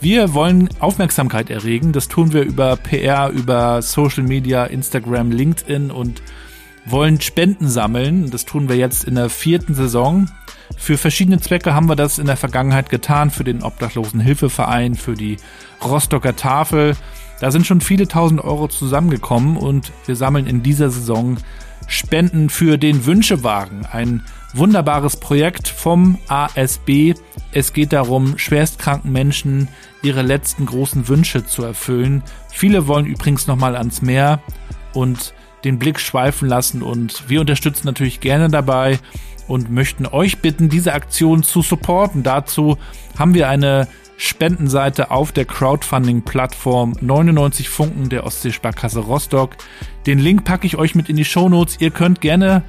[0.02, 1.92] Wir wollen Aufmerksamkeit erregen.
[1.92, 6.24] Das tun wir über PR, über Social Media, Instagram, LinkedIn und
[6.86, 8.32] wollen Spenden sammeln.
[8.32, 10.28] Das tun wir jetzt in der vierten Saison.
[10.76, 13.30] Für verschiedene Zwecke haben wir das in der Vergangenheit getan.
[13.30, 15.38] Für den Obdachlosenhilfeverein, für die
[15.86, 16.98] Rostocker Tafel.
[17.40, 21.38] Da sind schon viele tausend Euro zusammengekommen und wir sammeln in dieser Saison
[21.86, 23.86] Spenden für den Wünschewagen.
[23.86, 24.24] Ein
[24.54, 27.14] wunderbares Projekt vom ASB.
[27.52, 29.68] Es geht darum, schwerstkranken Menschen
[30.02, 32.24] ihre letzten großen Wünsche zu erfüllen.
[32.50, 34.42] Viele wollen übrigens nochmal ans Meer
[34.94, 35.34] und
[35.64, 39.00] den Blick schweifen lassen und wir unterstützen natürlich gerne dabei
[39.48, 42.24] und möchten euch bitten, diese Aktion zu supporten.
[42.24, 42.78] Dazu
[43.18, 43.88] haben wir eine
[44.18, 49.56] Spendenseite auf der Crowdfunding-Plattform 99 Funken der Ostseesparkasse Rostock.
[50.06, 51.78] Den Link packe ich euch mit in die Shownotes.
[51.80, 52.64] Ihr könnt gerne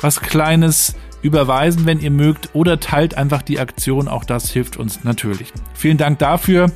[0.00, 0.96] was Kleines
[1.26, 4.08] überweisen, wenn ihr mögt, oder teilt einfach die Aktion.
[4.08, 5.52] Auch das hilft uns natürlich.
[5.74, 6.70] Vielen Dank dafür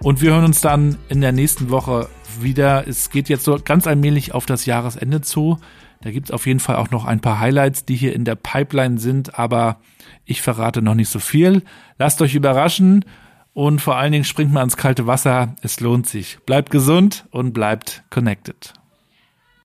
[0.00, 2.08] und wir hören uns dann in der nächsten Woche
[2.40, 2.86] wieder.
[2.86, 5.58] Es geht jetzt so ganz allmählich auf das Jahresende zu.
[6.02, 8.34] Da gibt es auf jeden Fall auch noch ein paar Highlights, die hier in der
[8.34, 9.78] Pipeline sind, aber
[10.26, 11.62] ich verrate noch nicht so viel.
[11.98, 13.06] Lasst euch überraschen
[13.54, 15.54] und vor allen Dingen springt mal ins kalte Wasser.
[15.62, 16.38] Es lohnt sich.
[16.44, 18.74] Bleibt gesund und bleibt connected.